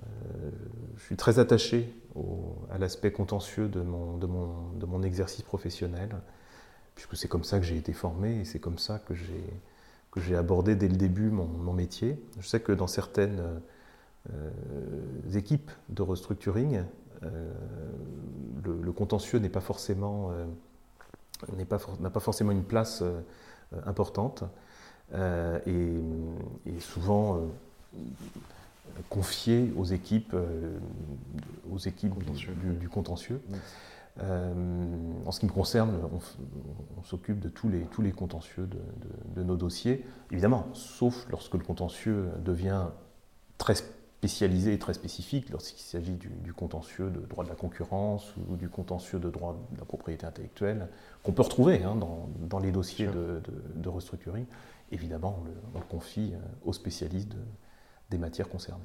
Euh, 0.00 0.50
je 0.96 1.04
suis 1.04 1.16
très 1.16 1.38
attaché 1.38 1.92
à 2.70 2.78
l'aspect 2.78 3.12
contentieux 3.12 3.68
de 3.68 3.80
mon, 3.82 5.02
exercice 5.02 5.42
professionnel, 5.42 6.08
puisque 6.94 7.16
c'est 7.16 7.28
comme 7.28 7.44
ça 7.44 7.58
que 7.58 7.64
j'ai 7.64 7.76
été 7.76 7.92
formé 7.92 8.40
et 8.40 8.44
c'est 8.44 8.58
comme 8.58 8.78
ça 8.78 8.98
que 8.98 9.14
j'ai 9.14 10.36
abordé 10.36 10.74
dès 10.74 10.88
le 10.88 10.96
début 10.96 11.30
mon, 11.30 11.72
métier. 11.72 12.20
Je 12.40 12.48
sais 12.48 12.60
que 12.60 12.72
dans 12.72 12.88
certaines 12.88 13.40
équipes 15.32 15.70
de 15.90 16.02
restructuring, 16.02 16.82
le, 17.22 18.92
contentieux 18.92 19.38
n'est 19.38 19.48
pas 19.48 19.60
forcément 19.60 20.30
n'a 21.56 21.64
pas, 21.64 21.78
pas, 21.78 22.20
forcément 22.20 22.52
une 22.52 22.64
place 22.64 23.02
importante. 23.86 24.44
Et, 25.14 26.00
souvent 26.80 27.40
confié 29.08 29.72
aux 29.76 29.84
équipes, 29.84 30.34
aux 31.70 31.78
équipes 31.78 32.14
Du, 32.80 32.88
contentieux. 32.88 33.40
Euh, 34.20 34.52
en 35.26 35.30
ce 35.30 35.40
qui 35.40 35.46
me 35.46 35.52
concerne, 35.52 35.94
on, 36.12 37.02
s'occupe 37.04 37.38
de 37.38 37.48
tous 37.48 37.68
les, 37.68 37.82
tous 37.82 38.02
les 38.02 38.12
contentieux 38.12 38.68
de, 39.36 39.42
nos 39.42 39.56
dossiers, 39.56 40.04
évidemment, 40.30 40.66
sauf 40.72 41.26
lorsque 41.30 41.54
le 41.54 41.62
contentieux 41.62 42.28
devient 42.44 42.86
très 43.56 43.74
spécialisé 44.18 44.72
et 44.72 44.78
très 44.80 44.94
spécifique, 44.94 45.48
lorsqu'il 45.50 45.80
s'agit 45.80 46.16
du, 46.16 46.52
contentieux 46.52 47.08
de 47.08 47.20
droit 47.20 47.44
de 47.44 47.48
la 47.48 47.54
concurrence 47.54 48.34
ou 48.48 48.56
du 48.56 48.68
contentieux 48.68 49.20
de 49.20 49.30
droit 49.30 49.56
de 49.70 49.78
la 49.78 49.84
propriété 49.84 50.26
intellectuelle, 50.26 50.88
qu'on 51.22 51.30
peut 51.30 51.42
retrouver 51.42 51.84
hein, 51.84 51.94
dans, 51.94 52.58
les 52.58 52.72
dossiers 52.72 53.06
de, 53.06 53.88
restructuring. 53.88 54.44
Évidemment, 54.90 55.40
on 55.74 55.78
le, 55.78 55.84
confie 55.84 56.32
euh, 56.34 56.38
aux 56.64 56.72
spécialistes 56.72 57.36
des 58.10 58.18
matières 58.18 58.48
concernées. 58.48 58.82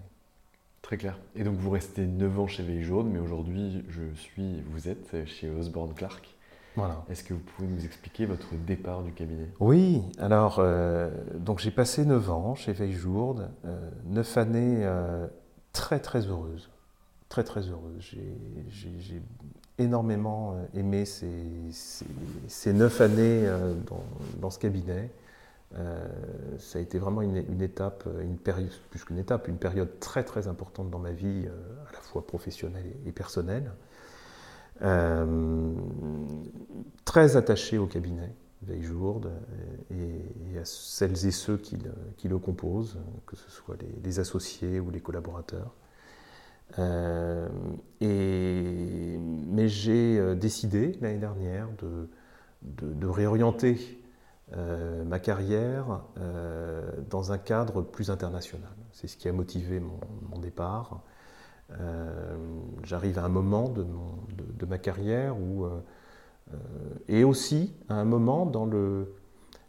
Très 0.84 0.98
clair. 0.98 1.18
Et 1.36 1.44
donc 1.44 1.56
vous 1.56 1.70
restez 1.72 2.06
9 2.06 2.40
ans 2.40 2.48
chez 2.48 2.62
Veille 2.62 2.84
Jaune, 2.84 3.10
mais 3.10 3.20
aujourd'hui 3.20 3.84
je 3.90 4.14
suis, 4.14 4.62
vous 4.68 4.88
êtes 4.88 5.26
chez 5.26 5.50
Osborne 5.50 5.96
Clark. 5.96 6.36
Voilà. 6.76 7.04
Est-ce 7.10 7.24
que 7.24 7.34
vous 7.34 7.40
pouvez 7.40 7.68
nous 7.68 7.86
expliquer 7.86 8.26
votre 8.26 8.56
départ 8.56 9.04
du 9.04 9.12
cabinet? 9.12 9.48
Oui, 9.60 10.02
alors 10.18 10.58
euh, 10.60 11.12
donc 11.36 11.60
j'ai 11.60 11.72
passé 11.72 12.06
9 12.06 12.32
ans 12.32 12.56
chez 12.56 12.74
Veille 12.74 12.94
Jourde, 12.94 13.50
euh, 13.66 13.90
9 14.06 14.38
années 14.38 14.80
euh, 14.80 15.28
très 15.72 16.00
très 16.00 16.22
heureuses, 16.28 16.70
très 17.30 17.44
très 17.44 17.62
heureuses. 17.62 18.16
J'ai 18.70 19.22
énormément 19.78 20.54
euh, 20.54 20.80
aimé 20.80 21.06
ces, 21.06 21.46
ces, 21.72 22.06
ces 22.48 22.74
9 22.74 23.02
années 23.02 23.48
dans, 23.88 24.04
dans, 24.40 24.50
ce 24.50 24.58
cabinet. 24.58 25.12
Ça 26.60 26.78
a 26.78 26.82
été 26.82 27.00
vraiment 27.00 27.24
une, 27.24 27.62
étape, 27.62 28.08
une 28.22 28.38
période, 28.38 28.70
plus 28.92 29.04
qu'une 29.04 29.18
étape, 29.18 29.48
une 29.48 29.58
période 29.58 30.00
très 30.00 30.24
très 30.24 30.48
importante 30.48 30.92
dans 30.92 31.00
ma 31.00 31.12
vie, 31.12 31.48
à 31.88 31.92
la 31.92 32.00
fois 32.00 32.26
professionnelle 32.26 32.86
et, 33.08 33.12
personnelle. 33.12 33.72
Euh, 34.82 35.74
très 37.06 37.38
attaché 37.38 37.78
au 37.78 37.86
cabinet 37.86 38.36
Veille 38.64 38.84
Jourde 38.84 39.32
et, 39.92 40.58
à 40.58 40.66
celles 40.66 41.26
et 41.26 41.32
ceux 41.32 41.58
qui 41.58 41.78
le, 42.28 42.38
composent, 42.38 43.00
que 43.26 43.36
ce 43.36 43.50
soit 43.50 43.76
les, 44.04 44.20
associés 44.20 44.80
ou 44.80 44.90
les 44.90 45.02
collaborateurs. 45.02 45.74
et, 46.80 49.18
mais 49.20 49.68
j'ai 49.68 50.36
décidé 50.36 50.98
l'année 51.02 51.20
dernière 51.20 51.68
de, 52.62 53.06
réorienter 53.06 54.00
euh, 54.56 55.04
ma 55.04 55.20
carrière 55.20 56.02
euh, 56.20 56.92
dans 57.10 57.32
un 57.32 57.38
cadre 57.38 57.82
plus 57.82 58.12
international. 58.12 58.70
C'est 58.92 59.08
ce 59.08 59.18
qui 59.18 59.28
a 59.28 59.34
motivé 59.34 59.80
mon, 59.80 60.40
départ. 60.40 61.02
Euh, 61.80 62.36
j'arrive 62.84 63.20
à 63.20 63.24
un 63.24 63.30
moment 63.30 63.70
de, 63.70 63.86
ma 64.66 64.78
carrière 64.78 65.38
où, 65.38 65.68
et 67.10 67.26
aussi 67.26 67.74
à 67.90 67.96
un 67.96 68.06
moment 68.06 68.46
dans 68.46 68.66
le, 68.66 69.14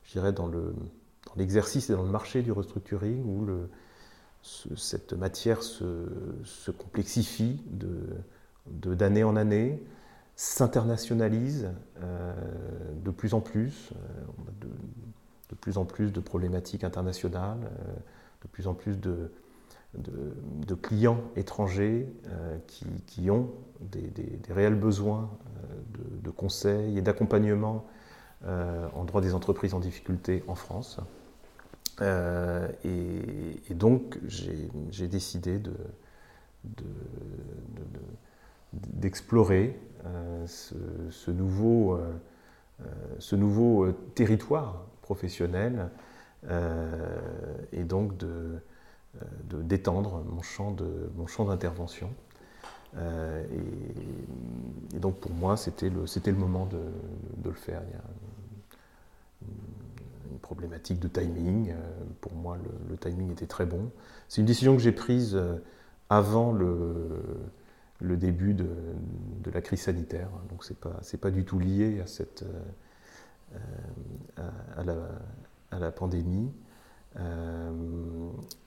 je 0.05 0.21
dans 0.21 0.47
le, 0.47 0.73
dans 1.27 1.35
l'exercice 1.37 1.91
et 1.91 1.95
dans 1.95 2.05
le 2.05 2.11
marché 2.11 2.43
du 2.43 2.53
restructuring 2.53 3.25
où 3.25 3.45
cette 4.43 5.15
matière 5.15 5.65
se, 5.65 6.71
complexifie 6.71 7.61
de, 7.71 8.95
d'année 8.95 9.25
en 9.25 9.35
année 9.35 9.83
s'internationalise 10.37 11.71
euh, 12.03 12.35
de 13.05 13.11
plus 13.11 13.35
en 13.35 13.41
plus. 13.41 13.91
Euh, 13.93 13.97
de, 14.61 14.69
plus 15.61 15.79
en 15.79 15.85
plus 15.85 16.13
de 16.13 16.19
problématiques 16.19 16.83
internationales, 16.83 17.61
euh, 17.63 17.93
de 18.43 18.49
plus 18.49 18.67
en 18.67 18.75
plus 18.75 18.99
de, 18.99 19.31
de, 19.97 20.75
clients 20.75 21.21
étrangers 21.37 22.09
qui, 23.07 23.31
ont 23.31 23.51
des, 23.81 24.11
réels 24.51 24.75
besoins 24.75 25.31
de, 26.23 26.31
conseils 26.31 26.99
et 26.99 27.03
d'accompagnement 27.03 27.85
en 28.47 29.05
droit 29.05 29.21
des 29.21 29.35
entreprises 29.35 29.75
en 29.75 29.81
difficulté 29.81 30.43
en 30.49 30.55
France. 30.55 30.99
et, 32.03 33.75
donc, 33.75 34.19
j'ai 34.27 35.09
décidé 35.09 35.59
de, 35.59 35.73
d'explorer 38.73 39.79
euh, 40.07 40.47
ce, 40.47 41.31
nouveau, 41.31 41.95
euh, 41.95 42.13
euh, 42.81 42.85
ce 43.19 43.37
nouveau 43.37 43.91
territoire 44.15 44.87
professionnel 45.03 45.91
et 47.73 47.85
donc 47.85 48.19
de, 48.19 48.44
d'étendre 49.51 50.25
mon 50.29 50.43
champ, 50.43 50.73
de, 50.73 51.11
mon 51.17 51.27
champ 51.27 51.45
d'intervention. 51.45 52.11
et, 52.97 54.99
donc 54.99 55.17
pour 55.17 55.33
moi, 55.33 55.57
c'était 55.57 55.91
le, 55.91 56.07
c'était 56.07 56.31
le 56.31 56.37
moment 56.37 56.67
de, 56.67 56.79
de, 57.43 57.49
le 57.49 57.55
faire. 57.55 57.83
Il 57.87 57.91
y 57.91 57.95
a 57.95 58.03
une, 60.31 60.39
problématique 60.39 61.01
de 61.01 61.09
timing. 61.09 61.75
Pour 62.21 62.35
moi, 62.35 62.57
le, 62.91 62.97
timing 62.97 63.33
était 63.33 63.47
très 63.47 63.67
bon. 63.67 63.91
C'est 64.29 64.41
une 64.41 64.47
décision 64.47 64.77
que 64.77 64.83
j'ai 64.83 64.93
prise 64.93 65.39
avant 66.11 66.53
le, 66.53 67.23
le 68.01 68.17
début 68.17 68.55
de, 68.55 68.67
la 69.53 69.61
crise 69.61 69.83
sanitaire. 69.83 70.29
Donc 70.51 70.65
ce 70.65 70.73
n'est 70.73 70.79
pas, 70.79 71.01
pas 71.21 71.31
du 71.31 71.45
tout 71.45 71.59
lié 71.59 72.01
à, 72.01 72.07
cette, 72.07 72.45
euh, 74.39 74.51
à, 74.77 74.85
la, 74.85 74.97
à, 75.71 75.79
la, 75.79 75.93
pandémie. 75.93 76.51
Euh, 77.19 77.71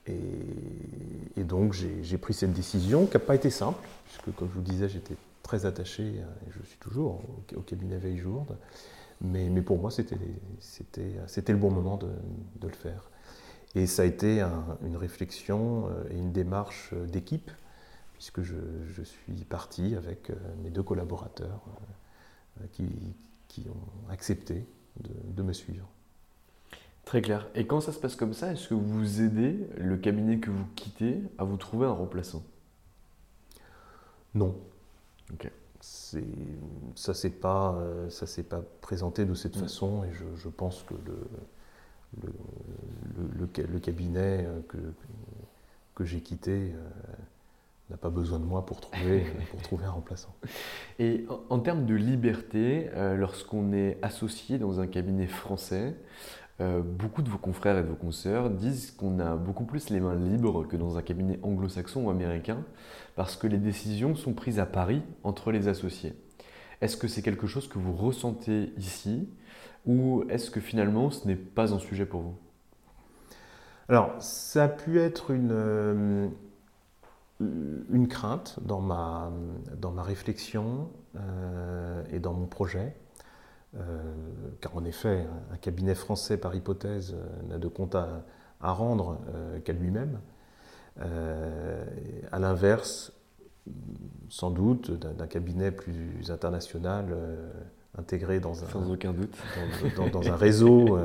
et, 0.06 1.44
donc 1.44 1.72
j'ai 1.72 2.18
pris 2.18 2.34
cette 2.34 2.52
décision 2.52 3.06
qui 3.06 3.14
n'a 3.14 3.20
pas 3.20 3.34
été 3.34 3.48
simple, 3.48 3.80
puisque 4.04 4.36
comme 4.36 4.48
je 4.48 4.54
vous 4.54 4.60
disais, 4.60 4.88
j'étais 4.88 5.16
très 5.42 5.64
attaché, 5.64 6.02
et 6.02 6.50
je 6.50 6.62
suis 6.66 6.78
toujours, 6.78 7.22
au, 7.56 7.60
cabinet 7.60 7.96
Veille 7.96 8.18
Jourde. 8.18 8.56
Mais, 9.20 9.48
pour 9.62 9.78
moi, 9.78 9.90
c'était 9.90 10.16
le 10.16 11.56
bon 11.56 11.70
moment 11.70 11.96
de, 11.96 12.08
le 12.62 12.74
faire. 12.74 13.10
Et 13.74 13.86
ça 13.86 14.02
a 14.02 14.04
été 14.04 14.42
une 14.84 14.96
réflexion 14.96 15.88
euh, 15.88 16.04
et 16.10 16.16
une 16.16 16.32
démarche 16.32 16.94
d'équipe 16.94 17.50
puisque 18.18 18.42
je, 18.42 19.02
suis 19.04 19.44
parti 19.48 19.94
avec 19.94 20.30
euh, 20.30 20.34
mes 20.64 20.70
deux 20.70 20.82
collaborateurs 20.82 21.62
euh, 22.60 22.64
qui, 22.72 23.68
ont 23.68 24.10
accepté 24.12 24.64
de, 25.00 25.42
me 25.42 25.52
suivre. 25.52 25.88
Très 27.08 27.22
clair. 27.22 27.48
Et 27.54 27.66
quand 27.66 27.80
ça 27.80 27.92
se 27.92 27.98
passe 27.98 28.16
comme 28.16 28.34
ça, 28.34 28.52
est-ce 28.52 28.68
que 28.68 28.74
vous 28.74 29.22
aidez 29.22 29.66
le 29.78 29.96
cabinet 29.96 30.40
que 30.40 30.50
vous 30.50 30.66
quittez 30.76 31.22
à 31.38 31.44
vous 31.44 31.56
trouver 31.56 31.86
un 31.86 31.92
remplaçant? 31.92 32.42
Non. 34.34 34.54
Ok. 35.32 35.50
Ça 35.80 36.18
ne 36.18 37.14
s'est 37.14 37.30
pas, 37.30 37.76
euh, 37.80 38.10
pas 38.50 38.60
présenté 38.82 39.24
de 39.24 39.32
cette 39.32 39.56
mm. 39.56 39.60
façon 39.60 40.04
et 40.04 40.12
je, 40.12 40.48
pense 40.50 40.82
que 40.82 40.92
le, 41.06 42.30
le, 43.16 43.66
le, 43.72 43.78
cabinet 43.80 44.46
que, 44.68 44.76
que 45.94 46.04
j'ai 46.04 46.20
quitté 46.20 46.74
n'a 47.90 47.96
pas 47.96 48.10
besoin 48.10 48.38
de 48.38 48.44
moi 48.44 48.66
pour 48.66 48.80
trouver, 48.80 49.24
pour 49.50 49.62
trouver 49.62 49.84
un 49.86 49.90
remplaçant. 49.90 50.34
Et 50.98 51.24
en, 51.48 51.58
termes 51.58 51.86
de 51.86 51.94
liberté, 51.94 52.90
euh, 52.94 53.16
lorsqu'on 53.16 53.72
est 53.72 53.98
associé 54.02 54.58
dans 54.58 54.80
un 54.80 54.86
cabinet 54.86 55.26
français, 55.26 55.94
euh, 56.60 56.82
beaucoup 56.82 57.22
de 57.22 57.28
vos 57.28 57.38
confrères 57.38 57.78
et 57.78 57.82
de 57.82 57.88
vos 57.88 57.94
consoeurs 57.94 58.50
disent 58.50 58.90
qu'on 58.90 59.20
a 59.20 59.36
beaucoup 59.36 59.64
plus 59.64 59.90
les 59.90 60.00
mains 60.00 60.16
libres 60.16 60.64
que 60.66 60.76
dans 60.76 60.96
un 60.96 61.02
cabinet 61.02 61.38
anglo-saxon 61.42 62.06
ou 62.06 62.10
américain, 62.10 62.64
parce 63.14 63.36
que 63.36 63.46
les 63.46 63.58
décisions 63.58 64.16
sont 64.16 64.32
prises 64.32 64.58
à 64.58 64.66
Paris 64.66 65.02
entre 65.22 65.52
les 65.52 65.68
associés. 65.68 66.14
Est-ce 66.80 66.96
que 66.96 67.06
c'est 67.06 67.22
quelque 67.22 67.46
chose 67.46 67.68
que 67.68 67.78
vous 67.78 67.92
ressentez 67.92 68.72
ici, 68.76 69.28
ou 69.86 70.24
est-ce 70.28 70.50
que 70.50 70.60
finalement 70.60 71.10
ce 71.10 71.28
n'est 71.28 71.36
pas 71.36 71.72
un 71.72 71.78
sujet 71.78 72.06
pour 72.06 72.22
vous? 72.22 72.34
Alors, 73.88 74.20
ça 74.20 74.64
a 74.64 74.68
pu 74.68 75.00
être 75.00 75.30
une, 75.30 75.52
euh, 75.52 76.28
crainte 78.10 78.58
dans 78.62 78.80
ma, 78.80 79.30
dans 79.76 79.92
ma 79.92 80.02
réflexion 80.02 80.90
euh, 81.16 82.02
et 82.10 82.18
dans 82.18 82.34
mon 82.34 82.46
projet, 82.46 82.94
euh, 83.76 84.02
car 84.60 84.76
en 84.76 84.84
effet, 84.84 85.26
un 85.52 85.56
cabinet 85.56 85.94
français 85.94 86.38
par 86.38 86.54
hypothèse 86.54 87.14
euh, 87.14 87.48
n'a 87.48 87.58
de 87.58 87.68
compte 87.68 87.94
à, 87.94 88.24
rendre 88.60 89.20
qu'à 89.64 89.72
lui-même. 89.72 90.18
à 90.98 92.38
l'inverse, 92.40 93.12
sans 94.28 94.50
doute, 94.50 94.90
d'un 94.90 95.26
cabinet 95.28 95.70
plus 95.70 96.28
international 96.32 97.16
intégré 97.96 98.40
dans 98.40 98.64
un, 98.64 98.68
Sans 98.68 98.90
aucun 98.90 99.12
doute. 99.12 99.36
dans, 99.96 100.08
dans 100.08 100.28
un 100.28 100.34
réseau 100.34 100.98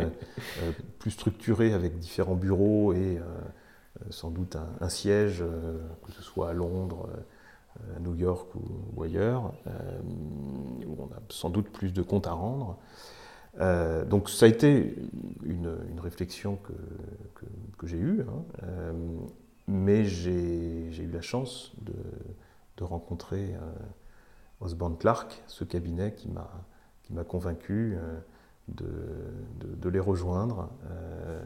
plus 0.97 1.11
structuré 1.11 1.73
avec 1.73 1.99
différents 1.99 2.33
bureaux 2.33 2.93
et 2.93 3.19
sans 4.09 4.31
doute 4.31 4.55
un, 4.55 4.69
un 4.81 4.89
siège, 4.89 5.43
que 6.03 6.11
ce 6.11 6.23
soit 6.23 6.49
à 6.49 6.53
Londres, 6.53 7.07
à 7.95 7.99
New 7.99 8.15
York 8.15 8.49
ou, 8.95 9.03
ailleurs, 9.03 9.53
où 10.85 10.95
on 10.99 11.05
a 11.05 11.19
sans 11.29 11.49
doute 11.49 11.69
plus 11.69 11.93
de 11.93 12.01
comptes 12.01 12.27
à 12.27 12.33
rendre. 12.33 12.77
donc 14.09 14.29
ça 14.29 14.45
a 14.45 14.49
été 14.49 14.95
une, 15.43 15.99
réflexion 16.01 16.57
que, 17.77 17.87
j'ai 17.87 17.97
eue. 17.97 18.21
Hein, 18.21 18.63
mais 19.67 20.05
j'ai 20.05 20.89
eu 20.89 21.11
la 21.11 21.21
chance 21.21 21.73
de, 21.81 21.93
rencontrer 22.83 23.55
euh, 23.55 23.61
Osborne 24.59 24.97
Clark, 24.97 25.41
ce 25.47 25.63
cabinet 25.63 26.13
qui 26.15 26.27
m'a 26.27 27.23
convaincu 27.23 27.95
euh, 27.95 28.19
de, 28.67 29.89
les 29.89 30.01
rejoindre, 30.01 30.69
euh, 30.91 31.41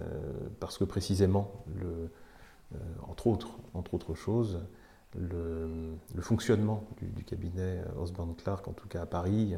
parce 0.59 0.79
que 0.79 0.83
précisément, 0.83 1.63
entre 3.07 3.27
autres 3.93 4.15
choses, 4.15 4.59
le, 5.15 5.97
fonctionnement 6.21 6.83
du, 7.01 7.23
cabinet 7.23 7.81
Osborne 7.97 8.35
Clark, 8.35 8.67
en 8.67 8.73
tout 8.73 8.87
cas 8.87 9.01
à 9.01 9.05
Paris, 9.05 9.55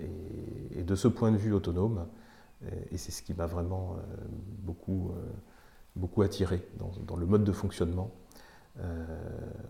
est, 0.00 0.78
est, 0.78 0.82
de 0.82 0.94
ce 0.94 1.08
point 1.08 1.30
de 1.30 1.36
vue 1.36 1.52
autonome, 1.52 2.06
et, 2.66 2.94
et 2.94 2.98
c'est 2.98 3.12
ce 3.12 3.22
qui 3.22 3.34
m'a 3.34 3.46
vraiment 3.46 3.96
beaucoup 4.62 5.12
beaucoup 5.96 6.22
attiré 6.22 6.66
dans, 6.78 7.16
le 7.16 7.26
mode 7.26 7.44
de 7.44 7.52
fonctionnement, 7.52 8.10
euh, 8.80 9.04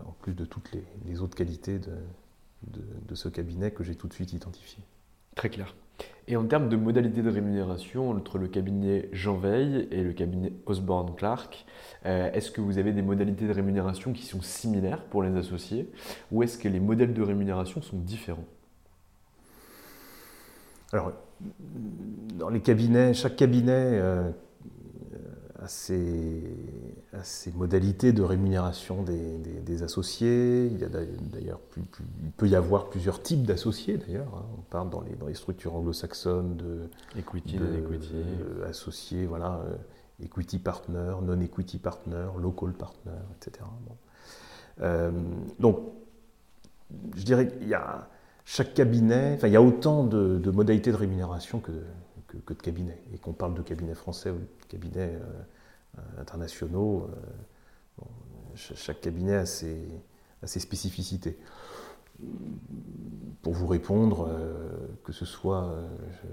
en 0.05 0.11
plus 0.11 0.33
de 0.33 0.45
toutes 0.45 0.71
les, 1.05 1.21
autres 1.21 1.35
qualités 1.35 1.79
de, 1.79 1.97
de, 2.63 3.15
ce 3.15 3.29
cabinet 3.29 3.71
que 3.71 3.83
j'ai 3.83 3.95
tout 3.95 4.07
de 4.07 4.13
suite 4.13 4.33
identifié. 4.33 4.83
Très 5.35 5.49
clair. 5.49 5.75
Et 6.27 6.35
en 6.37 6.45
termes 6.45 6.69
de 6.69 6.75
modalité 6.75 7.21
de 7.21 7.29
rémunération 7.29 8.09
entre 8.09 8.39
le 8.39 8.47
cabinet 8.47 9.09
Jean 9.11 9.37
Veil 9.37 9.87
et 9.91 10.01
le 10.01 10.11
cabinet 10.11 10.53
Osborne 10.65 11.13
Clark, 11.15 11.65
euh, 12.05 12.31
est-ce 12.33 12.49
que 12.49 12.61
vous 12.61 12.79
avez 12.79 12.93
des 12.93 13.03
modalités 13.03 13.47
de 13.47 13.53
rémunération 13.53 14.11
qui 14.11 14.25
sont 14.25 14.41
similaires 14.41 15.03
pour 15.03 15.21
les 15.21 15.35
associés 15.37 15.87
ou 16.31 16.41
est-ce 16.41 16.57
que 16.57 16.67
les 16.67 16.79
modèles 16.79 17.13
de 17.13 17.21
rémunération 17.21 17.81
sont 17.83 17.97
différents? 17.97 18.45
Alors, 20.93 21.11
dans 22.39 22.49
les 22.49 22.61
cabinets, 22.61 23.13
chaque 23.13 23.35
cabinet 23.35 23.99
euh, 23.99 24.31
à 25.61 25.67
ces, 25.67 26.41
à 27.13 27.23
ces, 27.23 27.51
modalités 27.51 28.11
de 28.13 28.21
rémunération 28.21 29.03
des, 29.03 29.37
des, 29.37 29.61
des 29.61 29.83
associés. 29.83 30.67
Il, 30.67 30.79
y 30.79 30.83
a 30.83 30.89
d'ailleurs 30.89 31.59
il 31.77 32.31
peut 32.31 32.47
y 32.47 32.55
avoir 32.55 32.89
plusieurs 32.89 33.21
types 33.21 33.43
d'associés 33.43 33.97
d'ailleurs. 33.97 34.31
Hein. 34.35 34.45
On 34.57 34.61
parle 34.61 34.89
dans 34.89 35.01
les, 35.01 35.15
dans 35.15 35.27
les 35.27 35.33
structures 35.33 35.75
anglo-saxonnes 35.75 36.57
de 36.57 36.89
equity, 37.17 37.57
de, 37.57 37.77
equity. 37.77 38.15
Associés, 38.67 39.25
voilà, 39.25 39.61
euh, 39.65 40.23
equity 40.23 40.59
partner, 40.59 41.15
non-equity 41.21 41.77
partner, 41.77 42.27
local 42.39 42.73
partner, 42.73 43.11
etc. 43.35 43.65
Bon. 43.87 43.95
Euh, 44.81 45.11
donc, 45.59 45.79
je 47.15 47.23
dirais 47.23 47.47
qu'il 47.47 47.67
y 47.67 47.73
a 47.73 48.09
chaque 48.43 48.73
cabinet, 48.73 49.33
enfin, 49.35 49.47
il 49.47 49.53
y 49.53 49.57
a 49.57 49.61
autant 49.61 50.03
de, 50.03 50.37
de 50.37 50.51
modalités 50.51 50.91
de 50.91 50.97
rémunération 50.97 51.59
que, 51.59 51.71
que, 52.45 52.53
de 52.53 52.61
cabinets. 52.61 53.01
Et 53.13 53.17
qu'on 53.17 53.33
parle 53.33 53.53
de 53.53 53.61
cabinet 53.61 53.95
français 53.95 54.29
ou 54.29 54.37
de 54.37 54.47
cabinet 54.67 55.19
euh, 55.19 56.01
internationaux, 56.19 57.09
euh, 57.99 58.05
chaque 58.55 59.01
cabinet 59.01 59.35
a 59.35 59.45
ses, 59.45 59.85
spécificités. 60.45 61.37
Pour 63.41 63.53
vous 63.53 63.67
répondre, 63.67 64.27
euh, 64.29 64.69
que 65.03 65.11
ce 65.11 65.25
soit 65.25 65.75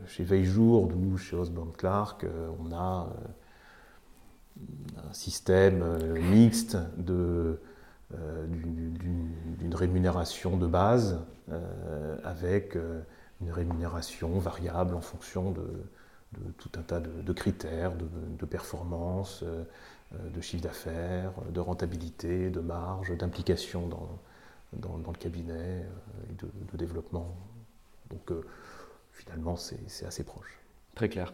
chez 0.06 0.22
Veiljour 0.22 0.88
ou 0.94 1.16
chez 1.18 1.36
Osborne 1.36 1.72
Clark, 1.76 2.24
on 2.60 2.72
a 2.72 3.12
un 5.08 5.12
système 5.12 5.84
mixte 6.30 6.76
de 6.96 7.58
d'une 9.62 9.74
rémunération 9.74 10.56
de 10.56 10.66
base 10.66 11.18
euh, 11.50 12.16
avec 12.24 12.76
une 13.42 13.50
rémunération 13.50 14.38
variable 14.38 14.94
en 14.94 15.00
fonction 15.00 15.50
de, 15.50 15.62
tout 16.58 16.70
un 16.76 16.82
tas 16.82 17.00
de, 17.00 17.32
critères, 17.32 17.92
de, 17.94 18.46
performance, 18.46 19.42
euh, 19.42 19.64
de 20.30 20.40
chiffre 20.40 20.62
d'affaires, 20.62 21.32
de 21.50 21.60
rentabilité, 21.60 22.50
de 22.50 22.60
marge, 22.60 23.16
d'implication 23.16 23.86
dans, 23.88 24.18
dans, 24.72 25.10
le 25.10 25.18
cabinet 25.18 25.52
euh, 25.52 26.30
et 26.30 26.72
de, 26.72 26.76
développement. 26.76 27.34
Donc 28.10 28.30
euh, 28.30 28.42
finalement, 29.12 29.56
c'est 29.56 30.06
assez 30.06 30.24
proche. 30.24 30.62
Très 30.94 31.08
clair. 31.08 31.32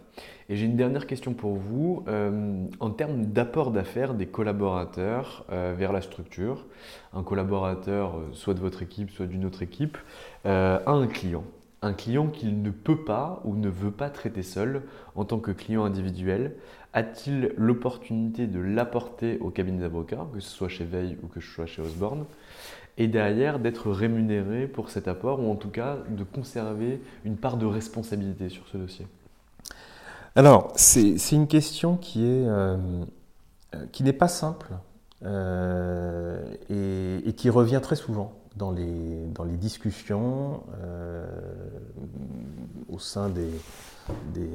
Et 0.48 0.54
j'ai 0.54 0.66
une 0.66 0.76
dernière 0.76 1.06
question 1.06 1.34
pour 1.34 1.56
vous. 1.56 2.04
Euh, 2.06 2.64
en 2.78 2.90
termes 2.90 3.26
d'apport 3.26 3.72
d'affaires 3.72 4.14
des 4.14 4.26
collaborateurs 4.26 5.44
euh, 5.50 5.74
vers 5.76 5.92
la 5.92 6.00
structure, 6.00 6.64
un 7.12 7.24
collaborateur, 7.24 8.20
soit 8.32 8.54
de 8.54 8.60
votre 8.60 8.82
équipe, 8.82 9.10
soit 9.10 9.26
d'une 9.26 9.44
autre 9.44 9.62
équipe, 9.62 9.98
euh, 10.46 10.78
a 10.86 10.92
un 10.92 11.08
client 11.08 11.42
un 11.82 11.92
client 11.92 12.26
qu'il 12.26 12.62
ne 12.62 12.70
peut 12.70 13.04
pas 13.04 13.40
ou 13.44 13.54
ne 13.54 13.68
veut 13.68 13.90
pas 13.90 14.10
traiter 14.10 14.42
seul 14.42 14.82
en 15.14 15.24
tant 15.24 15.38
que 15.38 15.50
client 15.50 15.84
individuel. 15.84 16.54
A-t-il 16.92 17.52
l'opportunité 17.56 18.46
de 18.46 18.58
l'apporter 18.58 19.38
au 19.38 19.50
cabinet 19.50 19.82
d'avocat, 19.82 20.26
que 20.32 20.40
ce 20.40 20.50
soit 20.50 20.68
chez 20.68 20.84
Veil 20.84 21.18
ou 21.22 21.28
que 21.28 21.40
ce 21.40 21.48
soit 21.48 21.66
chez 21.66 21.82
Osborne, 21.82 22.24
et 22.96 23.06
derrière 23.06 23.58
d'être 23.58 23.90
rémunéré 23.90 24.66
pour 24.66 24.90
cet 24.90 25.06
apport 25.06 25.40
ou 25.40 25.50
en 25.50 25.56
tout 25.56 25.68
cas 25.68 25.98
de 26.08 26.24
conserver 26.24 27.00
une 27.24 27.36
part 27.36 27.56
de 27.56 27.66
responsabilité 27.66 28.48
sur 28.48 28.66
ce 28.68 28.76
dossier? 28.76 29.06
Alors, 30.34 30.72
c'est 30.74 31.32
une 31.32 31.46
question 31.46 31.96
qui 31.96 32.24
euh, 32.24 32.76
qui 33.92 34.02
n'est 34.02 34.12
pas 34.12 34.28
simple 34.28 34.68
euh, 35.24 36.42
et 36.70 37.32
qui 37.34 37.50
revient 37.50 37.80
très 37.82 37.96
souvent 37.96 38.37
dans 38.58 38.72
les, 38.72 39.26
dans 39.28 39.44
les 39.44 39.56
discussions 39.56 40.64
euh, 40.82 41.26
au 42.88 42.98
sein 42.98 43.28
des, 43.28 43.50
des, 44.34 44.50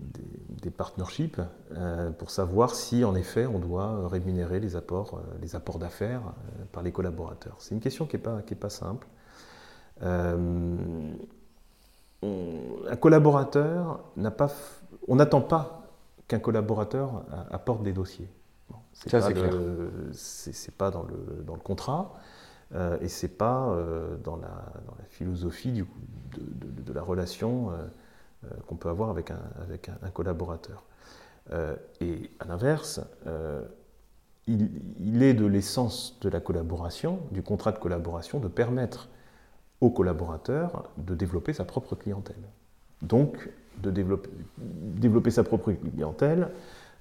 des, 0.00 0.22
des 0.62 0.70
partnerships 0.70 1.40
euh, 1.72 2.10
pour 2.10 2.30
savoir 2.30 2.74
si 2.74 3.04
en 3.04 3.14
effet 3.14 3.46
on 3.46 3.58
doit 3.58 4.08
rémunérer 4.08 4.60
les 4.60 4.74
apports, 4.76 5.14
euh, 5.14 5.38
les 5.42 5.54
apports 5.54 5.78
d'affaires 5.78 6.22
par 6.72 6.82
les 6.82 6.92
collaborateurs. 6.92 7.56
C'est 7.58 7.74
une 7.74 7.80
question 7.80 8.06
qui 8.06 8.16
n'est 8.16 8.22
pas, 8.22 8.42
qui 8.42 8.54
est 8.54 8.56
pas 8.56 8.70
simple. 8.70 9.06
Euh, 10.02 11.12
on, 12.22 12.52
un 12.88 12.96
collaborateur 12.96 14.00
n'a 14.16 14.30
pas, 14.30 14.50
on 15.06 15.16
n'attend 15.16 15.42
pas 15.42 15.82
qu'un 16.28 16.38
collaborateur 16.38 17.24
apporte 17.50 17.82
des 17.82 17.92
dossiers. 17.92 18.28
Bon, 18.68 18.76
c'est 18.92 19.10
pas, 19.10 19.20
pas 20.78 20.90
dans, 20.90 21.04
le, 21.04 21.44
dans 21.46 21.54
le 21.54 21.60
contrat. 21.60 22.14
Euh, 22.74 22.98
et 23.00 23.08
c'est 23.08 23.36
pas 23.36 23.68
euh, 23.68 24.16
dans, 24.24 24.36
la, 24.36 24.50
philosophie 25.10 25.72
de, 25.72 26.92
la 26.92 27.02
relation 27.02 27.70
euh, 27.70 28.48
qu'on 28.66 28.76
peut 28.76 28.88
avoir 28.88 29.10
avec 29.10 29.30
un, 29.30 30.10
collaborateur. 30.12 30.84
et 32.00 32.30
à 32.40 32.44
l'inverse, 32.46 33.00
il, 34.46 35.22
est 35.22 35.34
de 35.34 35.46
l'essence 35.46 36.18
de 36.20 36.28
la 36.28 36.40
collaboration, 36.40 37.20
du 37.30 37.42
contrat 37.42 37.72
de 37.72 37.78
collaboration, 37.78 38.40
de 38.40 38.48
permettre 38.48 39.08
au 39.80 39.90
collaborateur 39.90 40.90
de 40.96 41.14
développer 41.14 41.52
sa 41.52 41.64
propre 41.64 41.94
clientèle. 41.94 42.36
Donc, 43.02 43.50
de 43.82 43.90
développer 43.90 45.30
sa 45.30 45.44
propre 45.44 45.72
clientèle, 45.72 46.50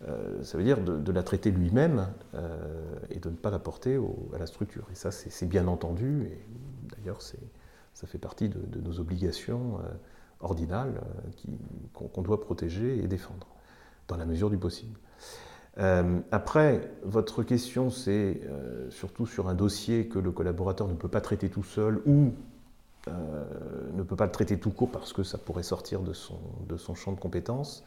euh, 0.04 0.44
ça 0.44 0.58
veut 0.58 0.64
dire 0.64 0.82
de, 0.82 1.12
la 1.12 1.24
traiter 1.24 1.52
lui-même 1.52 2.08
euh, 2.34 2.58
et 3.10 3.20
de 3.20 3.30
ne 3.30 3.36
pas 3.36 3.50
la 3.50 3.60
porter 3.60 4.00
à 4.34 4.38
la 4.38 4.46
structure. 4.46 4.86
Et 4.92 4.96
ça, 4.96 5.12
c'est 5.12 5.46
bien 5.46 5.68
entendu, 5.68 6.26
et 6.26 6.40
d'ailleurs, 6.96 7.22
ça 7.22 8.08
fait 8.08 8.18
partie 8.18 8.50
de, 8.50 8.82
nos 8.82 9.00
obligations 9.00 9.80
euh, 9.80 9.94
ordinales 10.42 11.02
qu'on 11.94 12.08
qu 12.08 12.22
doit 12.22 12.42
protéger 12.42 12.98
et 12.98 13.08
défendre, 13.08 13.48
dans 14.08 14.18
la 14.18 14.26
mesure 14.26 14.50
du 14.50 14.58
possible. 14.58 15.00
Après, 16.32 16.90
votre 17.04 17.44
question, 17.44 17.90
c'est 17.90 18.40
surtout 18.90 19.26
sur 19.26 19.50
un 19.50 19.54
dossier 19.54 20.08
que 20.08 20.20
le 20.20 20.32
collaborateur 20.32 20.88
ne 20.88 20.94
peut 20.94 21.10
pas 21.10 21.20
traiter 21.20 21.50
tout 21.50 21.66
seul 21.66 22.02
ou 22.06 22.34
ne 23.08 24.04
peut 24.04 24.16
pas 24.16 24.26
le 24.26 24.32
traiter 24.32 24.58
tout 24.58 24.72
court 24.72 24.90
parce 24.90 25.12
que 25.12 25.24
ça 25.24 25.38
pourrait 25.38 25.64
sortir 25.64 26.00
de 26.00 26.14
son 26.14 26.96
champ 26.96 27.12
de 27.12 27.20
compétences 27.20 27.84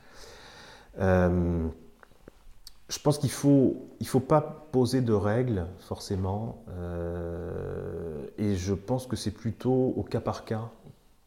je 2.89 2.99
pense 2.99 3.19
qu'il 3.19 3.31
faut, 3.31 3.89
il 4.01 4.07
faut 4.07 4.21
pas 4.21 4.69
poser 4.73 5.01
de 5.01 5.13
règles 5.13 5.67
forcément, 5.79 6.65
euh, 6.71 8.27
et 8.39 8.57
je 8.57 8.75
pense 8.75 9.07
que 9.07 9.17
c'est 9.17 9.31
plutôt 9.31 9.93
au 9.97 10.03
cas 10.03 10.21
par 10.21 10.45
cas 10.45 10.71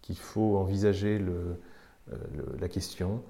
qu'il 0.01 0.18
faut 0.18 0.57
envisager 0.57 1.20
le, 1.20 1.57
euh, 2.12 2.16
le, 2.36 2.59
la 2.59 2.68
question 2.68 3.22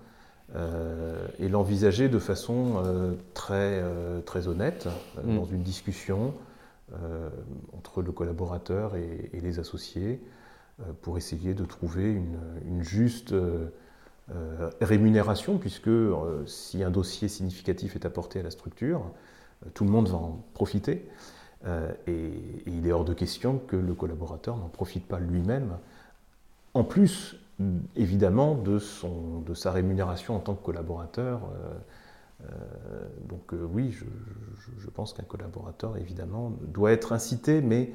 euh, 0.56 1.28
et 1.40 1.50
l'envisager 1.50 2.10
de 2.10 2.20
façon 2.20 2.82
euh, 2.86 3.14
très, 3.34 3.84
très 4.26 4.48
honnête 4.48 4.88
mmh. 5.24 5.36
dans 5.36 5.46
une 5.46 5.64
discussion 5.64 6.34
entre 7.72 8.02
le 8.02 8.12
collaborateur 8.12 8.98
et, 8.98 9.30
et 9.32 9.40
les 9.40 9.60
associés 9.60 10.20
pour 11.02 11.18
essayer 11.18 11.54
de 11.54 11.64
trouver 11.64 12.12
une, 12.12 12.84
juste 12.84 13.34
rémunération, 14.80 15.58
puisque 15.58 15.90
si 16.46 16.84
un 16.84 16.90
dossier 16.90 17.28
significatif 17.28 17.96
est 17.96 18.06
apporté 18.06 18.40
à 18.40 18.44
la 18.44 18.52
structure, 18.52 19.04
tout 19.74 19.84
le 19.84 19.90
monde 19.92 20.08
va 20.08 20.18
en 20.18 20.44
profiter. 20.54 21.06
et, 22.08 22.32
il 22.66 22.88
est 22.88 22.92
hors 22.92 23.04
de 23.04 23.14
question 23.14 23.60
que 23.68 23.76
le 23.76 23.94
collaborateur 23.94 24.56
n'en 24.58 24.70
profite 24.70 25.06
pas 25.06 25.20
lui-même. 25.20 25.78
En 26.74 26.84
plus, 26.84 27.36
évidemment, 27.96 28.56
de, 28.56 28.80
son, 28.80 29.42
de 29.42 29.54
sa 29.54 29.72
rémunération 29.72 30.36
en 30.36 30.40
tant 30.40 30.56
que 30.56 30.64
collaborateur. 30.64 31.42
Euh, 32.44 32.48
donc 33.28 33.54
euh, 33.54 33.68
oui, 33.72 33.92
je, 33.92 34.90
pense 34.90 35.14
qu'un 35.14 35.24
collaborateur, 35.24 35.98
évidemment, 35.98 36.54
doit 36.68 36.92
être 36.92 37.14
incité, 37.14 37.62
mais 37.62 37.94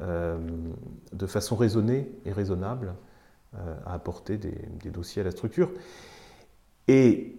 euh, 0.00 0.38
de 1.12 1.26
façon 1.26 1.56
raisonnée 1.56 2.10
et 2.24 2.32
raisonnable, 2.32 2.94
à 3.54 3.92
apporter 3.92 4.38
des, 4.38 4.90
dossiers 4.90 5.22
à 5.22 5.24
la 5.24 5.30
structure. 5.30 5.70
Et 6.88 7.36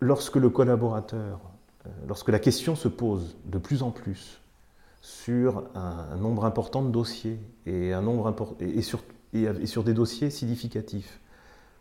lorsque 0.00 0.36
le 0.36 0.50
collaborateur, 0.50 1.40
lorsque 2.06 2.28
la 2.28 2.38
question 2.38 2.76
se 2.76 2.88
pose 2.88 3.36
de 3.46 3.58
plus 3.58 3.82
en 3.82 3.90
plus 3.90 4.40
sur 5.04 5.64
un, 5.74 6.16
nombre 6.16 6.46
important 6.46 6.82
de 6.82 6.90
dossiers 6.90 7.38
et, 7.66 7.92
un 7.92 8.00
nombre 8.00 8.56
et, 8.58 8.80
sur, 8.80 9.04
et, 9.34 9.66
sur, 9.66 9.84
des 9.84 9.92
dossiers 9.92 10.30
significatifs, 10.30 11.20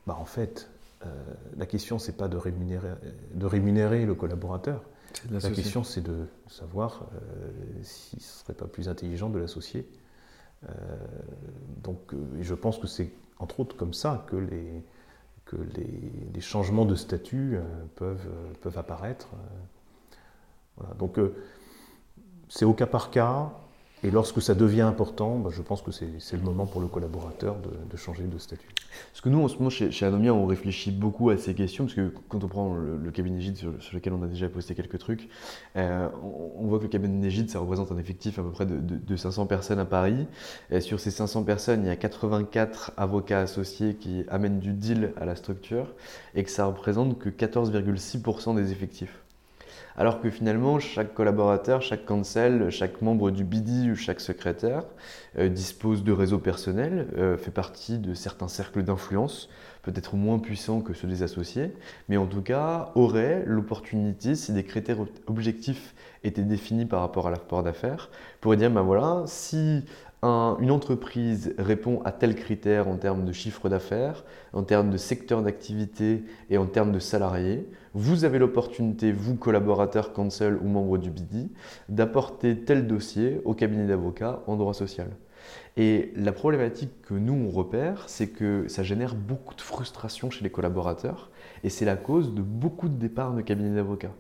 bah 0.06 0.18
en 0.20 0.26
fait, 0.26 0.70
euh, 1.06 1.08
la 1.58 1.66
question, 1.66 2.00
c'est 2.00 2.18
pas 2.18 2.28
de 2.28 2.36
rémunérer, 2.36 2.90
de 3.34 3.46
rémunérer 3.46 4.06
le 4.06 4.14
collaborateur. 4.14 4.84
La 5.32 5.40
question, 5.40 5.86
c'est 5.86 6.02
de 6.02 6.26
savoir 6.50 7.08
euh, 7.14 7.50
s'il 7.84 8.20
ne 8.20 8.24
serait 8.24 8.54
pas 8.54 8.68
plus 8.68 8.90
intelligent 8.90 9.30
de 9.30 9.40
l'associer. 9.40 9.88
Euh, 10.68 10.74
donc, 11.84 12.14
je 12.40 12.54
pense 12.54 12.78
que 12.78 12.88
c'est 12.88 13.12
entre 13.40 13.60
autres 13.60 13.76
comme 13.76 13.94
ça 13.94 14.26
que 14.28 14.38
les, 14.38 14.82
changements 16.42 16.86
de 16.86 16.96
statut 16.96 17.58
peuvent, 17.96 18.28
peuvent 18.62 18.78
apparaître. 18.78 19.30
Donc, 20.98 21.20
c'est 22.50 22.66
au 22.66 22.74
cas 22.74 22.86
par 22.86 23.12
cas. 23.12 23.52
Et 24.06 24.12
lorsque 24.12 24.42
ça 24.42 24.54
devient 24.54 24.82
important, 24.82 25.38
bah, 25.38 25.50
je 25.54 25.62
pense 25.62 25.82
que 25.82 25.92
c'est 25.92 26.34
le 26.34 26.42
moment 26.42 26.66
pour 26.66 26.82
le 26.82 26.88
collaborateur 26.88 27.56
de, 27.90 27.98
changer 27.98 28.24
de 28.24 28.38
statut. 28.38 28.68
Parce 29.12 29.22
que 29.22 29.30
nous, 29.30 29.42
en 29.42 29.48
ce 29.48 29.56
moment, 29.56 29.70
chez, 29.70 30.06
Anomia, 30.06 30.34
on 30.34 30.46
réfléchit 30.46 30.92
beaucoup 30.92 31.30
à 31.30 31.38
ces 31.38 31.54
questions, 31.54 31.86
parce 31.86 31.96
que 31.96 32.12
quand 32.28 32.44
on 32.44 32.48
prend 32.48 32.76
le, 32.76 33.12
cabinet 33.12 33.40
Gide 33.40 33.56
sur, 33.56 33.72
lequel 33.94 34.12
on 34.12 34.22
a 34.22 34.28
déjà 34.28 34.50
posté 34.50 34.76
quelques 34.76 34.98
trucs, 34.98 35.30
euh, 35.78 36.10
on, 36.22 36.68
voit 36.68 36.80
que 36.80 36.84
le 36.84 36.90
cabinet 36.90 37.30
Gide, 37.30 37.50
ça 37.50 37.60
représente 37.60 37.94
un 37.94 37.98
effectif 37.98 38.40
à 38.40 38.44
peu 38.44 38.52
près 38.52 38.66
de, 38.66 39.16
500 39.16 39.46
personnes 39.46 39.80
à 39.80 39.86
Paris. 39.86 40.28
Et 40.70 40.82
sur 40.82 41.00
ces 41.00 41.12
500 41.12 41.44
personnes, 41.44 41.84
il 41.84 41.88
y 41.88 41.92
a 41.92 41.96
84 41.96 42.92
avocats 42.98 43.40
associés 43.40 43.96
qui 43.96 44.26
amènent 44.28 44.60
du 44.60 44.74
deal 44.74 45.14
à 45.16 45.24
la 45.24 45.38
structure, 45.38 45.94
et 46.36 46.44
que 46.44 46.50
ça 46.50 46.66
représente 46.66 47.20
que 47.20 47.30
14,6% 47.30 48.56
des 48.56 48.72
effectifs. 48.74 49.23
Alors 49.96 50.22
que 50.22 50.30
finalement, 50.30 50.80
chaque 50.80 51.14
collaborateur, 51.14 51.82
chaque 51.82 52.06
cancel, 52.06 52.72
chaque 52.72 53.02
membre 53.02 53.30
du 53.30 53.44
BIDI 53.44 53.92
ou 53.92 53.96
chaque 53.96 54.22
secrétaire 54.22 54.84
euh, 55.38 55.50
dispose 55.50 56.04
de 56.04 56.12
réseaux 56.12 56.40
personnels, 56.40 57.08
euh, 57.16 57.38
fait 57.38 57.52
partie 57.52 58.00
de 58.00 58.16
certains 58.16 58.48
cercles 58.48 58.84
d'influence, 58.84 59.50
peut-être 59.84 60.16
moins 60.16 60.40
puissants 60.40 60.82
que 60.82 60.94
ceux 60.94 61.08
des 61.08 61.22
associés, 61.22 61.74
mais 62.10 62.18
en 62.18 62.26
tout 62.26 62.42
cas 62.42 62.92
aurait 62.96 63.44
l'opportunité, 63.46 64.34
si 64.34 64.52
des 64.52 64.64
critères 64.64 64.98
objectifs 65.28 65.94
étaient 66.24 66.42
définis 66.42 66.86
par 66.86 67.02
rapport 67.02 67.28
à 67.28 67.30
leur 67.30 67.42
rapport 67.42 67.62
d'affaires, 67.62 68.10
pour 68.42 68.56
dire, 68.56 68.72
ben 68.72 68.82
voilà, 68.82 69.24
si 69.28 69.84
une 70.24 70.72
entreprise 70.72 71.54
répond 71.58 72.02
à 72.06 72.14
tel 72.14 72.36
critère 72.36 72.88
en 72.88 72.96
termes 72.96 73.26
de 73.26 73.34
chiffre 73.34 73.68
d'affaires, 73.68 74.24
en 74.54 74.64
termes 74.64 74.90
de 74.90 74.98
secteur 74.98 75.42
d'activité 75.42 76.24
et 76.50 76.58
en 76.58 76.66
termes 76.66 76.94
de 76.94 77.00
salariés, 77.00 77.68
vous 77.94 78.26
avez 78.26 78.40
l'opportunité, 78.40 79.12
vous 79.12 79.36
collaborateurs, 79.36 80.14
counsel 80.14 80.58
ou 80.62 80.68
membres 80.68 80.98
du 80.98 81.12
BIDI, 81.12 81.52
d'apporter 81.90 82.60
tel 82.60 82.88
dossier 82.88 83.42
au 83.46 83.54
cabinet 83.54 83.86
d'avocats 83.86 84.42
en 84.48 84.56
droit 84.56 84.74
social. 84.74 85.10
Et 85.76 86.14
la 86.16 86.32
problématique 86.32 87.02
que 87.02 87.14
nous 87.14 87.34
on 87.34 87.50
repère, 87.50 88.04
c'est 88.08 88.28
que 88.28 88.68
ça 88.68 88.84
génère 88.84 89.16
beaucoup 89.16 89.56
de 89.56 89.62
frustration 89.62 90.30
chez 90.30 90.44
les 90.44 90.50
collaborateurs 90.50 91.32
et 91.64 91.70
c'est 91.70 91.86
la 91.86 91.96
cause 91.96 92.34
de 92.34 92.42
beaucoup 92.42 92.88
de 92.88 92.96
départs 92.96 93.34
de 93.34 93.42
cabinets 93.42 93.76
d'avocats 93.76 94.14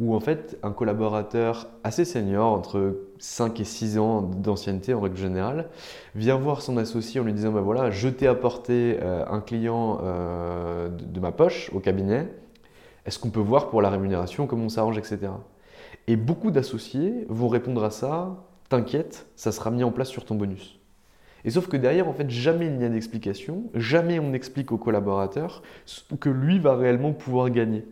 où 0.00 0.14
en 0.14 0.20
fait 0.20 0.58
un 0.62 0.70
collaborateur 0.70 1.68
assez 1.82 2.04
senior, 2.04 2.52
entre 2.52 2.96
5 3.18 3.58
et 3.60 3.64
6 3.64 3.98
ans 3.98 4.22
d'ancienneté 4.22 4.94
en 4.94 5.00
règle 5.00 5.16
générale, 5.16 5.68
vient 6.14 6.36
voir 6.36 6.62
son 6.62 6.76
associé 6.76 7.20
en 7.20 7.24
lui 7.24 7.32
disant 7.32 7.52
bah 7.52 7.60
voilà, 7.60 7.90
je 7.90 8.08
t'ai 8.08 8.26
apporté 8.26 8.98
euh, 9.02 9.24
un 9.28 9.40
client 9.40 9.98
euh, 10.02 10.88
de, 10.88 11.20
ma 11.20 11.32
poche 11.32 11.70
au 11.74 11.80
cabinet, 11.80 12.28
est-ce 13.06 13.18
qu'on 13.18 13.30
peut 13.30 13.40
voir 13.40 13.70
pour 13.70 13.82
la 13.82 13.90
rémunération 13.90 14.46
comment 14.46 14.64
on 14.64 14.68
s'arrange, 14.68 14.98
etc. 14.98 15.18
Et 16.06 16.16
beaucoup 16.16 16.50
d'associés 16.50 17.26
vont 17.28 17.48
répondre 17.48 17.84
à 17.84 17.90
ça, 17.90 18.44
t'inquiète, 18.68 19.26
ça 19.36 19.52
sera 19.52 19.70
mis 19.70 19.84
en 19.84 19.90
place 19.90 20.08
sur 20.08 20.24
ton 20.24 20.34
bonus. 20.34 20.78
Et 21.44 21.50
sauf 21.50 21.68
que 21.68 21.76
derrière, 21.76 22.08
en 22.08 22.12
fait, 22.12 22.28
jamais 22.28 22.66
il 22.66 22.76
n'y 22.76 22.84
a 22.84 22.88
d'explication, 22.88 23.64
jamais 23.74 24.18
on 24.18 24.32
explique 24.32 24.72
au 24.72 24.78
collaborateur 24.78 25.62
que 26.20 26.28
lui 26.28 26.58
va 26.58 26.76
réellement 26.76 27.12
pouvoir 27.12 27.50
gagner. 27.50 27.84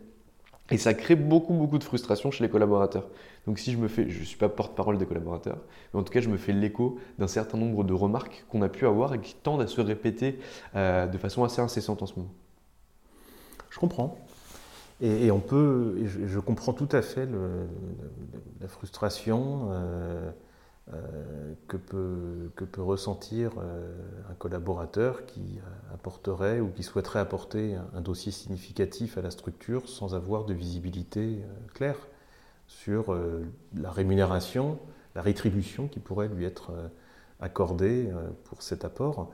Et 0.69 0.77
ça 0.77 0.93
crée 0.93 1.15
beaucoup, 1.15 1.53
beaucoup 1.53 1.77
de 1.77 1.83
frustration 1.83 2.29
chez 2.29 2.43
les 2.43 2.49
collaborateurs. 2.49 3.07
Donc 3.45 3.57
si 3.57 3.71
je 3.71 3.77
me 3.77 3.87
fais, 3.87 4.09
je 4.09 4.19
ne 4.19 4.25
suis 4.25 4.37
pas 4.37 4.49
porte-parole 4.49 4.97
des 4.97 5.05
collaborateurs, 5.05 5.59
mais 5.93 5.99
en 5.99 6.03
tout 6.03 6.11
cas 6.11 6.19
je 6.19 6.27
me 6.27 6.35
fais 6.35 6.51
l'écho 6.51 6.99
d'un 7.17 7.27
certain 7.27 7.57
nombre 7.57 7.85
de 7.85 7.93
remarques 7.93 8.45
qu'on 8.49 8.61
a 8.61 8.67
pu 8.67 8.85
avoir 8.85 9.13
et 9.13 9.21
qui 9.21 9.35
tendent 9.35 9.61
à 9.61 9.67
se 9.67 9.79
répéter 9.79 10.39
euh, 10.75 11.07
de 11.07 11.17
façon 11.17 11.45
assez 11.45 11.61
incessante 11.61 12.01
en 12.01 12.05
ce 12.05 12.15
moment. 12.15 12.33
Je 13.69 13.79
comprends. 13.79 14.17
Et, 14.99 15.29
on 15.29 15.39
peut, 15.39 15.95
je, 16.05 16.39
comprends 16.39 16.73
tout 16.73 16.89
à 16.91 17.01
fait 17.01 17.27
la 18.59 18.67
frustration. 18.67 19.69
Euh, 19.71 20.31
euh, 20.93 21.53
que, 21.67 21.75
peut, 22.63 22.81
ressentir 22.81 23.51
euh, 23.59 23.93
un 24.29 24.33
collaborateur 24.35 25.25
qui 25.25 25.59
apporterait 25.93 26.61
ou 26.61 26.69
qui 26.69 26.83
souhaiterait 26.83 27.19
apporter 27.19 27.75
un, 27.93 27.99
dossier 27.99 28.31
significatif 28.31 29.17
à 29.17 29.21
la 29.21 29.29
structure 29.29 29.89
sans 29.89 30.15
avoir 30.15 30.45
de 30.45 30.53
visibilité 30.53 31.41
claire 31.73 31.97
sur 32.67 33.17
la 33.75 33.91
rémunération, 33.91 34.79
la 35.13 35.21
rétribution 35.21 35.89
qui 35.89 35.99
pourrait 35.99 36.29
lui 36.29 36.45
être 36.45 36.71
accordée 37.41 38.09
pour 38.45 38.61
cet 38.61 38.85
apport. 38.85 39.31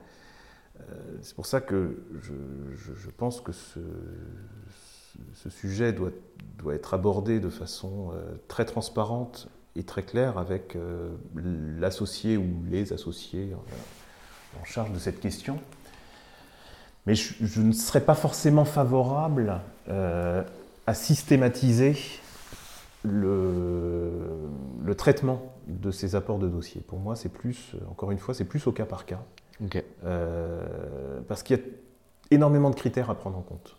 C'est 1.22 1.36
pour 1.36 1.46
ça 1.46 1.60
que 1.60 2.02
je, 2.20 3.10
pense 3.10 3.40
que 3.40 3.52
ce, 3.52 3.78
ce 5.34 5.50
sujet 5.50 5.92
doit, 5.92 6.10
doit, 6.58 6.74
être 6.74 6.94
abordé 6.94 7.40
de 7.40 7.50
façon 7.50 8.12
très 8.48 8.64
transparente 8.64 9.48
est 9.76 9.88
très 9.88 10.02
clair 10.02 10.38
avec 10.38 10.76
euh, 10.76 11.14
l'associé 11.78 12.36
ou 12.36 12.62
les 12.68 12.92
associés 12.92 13.52
euh, 13.52 14.60
en 14.60 14.64
charge 14.64 14.92
de 14.92 14.98
cette 14.98 15.20
question. 15.20 15.58
Mais 17.06 17.14
je, 17.14 17.60
ne 17.60 17.72
serais 17.72 18.00
pas 18.00 18.14
forcément 18.14 18.64
favorable 18.64 19.60
euh, 19.88 20.42
à 20.86 20.94
systématiser 20.94 21.96
le, 23.02 24.10
le, 24.82 24.94
traitement 24.94 25.52
de 25.66 25.90
ces 25.90 26.14
apports 26.14 26.38
de 26.38 26.48
dossier. 26.48 26.80
Pour 26.80 26.98
moi, 26.98 27.14
c'est 27.14 27.28
plus, 27.28 27.72
encore 27.90 28.10
une 28.10 28.18
fois, 28.18 28.32
c'est 28.32 28.46
plus 28.46 28.66
au 28.66 28.72
cas 28.72 28.86
par 28.86 29.04
cas. 29.04 29.20
parce 31.28 31.42
qu'il 31.42 31.58
y 31.58 31.60
a 31.60 31.62
énormément 32.30 32.70
de 32.70 32.74
critères 32.74 33.10
à 33.10 33.14
prendre 33.14 33.36
en 33.36 33.42
compte. 33.42 33.76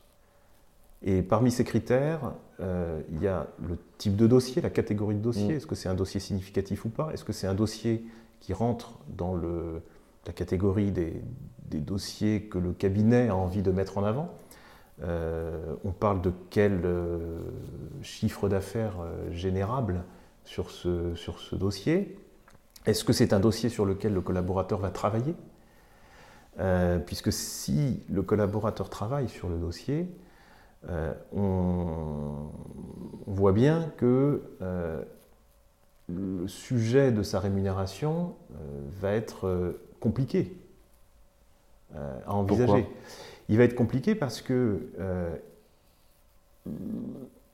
Et 1.03 1.21
parmi 1.21 1.51
ces 1.51 1.63
critères, 1.63 2.33
euh, 2.59 3.01
il 3.09 3.21
y 3.21 3.27
a 3.27 3.47
le 3.67 3.77
type 3.97 4.15
de 4.15 4.27
dossier, 4.27 4.61
la 4.61 4.69
catégorie 4.69 5.15
de 5.15 5.21
dossier. 5.21 5.53
Mm. 5.53 5.57
Est-ce 5.57 5.67
que 5.67 5.75
c'est 5.75 5.89
un 5.89 5.95
dossier 5.95 6.19
significatif 6.19 6.85
ou 6.85 6.89
pas? 6.89 7.11
Est-ce 7.13 7.23
que 7.23 7.33
c'est 7.33 7.47
un 7.47 7.53
dossier 7.53 8.05
qui 8.39 8.53
rentre 8.53 8.99
dans 9.09 9.33
le, 9.33 9.81
la 10.25 10.33
catégorie 10.33 10.91
des, 10.91 11.21
dossiers 11.67 12.43
que 12.43 12.57
le 12.57 12.71
cabinet 12.71 13.27
a 13.27 13.35
envie 13.35 13.61
de 13.61 13.71
mettre 13.71 13.97
en 13.97 14.05
avant? 14.05 14.33
Euh, 15.03 15.75
On 15.83 15.91
parle 15.91 16.21
de 16.21 16.31
quel 16.49 16.81
euh, 16.85 17.41
chiffre 18.01 18.47
d'affaires 18.47 18.95
générable 19.31 20.03
sur 20.45 20.71
ce, 20.71 21.13
sur 21.15 21.39
ce 21.39 21.55
dossier? 21.55 22.17
Est-ce 22.85 23.03
que 23.03 23.11
c'est 23.11 23.33
un 23.33 23.41
dossier 23.41 23.67
sur 23.67 23.85
lequel 23.85 24.13
le 24.13 24.21
collaborateur 24.21 24.79
va 24.79 24.89
travailler? 24.89 25.35
Puisque 27.05 27.33
si 27.33 27.99
le 28.09 28.21
collaborateur 28.21 28.89
travaille 28.89 29.27
sur 29.27 29.49
le 29.49 29.57
dossier, 29.57 30.07
euh, 30.89 31.13
on, 31.33 32.51
voit 33.27 33.53
bien 33.53 33.91
que 33.97 34.43
euh, 34.61 35.03
le 36.07 36.47
sujet 36.47 37.11
de 37.11 37.23
sa 37.23 37.39
rémunération 37.39 38.35
euh, 38.51 38.55
va 39.01 39.13
être 39.13 39.75
compliqué 39.99 40.57
à 42.27 42.33
envisager. 42.33 42.87
Il 43.47 43.57
va 43.57 43.63
être 43.63 43.75
compliqué 43.75 44.15
parce 44.15 44.41
que 44.41 44.89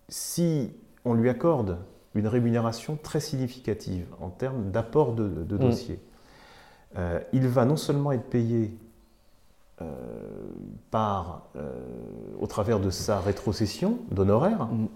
si 0.09 0.71
on 1.05 1.13
lui 1.13 1.29
accorde 1.29 1.77
une 2.15 2.27
rémunération 2.27 2.97
très 3.01 3.19
significative 3.19 4.07
en 4.19 4.29
termes 4.29 4.71
d'apport 4.71 5.13
de, 5.13 5.27
de, 5.27 5.55
mm. 5.55 5.59
dossier, 5.59 5.99
il 7.33 7.47
va 7.47 7.65
non 7.65 7.77
seulement 7.77 8.11
être 8.13 8.29
payé 8.29 8.73
par, 10.89 11.49
au 12.41 12.47
travers 12.47 12.79
de 12.79 12.89
sa 12.89 13.19
rétrocession 13.19 13.99
d'honoraires, 14.11 14.67
mm. 14.67 14.87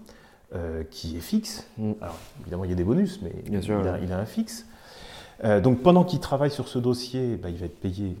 qui 0.90 1.16
est 1.16 1.20
fixe. 1.20 1.66
Mm. 1.78 1.92
Alors, 2.00 2.18
évidemment, 2.40 2.64
il 2.64 2.70
y 2.70 2.74
a 2.74 2.76
des 2.76 2.84
bonus, 2.84 3.20
mais 3.22 3.32
il, 3.46 3.54
a, 4.12 4.18
un 4.18 4.26
fixe. 4.26 4.66
donc, 5.62 5.82
pendant 5.82 6.04
qu'il 6.04 6.20
travaille 6.20 6.50
sur 6.50 6.68
ce 6.68 6.78
dossier, 6.78 7.36
bah, 7.36 7.48
il 7.48 7.56
va 7.56 7.66
être 7.66 7.80
payé 7.80 8.16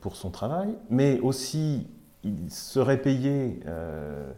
pour 0.00 0.16
son 0.16 0.30
travail, 0.30 0.68
mais 0.90 1.20
aussi 1.20 1.86
il 2.26 2.50
serait 2.50 3.00
payé 3.00 3.60
euh, 3.66 4.30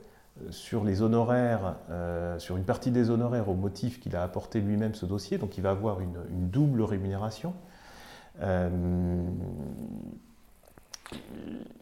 sur 0.51 0.85
les 0.85 1.03
honoraires, 1.03 1.77
euh, 1.91 2.39
sur 2.39 2.57
une 2.57 2.65
partie 2.65 2.91
des 2.91 3.11
honoraires 3.11 3.49
au 3.49 3.55
motif 3.55 4.01
qu'il 4.01 4.15
a 4.17 4.23
apporté 4.23 4.61
lui-même 4.61 4.95
ce 4.95 5.07
dossier, 5.07 5.39
donc 5.39 5.59
il 5.59 5.63
va 5.63 5.71
avoir 5.71 6.01
une, 6.01 6.19
double 6.31 6.83
rémunération. 6.83 7.55
Euh, 11.13 11.17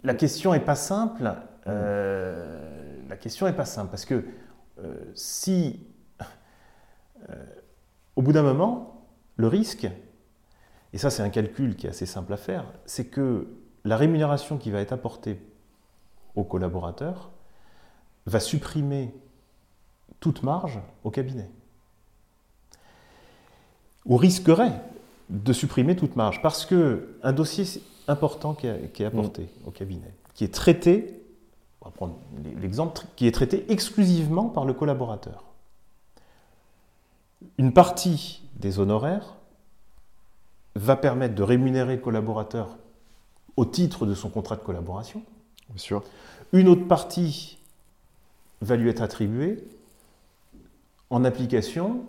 la 0.04 0.14
question 0.14 0.52
n'est 0.52 0.60
pas 0.60 0.74
simple. 0.74 1.32
la 1.66 3.16
question 3.16 3.46
n'est 3.46 3.52
pas 3.52 3.64
simple 3.64 3.90
parce 3.90 4.04
que 4.04 4.24
si, 5.14 5.80
au 8.14 8.22
bout 8.22 8.32
d'un 8.32 8.42
moment, 8.42 9.06
le 9.36 9.48
risque, 9.48 9.88
et 10.92 10.98
ça 10.98 11.10
c'est 11.10 11.22
un 11.22 11.30
calcul 11.30 11.76
qui 11.76 11.86
est 11.86 11.90
assez 11.90 12.06
simple 12.06 12.32
à 12.32 12.36
faire, 12.36 12.64
c'est 12.84 13.06
que 13.06 13.48
la 13.84 13.96
rémunération 13.96 14.58
qui 14.58 14.70
va 14.70 14.80
être 14.80 14.92
apportée 14.92 15.40
aux 16.34 16.44
collaborateurs 16.44 17.30
va 18.26 18.40
supprimer 18.40 19.14
toute 20.20 20.42
marge 20.42 20.80
au 21.04 21.10
cabinet. 21.10 21.48
Ou 24.04 24.16
risquerait 24.16 24.80
de 25.30 25.52
supprimer 25.52 25.96
toute 25.96 26.16
marge 26.16 26.42
parce 26.42 26.66
qu'un 26.66 27.32
dossier 27.32 27.64
important 28.09 28.54
qui 28.54 28.66
est, 28.66 29.04
apporté 29.04 29.42
mm. 29.42 29.68
au 29.68 29.70
cabinet, 29.70 30.14
qui 30.34 30.44
est 30.44 30.54
traité, 30.54 31.22
on 31.80 31.86
va 31.86 31.90
prendre 31.90 32.14
l'exemple, 32.61 33.02
qui 33.16 33.26
est 33.26 33.32
traité 33.32 33.64
exclusivement 33.68 34.48
par 34.48 34.64
le 34.64 34.72
collaborateur. 34.72 35.44
Une 37.59 37.72
partie 37.72 38.42
des 38.57 38.78
honoraires 38.78 39.34
va 40.74 40.96
permettre 40.96 41.34
de 41.34 41.42
rémunérer 41.42 41.96
le 41.96 42.02
collaborateur 42.02 42.76
au 43.57 43.64
titre 43.64 44.07
de 44.07 44.14
son 44.14 44.28
contrat 44.28 44.57
de 44.57 44.61
collaboration. 44.61 45.22
Bien 45.70 45.78
sûr. 45.78 46.02
Une 46.52 46.68
autre 46.68 46.86
partie 46.86 47.59
va 48.61 48.76
lui 48.76 48.88
être 48.88 49.02
attribuée 49.02 49.64
en 51.11 51.24
application 51.24 52.04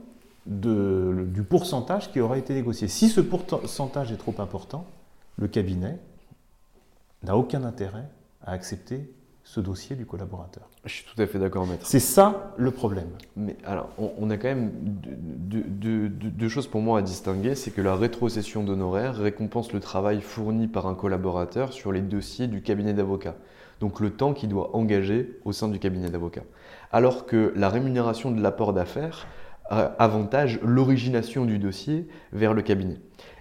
du 0.45 1.43
pourcentage 1.43 2.12
qui 2.12 2.20
aura 2.22 2.38
été 2.38 2.54
négocié. 2.54 2.88
Si 2.88 3.10
ce 3.10 3.20
pourcentage 3.20 4.12
est 4.12 4.18
trop 4.18 4.36
important, 4.39 4.86
le 5.38 5.48
cabinet 5.48 6.00
n'a 7.24 7.38
aucun 7.38 7.64
intérêt 7.64 8.10
à 8.42 8.52
accepter 8.52 9.12
ce 9.44 9.62
dossier 9.62 9.96
du 9.96 10.06
collaborateur. 10.06 10.70
Je 10.84 10.94
suis 10.94 11.06
tout 11.06 11.22
à 11.22 11.26
fait 11.26 11.40
d'accord, 11.40 11.66
maître. 11.66 11.86
C'est 11.86 12.00
ça 12.02 12.54
le 12.58 12.72
problème. 12.72 13.10
Mais 13.38 13.56
alors, 13.66 13.90
on, 13.98 14.30
a 14.30 14.38
quand 14.38 14.50
même 14.50 14.72
deux, 14.76 16.50
choses 16.50 16.68
pour 16.68 16.82
moi 16.82 17.00
à 17.00 17.02
distinguer. 17.02 17.56
C'est 17.56 17.72
que 17.72 17.82
la 17.82 17.96
rétrocession 17.96 18.64
d'honoraires 18.64 19.16
récompense 19.16 19.72
le 19.72 19.80
travail 19.80 20.22
fourni 20.22 20.68
par 20.68 20.86
un 20.88 20.96
collaborateur 20.96 21.72
sur 21.72 21.94
les 21.94 22.02
dossiers 22.02 22.48
du 22.48 22.62
cabinet 22.62 22.94
d'avocat 22.94 23.36
donc 23.80 24.00
le 24.00 24.12
temps 24.12 24.34
qu'il 24.34 24.50
doit 24.50 24.76
engager 24.76 25.40
au 25.46 25.52
sein 25.52 25.68
du 25.68 25.80
cabinet 25.80 26.10
d'avocat. 26.10 26.44
Alors 26.92 27.26
que 27.26 27.54
la 27.56 27.70
rémunération 27.70 28.32
de 28.32 28.42
l'apport 28.42 28.74
d'affaires 28.74 29.28
euh, 29.72 29.90
avantage 30.00 30.60
l'origination 30.64 31.46
du 31.46 31.60
dossier 31.60 32.08
vers 32.32 32.54
le 32.54 32.62
cabinet. 32.62 33.00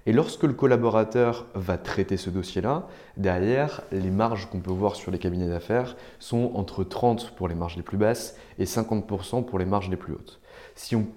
Et 0.09 0.12
lorsque 0.12 0.44
le 0.44 0.52
collaborateur 0.52 1.46
va 1.54 1.78
traiter 1.78 2.16
ce 2.16 2.30
dossier-là, 2.30 2.86
derrière, 3.16 3.82
les 3.90 4.11
marges 4.11 4.48
qu'on 4.48 4.61
peut 4.61 4.70
voir 4.70 4.94
sur 4.94 5.11
les 5.11 5.18
cabinets 5.18 5.48
d'affaires 5.48 5.96
sont 6.20 6.52
entre 6.54 6.84
30 6.84 7.32
pour 7.34 7.48
les 7.48 7.57
marges 7.57 7.76
les 7.76 7.82
plus 7.82 7.98
basses 7.98 8.36
et 8.61 8.64
50% 8.64 9.44
pour 9.44 9.59
les 9.59 9.64
marges 9.64 9.90
les 9.90 9.96
plus 9.96 10.12
hautes. 10.12 10.40
Si 10.76 10.94
on, 10.94 11.09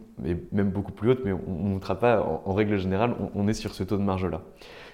même 0.52 0.72
beaucoup 0.72 0.92
plus 0.92 1.12
hautes, 1.12 1.22
mais 1.24 1.34
on 1.34 1.76
ne 1.76 1.80
pas, 1.80 2.42
en, 2.46 2.54
règle 2.54 2.78
générale, 2.78 3.16
on 3.36 3.48
est 3.48 3.54
sur 3.54 3.76
ce 3.76 3.84
taux 3.84 3.98
de 3.98 4.02
marge-là. 4.02 4.42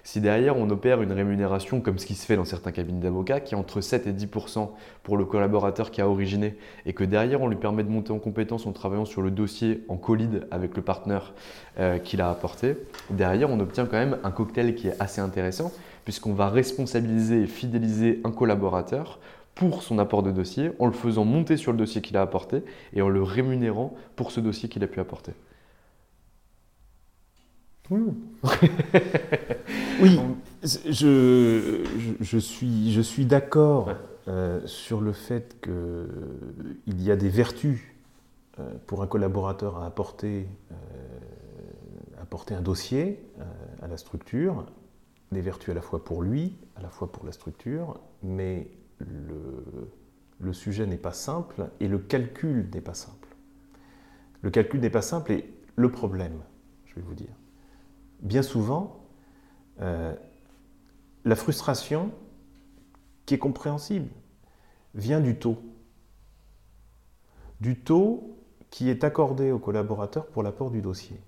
Si 0.05 0.21
derrière 0.21 0.55
on 0.55 0.69
opère 0.69 1.01
une 1.01 1.11
rémunération 1.11 1.81
comme 1.81 1.97
ce 1.97 2.05
qui 2.05 2.13
se 2.13 2.27
fait 2.27 2.35
dans 2.35 2.45
certains 2.45 2.71
cabinets 2.71 3.01
d'avocats, 3.01 3.39
qui 3.39 3.55
est 3.55 3.57
entre 3.57 3.81
7 3.81 4.05
et 4.05 4.13
10% 4.13 4.69
pour 5.01 5.17
le 5.17 5.25
collaborateur 5.25 5.89
qui 5.89 5.99
a 5.99 6.07
originé, 6.07 6.57
et 6.85 6.93
que 6.93 7.03
derrière 7.03 7.41
on 7.41 7.47
lui 7.47 7.55
permet 7.55 7.83
de 7.83 7.89
monter 7.89 8.13
en 8.13 8.19
compétence 8.19 8.67
en 8.67 8.71
travaillant 8.71 9.05
sur 9.05 9.23
le 9.23 9.31
dossier 9.31 9.83
en 9.89 9.97
colide 9.97 10.45
avec 10.51 10.75
le 10.75 10.83
partenaire 10.83 11.33
euh, 11.79 11.97
qu'il 11.97 12.21
a 12.21 12.29
apporté, 12.29 12.77
derrière 13.09 13.49
on 13.49 13.59
obtient 13.59 13.87
quand 13.87 13.97
même 13.97 14.19
un 14.23 14.29
cocktail 14.29 14.75
qui 14.75 14.89
est 14.89 15.01
assez 15.01 15.21
intéressant, 15.21 15.71
puisqu'on 16.03 16.33
va 16.33 16.49
responsabiliser 16.49 17.41
et 17.41 17.47
fidéliser 17.47 18.21
un 18.25 18.31
collaborateur 18.31 19.17
pour 19.55 19.81
son 19.81 19.97
apport 19.97 20.21
de 20.21 20.29
dossier, 20.29 20.69
en 20.77 20.85
le 20.85 20.91
faisant 20.91 21.25
monter 21.25 21.57
sur 21.57 21.71
le 21.71 21.79
dossier 21.79 22.03
qu'il 22.03 22.15
a 22.15 22.21
apporté 22.21 22.61
et 22.93 23.01
en 23.01 23.09
le 23.09 23.23
rémunérant 23.23 23.95
pour 24.15 24.31
ce 24.31 24.39
dossier 24.39 24.69
qu'il 24.69 24.83
a 24.83 24.87
pu 24.87 24.99
apporter. 24.99 25.31
Oui, 27.91 28.01
je, 30.63 31.83
je, 32.19 32.37
suis, 32.37 32.91
je 32.91 33.01
suis 33.01 33.25
d'accord 33.25 33.91
euh, 34.27 34.65
sur 34.65 35.01
le 35.01 35.13
fait 35.13 35.55
qu'il 35.61 37.01
y 37.01 37.11
a 37.11 37.15
des 37.15 37.29
vertus 37.29 37.79
euh, 38.59 38.73
pour 38.87 39.03
un 39.03 39.07
collaborateur 39.07 39.77
à 39.77 39.85
apporter, 39.85 40.47
euh, 40.71 40.75
apporter 42.19 42.55
un 42.55 42.61
dossier 42.61 43.23
à 43.83 43.87
la 43.87 43.97
structure, 43.97 44.65
des 45.31 45.41
vertus 45.41 45.69
à 45.69 45.75
la 45.75 45.81
fois 45.81 46.03
pour 46.03 46.23
lui, 46.23 46.57
à 46.75 46.81
la 46.81 46.89
fois 46.89 47.11
pour 47.11 47.23
la 47.23 47.31
structure, 47.31 47.99
mais 48.23 48.67
le, 48.97 49.63
le 50.39 50.53
sujet 50.53 50.87
n'est 50.87 50.97
pas 50.97 51.13
simple 51.13 51.67
et 51.79 51.87
le 51.87 51.99
calcul 51.99 52.67
n'est 52.73 52.81
pas 52.81 52.95
simple. 52.95 53.27
Le 54.41 54.49
calcul 54.49 54.79
n'est 54.79 54.89
pas 54.89 55.03
simple 55.03 55.33
et 55.33 55.53
le 55.75 55.91
problème, 55.91 56.39
je 56.85 56.95
vais 56.95 57.01
vous 57.01 57.13
dire, 57.13 57.33
bien 58.21 58.41
souvent, 58.41 59.05
euh, 59.81 60.15
la 61.23 61.35
frustration, 61.35 62.11
qui 63.25 63.33
est 63.33 63.39
compréhensible, 63.39 64.09
vient 64.93 65.19
du 65.19 65.37
taux. 65.37 65.57
Du 67.59 67.79
taux 67.79 68.37
qui 68.69 68.89
est 68.89 69.03
accordé 69.03 69.51
au 69.51 69.59
collaborateur 69.59 70.27
pour 70.27 70.43
l'apport 70.43 70.69
du 70.69 70.81
dossier. 70.81 71.19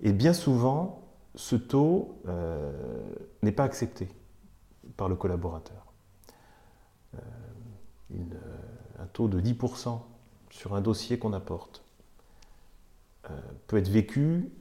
Et 0.00 0.12
bien 0.12 0.32
souvent, 0.32 1.02
ce 1.34 1.56
taux 1.56 2.20
euh, 2.28 2.72
n'est 3.42 3.52
pas 3.52 3.64
accepté 3.64 4.08
par 4.96 5.08
le 5.08 5.16
collaborateur. 5.16 5.92
Euh, 7.14 7.18
un 8.98 9.06
taux 9.06 9.28
de 9.28 9.40
10% 9.40 10.00
sur 10.50 10.74
un 10.74 10.80
dossier 10.80 11.18
qu'on 11.18 11.32
apporte 11.32 11.82
peut 13.66 13.78
être 13.78 13.88
vécu 13.88 14.52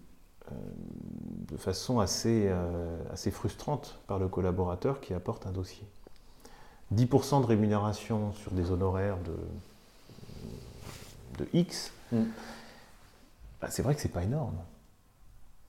de 0.51 1.57
façon 1.57 1.99
assez, 1.99 2.47
euh, 2.47 2.97
assez 3.11 3.31
frustrante 3.31 3.99
par 4.07 4.19
le 4.19 4.27
collaborateur 4.27 5.01
qui 5.01 5.13
apporte 5.13 5.47
un 5.47 5.51
dossier. 5.51 5.85
10% 6.93 7.41
de 7.41 7.45
rémunération 7.45 8.31
sur 8.33 8.51
des 8.51 8.71
honoraires 8.71 9.17
de, 9.19 9.35
de 11.43 11.49
X, 11.53 11.91
mm. 12.11 12.23
bah, 13.61 13.67
c'est 13.69 13.81
vrai 13.81 13.95
que 13.95 14.01
c'est 14.01 14.09
pas 14.09 14.23
énorme 14.23 14.57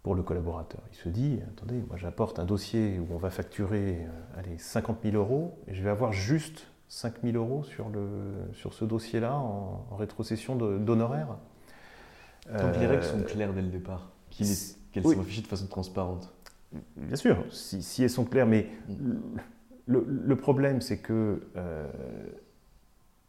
pour 0.02 0.14
le 0.14 0.22
collaborateur. 0.22 0.80
Il 0.92 0.96
se 0.96 1.08
dit, 1.08 1.40
attendez, 1.48 1.82
moi 1.88 1.96
j'apporte 1.96 2.38
un 2.38 2.44
dossier 2.44 2.98
où 2.98 3.14
on 3.14 3.18
va 3.18 3.30
facturer 3.30 4.00
euh, 4.00 4.38
allez, 4.38 4.58
50 4.58 4.98
000 5.02 5.16
euros 5.16 5.58
et 5.68 5.74
je 5.74 5.82
vais 5.82 5.90
avoir 5.90 6.12
juste 6.12 6.66
5 6.88 7.22
000 7.24 7.36
euros 7.36 7.64
sur, 7.64 7.88
le, 7.88 8.08
sur 8.52 8.72
ce 8.72 8.84
dossier-là 8.84 9.34
en, 9.34 9.96
rétrocession 9.96 10.54
d'honoraires. 10.54 11.36
Tant 12.46 12.70
que 12.70 12.78
les 12.78 12.86
règles 12.86 13.02
sont 13.02 13.22
claires 13.22 13.52
dès 13.52 13.62
le 13.62 13.68
départ 13.68 14.06
qu'elles 14.92 15.02
sont 15.02 15.20
affichées 15.20 15.42
de 15.42 15.46
façon 15.46 15.66
transparente. 15.66 16.32
Bien 16.96 17.16
sûr, 17.16 17.44
si, 17.50 18.02
elles 18.02 18.10
sont 18.10 18.24
claires, 18.24 18.46
mais 18.46 18.68
le, 19.86 20.36
problème, 20.36 20.80
c'est 20.80 20.98
que 20.98 21.42
euh, 21.56 21.86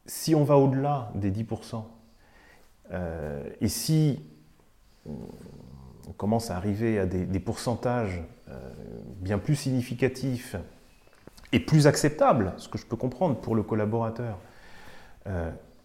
si 0.05 0.36
on 0.36 0.43
va 0.43 0.58
au-delà 0.58 1.12
des 1.16 1.32
10%, 1.32 1.84
euh, 2.91 3.49
et 3.62 3.68
si 3.68 4.20
on 5.05 6.12
commence 6.18 6.51
à 6.51 6.58
arriver 6.58 6.99
à 6.99 7.05
des, 7.05 7.39
pourcentages 7.39 8.24
euh, 8.49 8.60
bien 9.20 9.38
plus 9.38 9.55
significatifs 9.55 10.55
et 11.51 11.60
plus 11.60 11.88
acceptables, 11.88 12.53
ce 12.58 12.70
que 12.70 12.78
je 12.78 12.86
peux 12.86 12.97
comprendre 12.97 13.36
pour 13.39 13.55
le 13.55 13.64
collaborateur, 13.64 14.39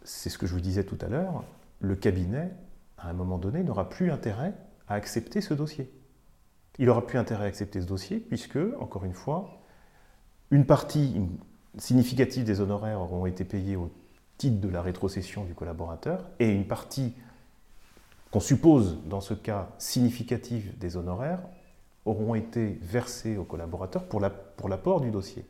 c'est 0.05 0.31
ce 0.31 0.39
que 0.39 0.47
je 0.47 0.55
vous 0.55 0.61
disais 0.61 0.85
tout 0.85 0.99
à 1.01 1.09
l'heure, 1.09 1.43
le 1.81 1.97
cabinet, 1.97 2.53
à 2.97 3.09
un 3.11 3.13
moment 3.13 3.39
donné, 3.39 3.65
n'aura 3.65 3.89
plus 3.89 4.13
intérêt 4.13 4.55
à 4.93 4.95
accepter 4.95 5.41
ce 5.41 5.55
dossier. 5.55 5.91
Il 6.79 6.89
aura 6.91 7.07
plus 7.07 7.19
intérêt 7.19 7.45
à 7.45 7.49
accepter 7.49 7.81
ce 7.81 7.87
dossier 7.87 8.19
puisque, 8.19 8.59
encore 8.79 9.05
une 9.05 9.15
fois, 9.15 9.59
une 10.51 10.67
partie 10.67 11.21
significative 11.79 12.45
des 12.45 12.61
honoraires 12.61 13.01
auront 13.01 13.25
été 13.25 13.45
payés 13.45 13.77
au 13.77 13.91
titre 14.37 14.61
de 14.61 14.69
la 14.69 14.83
rétrocession 14.83 15.45
du 15.45 15.55
collaborateur 15.55 16.27
et 16.39 16.51
une 16.51 16.67
partie 16.67 17.15
qu'on 18.31 18.41
suppose, 18.41 18.99
dans 19.07 19.21
ce 19.21 19.35
cas 19.35 19.69
significative 19.79 20.77
des 20.79 20.97
honoraires, 20.97 21.43
auront 22.05 22.35
été 22.35 22.79
versées 22.83 23.37
au 23.37 23.45
collaborateur 23.45 24.05
pour 24.05 24.21
l'apport 24.21 25.01
du 25.01 25.11
dossier. 25.11 25.47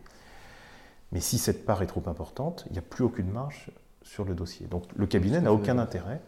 Mais 1.11 1.21
si 1.21 1.39
cette 1.39 1.65
part 1.67 1.83
est 1.83 1.87
trop 1.87 2.03
importante, 2.07 2.65
il 2.69 2.73
n'y 2.73 2.79
a 2.79 2.83
plus 2.83 3.05
aucune 3.05 3.31
marge 3.31 3.71
sur 4.03 4.25
le 4.25 4.35
dossier. 4.35 4.67
Donc 4.67 4.85
le 4.95 5.07
cabinet 5.07 5.41
n'a 5.41 5.53
aucun 5.53 5.79
intérêt 5.79 6.21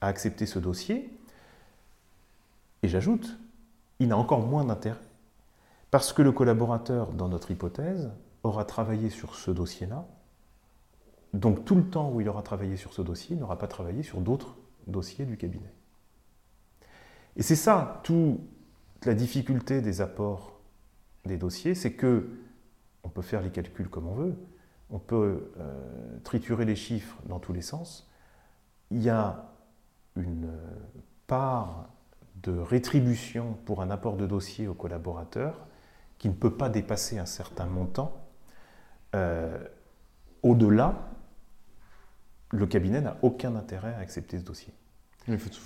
à 0.00 0.08
accepter 0.08 0.46
ce 0.46 0.58
dossier. 0.58 1.10
Et 2.86 2.88
j'ajoute, 2.88 3.36
il 3.98 4.06
n'a 4.06 4.16
encore 4.16 4.46
moins 4.46 4.62
d'intérêt 4.62 5.00
parce 5.90 6.12
que 6.12 6.22
le 6.22 6.30
collaborateur, 6.30 7.10
dans 7.10 7.28
notre 7.28 7.50
hypothèse, 7.50 8.12
aura 8.44 8.64
travaillé 8.64 9.10
sur 9.10 9.34
ce 9.34 9.50
dossier-là. 9.50 10.06
Donc 11.34 11.64
tout 11.64 11.74
le 11.74 11.82
temps 11.82 12.12
où 12.12 12.20
il 12.20 12.28
aura 12.28 12.42
travaillé 12.42 12.76
sur 12.76 12.92
ce 12.92 13.02
dossier, 13.02 13.34
il 13.34 13.40
n'aura 13.40 13.58
pas 13.58 13.66
travaillé 13.66 14.04
sur 14.04 14.20
d'autres 14.20 14.54
dossiers 14.86 15.24
du 15.24 15.36
cabinet. 15.36 15.72
Et 17.34 17.42
c'est 17.42 17.56
ça, 17.56 18.02
toute 18.04 18.38
la 19.04 19.14
difficulté 19.14 19.80
des 19.80 20.00
apports 20.00 20.60
des 21.24 21.38
dossiers, 21.38 21.74
c'est 21.74 21.94
que 21.94 22.38
on 23.02 23.08
peut 23.08 23.22
faire 23.22 23.42
les 23.42 23.50
calculs 23.50 23.88
comme 23.88 24.06
on 24.06 24.14
veut, 24.14 24.36
on 24.90 25.00
peut 25.00 25.50
euh, 25.58 26.18
triturer 26.22 26.64
les 26.64 26.76
chiffres 26.76 27.18
dans 27.26 27.40
tous 27.40 27.52
les 27.52 27.62
sens. 27.62 28.08
Il 28.92 29.02
y 29.02 29.10
a 29.10 29.50
une 30.14 30.52
part 31.26 31.88
de 32.46 32.58
rétribution 32.58 33.56
pour 33.64 33.82
un 33.82 33.90
apport 33.90 34.16
de 34.16 34.26
dossier 34.26 34.68
au 34.68 34.74
collaborateur 34.74 35.66
qui 36.18 36.28
ne 36.28 36.34
peut 36.34 36.56
pas 36.56 36.68
dépasser 36.68 37.18
un 37.18 37.26
certain 37.26 37.66
montant. 37.66 38.16
Euh, 39.14 39.58
au-delà, 40.42 40.94
le 42.50 42.66
cabinet 42.66 43.00
n'a 43.00 43.16
aucun 43.22 43.56
intérêt 43.56 43.94
à 43.94 43.98
accepter 43.98 44.38
ce 44.38 44.44
dossier. 44.44 44.72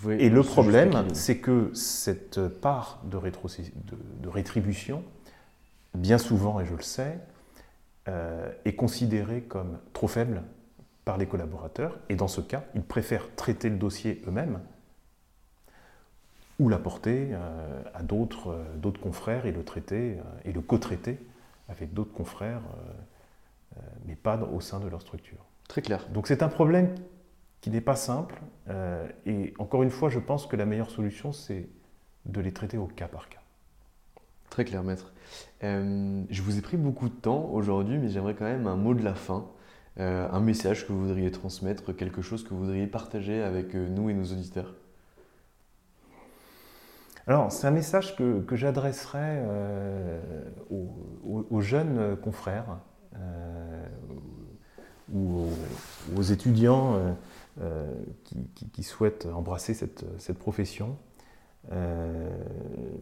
Et 0.08 0.30
le 0.30 0.42
problème, 0.42 1.12
c'est 1.12 1.38
que 1.38 1.70
cette 1.74 2.48
part 2.48 3.02
de, 3.04 3.18
de, 3.18 4.28
rétribution, 4.28 5.04
bien 5.94 6.16
souvent, 6.16 6.60
et 6.60 6.64
je 6.64 6.74
le 6.74 6.82
sais, 6.82 7.18
euh, 8.08 8.50
est 8.64 8.74
considérée 8.74 9.42
comme 9.42 9.78
trop 9.92 10.08
faible 10.08 10.42
par 11.04 11.18
les 11.18 11.26
collaborateurs. 11.26 11.98
Et 12.08 12.14
dans 12.14 12.28
ce 12.28 12.40
cas, 12.40 12.64
ils 12.74 12.82
préfèrent 12.82 13.34
traiter 13.36 13.68
le 13.68 13.76
dossier 13.76 14.22
eux-mêmes 14.26 14.60
ou 16.61 16.68
l'apporter 16.68 17.30
euh, 17.32 17.82
à 17.92 18.02
d'autres 18.02 18.50
euh, 18.50 18.92
confrères 19.02 19.46
et 19.46 19.52
le 19.52 19.64
traiter 19.64 20.18
et 20.44 20.52
le 20.52 20.61
co-traiter 20.61 21.18
avec 21.68 21.92
d'autres 21.94 22.12
confrères, 22.12 22.62
mais 24.04 24.16
pas 24.16 24.36
au 24.36 24.61
sein 24.61 24.80
de 24.80 24.88
leur 24.88 25.00
structure. 25.00 25.38
Très 25.68 25.82
clair. 25.82 26.08
Donc 26.12 26.26
c'est 26.26 26.42
un 26.42 26.48
problème 26.48 26.96
qui 27.61 27.70
n'est 27.70 27.80
pas 27.80 27.94
simple. 27.94 28.40
et 29.24 29.54
encore 29.61 29.84
une 29.84 29.90
fois, 29.90 30.08
je 30.11 30.18
pense 30.18 30.48
que 30.48 30.56
la 30.56 30.66
meilleure 30.66 30.90
solution, 30.90 31.32
c'est 31.32 31.68
de 32.26 32.40
les 32.40 32.52
traiter 32.52 32.76
au 32.76 32.86
cas 32.86 33.06
par 33.06 33.28
cas. 33.28 33.40
Très 34.50 34.64
clair, 34.64 34.82
maître. 34.82 35.12
Euh, 35.62 36.24
je 36.28 36.42
vous 36.42 36.58
ai 36.58 36.61
pris 36.61 36.76
beaucoup 36.76 37.08
de 37.08 37.14
temps 37.14 37.48
aujourd'hui, 37.52 37.98
mais 37.98 38.08
j'aimerais 38.08 38.34
quand 38.34 38.44
même 38.44 38.66
un 38.66 38.76
mot 38.76 38.94
de 38.94 39.02
la 39.02 39.14
fin, 39.14 39.46
euh, 40.00 40.28
un 40.30 40.40
message 40.40 40.86
que 40.86 40.92
vous 40.92 41.06
voudriez 41.06 41.30
transmettre, 41.30 41.94
quelque 41.94 42.20
chose 42.20 42.42
que 42.42 42.50
vous 42.50 42.64
voudriez 42.64 42.88
partager 42.88 43.42
avec 43.42 43.74
euh, 43.76 43.88
nous 43.88 44.11
et 44.11 44.14
nos 44.14 44.24
auditeurs. 44.24 44.74
Alors, 47.26 47.52
c'est 47.52 47.66
un 47.66 47.70
message 47.70 48.16
que, 48.16 48.40
que 48.40 48.56
j'adresserai 48.56 49.42
aux, 50.70 51.60
jeunes 51.60 52.16
confrères 52.16 52.78
ou 55.12 55.46
aux, 56.16 56.22
étudiants 56.22 57.16
qui, 58.72 58.82
souhaitent 58.82 59.26
embrasser 59.26 59.74
cette, 59.74 60.04
cette 60.18 60.38
profession. 60.38 60.96
Euh, 61.72 62.30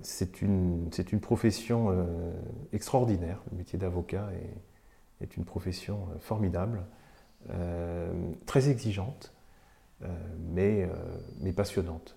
c'est 0.03 0.43
une, 0.43 0.91
une, 1.13 1.21
profession 1.21 1.91
euh, 1.91 2.33
extraordinaire. 2.73 3.41
Le 3.51 3.59
métier 3.59 3.79
d'avocat 3.79 4.29
est, 4.35 5.25
est, 5.25 5.37
une 5.37 5.45
profession 5.45 6.09
euh, 6.11 6.19
formidable, 6.19 6.85
très 8.47 8.69
exigeante, 8.69 9.33
mais, 10.51 10.87
mais, 11.41 11.53
passionnante. 11.53 12.17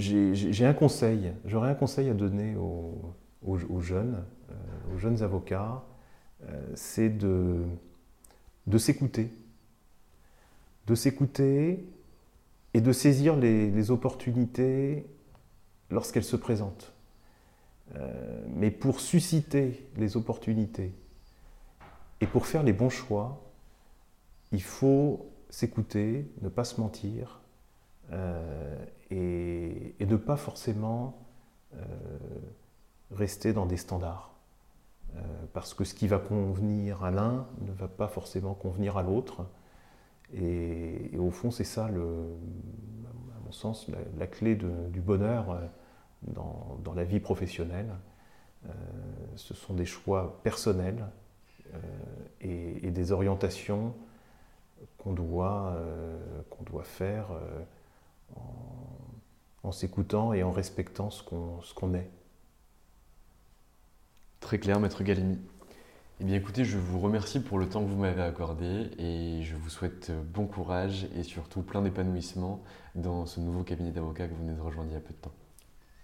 J'ai 0.00 0.64
un 0.64 0.72
conseil, 0.72 1.32
j'aurais 1.44 1.70
un 1.70 1.74
conseil 1.74 2.08
à 2.08 2.14
donner 2.14 2.56
aux, 2.56 3.80
jeunes, 3.80 4.24
aux 4.94 4.98
jeunes 4.98 5.22
avocats, 5.22 5.84
c'est 6.74 7.10
de, 7.10 7.64
de 8.66 8.78
s'écouter. 8.78 9.30
De 10.86 10.94
s'écouter 10.94 11.84
et 12.74 12.80
de 12.80 12.92
saisir 12.92 13.36
les, 13.36 13.90
opportunités 13.90 15.06
lorsqu'elles 15.90 16.24
se 16.24 16.36
présentent. 16.36 16.92
Euh, 17.96 18.44
mais 18.54 18.70
pour 18.70 19.00
susciter 19.00 19.88
les 19.96 20.16
opportunités 20.16 20.92
et 22.20 22.26
pour 22.26 22.46
faire 22.46 22.62
les 22.62 22.72
bons 22.72 22.90
choix, 22.90 23.42
il 24.52 24.62
faut 24.62 25.28
s'écouter, 25.48 26.30
ne 26.42 26.48
pas 26.48 26.64
se 26.64 26.80
mentir 26.80 27.39
euh, 28.12 28.84
et, 29.10 29.94
ne 30.00 30.16
pas 30.16 30.36
forcément 30.36 31.18
euh, 31.74 31.78
rester 33.12 33.52
dans 33.52 33.66
des 33.66 33.76
standards. 33.76 34.34
parce 35.52 35.72
que 35.74 35.84
ce 35.84 35.94
qui 35.94 36.08
va 36.08 36.18
convenir 36.18 37.04
à 37.04 37.10
l'un 37.10 37.46
ne 37.60 37.72
va 37.72 37.86
pas 37.88 38.08
forcément 38.08 38.54
convenir 38.54 38.96
à 38.96 39.02
l'autre. 39.02 39.46
Et, 40.34 41.16
au 41.18 41.30
fond, 41.30 41.50
c'est 41.50 41.64
ça, 41.64 41.88
le, 41.88 42.02
à 43.36 43.40
mon 43.44 43.52
sens, 43.52 43.86
la, 44.18 44.26
clé 44.26 44.54
du 44.54 45.00
bonheur 45.00 45.50
euh, 45.50 45.66
dans, 46.22 46.94
la 46.94 47.04
vie 47.04 47.20
professionnelle. 47.20 47.90
Euh, 48.66 48.72
ce 49.36 49.54
sont 49.54 49.74
des 49.74 49.86
choix 49.86 50.40
personnels 50.42 51.06
euh, 51.74 51.78
et, 52.40 52.90
des 52.90 53.12
orientations 53.12 53.94
qu'on 54.98 55.12
doit, 55.12 55.76
qu'on 56.50 56.62
doit 56.64 56.84
faire 56.84 57.28
en, 59.70 59.72
s'écoutant 59.72 60.32
et 60.32 60.42
en 60.42 60.50
respectant 60.50 61.10
ce 61.10 61.22
qu'on 61.22 61.94
est. 61.94 62.10
Très 64.40 64.58
clair, 64.58 64.80
Maître 64.80 65.02
Galimi. 65.04 65.38
Eh 66.20 66.24
bien 66.24 66.36
écoutez, 66.36 66.64
je 66.64 66.76
vous 66.76 66.98
remercie 66.98 67.40
pour 67.40 67.58
le 67.58 67.68
temps 67.68 67.82
que 67.82 67.88
vous 67.88 67.96
m'avez 67.96 68.22
accordé 68.22 68.90
et 68.98 69.42
je 69.42 69.56
vous 69.56 69.70
souhaite 69.70 70.10
bon 70.34 70.46
courage 70.46 71.06
et 71.16 71.22
surtout 71.22 71.62
plein 71.62 71.82
d'épanouissement 71.82 72.62
dans 72.94 73.24
ce 73.26 73.40
nouveau 73.40 73.62
cabinet 73.62 73.90
d'avocats 73.90 74.26
que 74.26 74.34
vous 74.34 74.44
venez 74.44 74.54
de 74.54 74.60
rejoindre 74.60 74.90
il 74.90 74.94
y 74.94 74.96
a 74.96 75.00
peu 75.00 75.14
de 75.14 75.18
temps. 75.18 75.32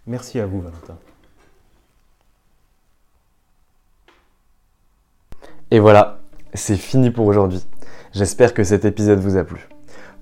Merci 0.07 0.39
à 0.39 0.47
vous 0.47 0.61
Valentin. 0.61 0.99
Et 5.71 5.81
voilà, 5.81 6.21
c'est 6.55 6.77
fini 6.77 7.11
pour 7.11 7.27
aujourd'hui. 7.27 7.63
J'espère 8.13 8.55
que 8.55 8.63
cet 8.63 8.85
épisode 8.85 9.19
vous 9.19 9.37
a 9.37 9.45
plu. 9.45 9.69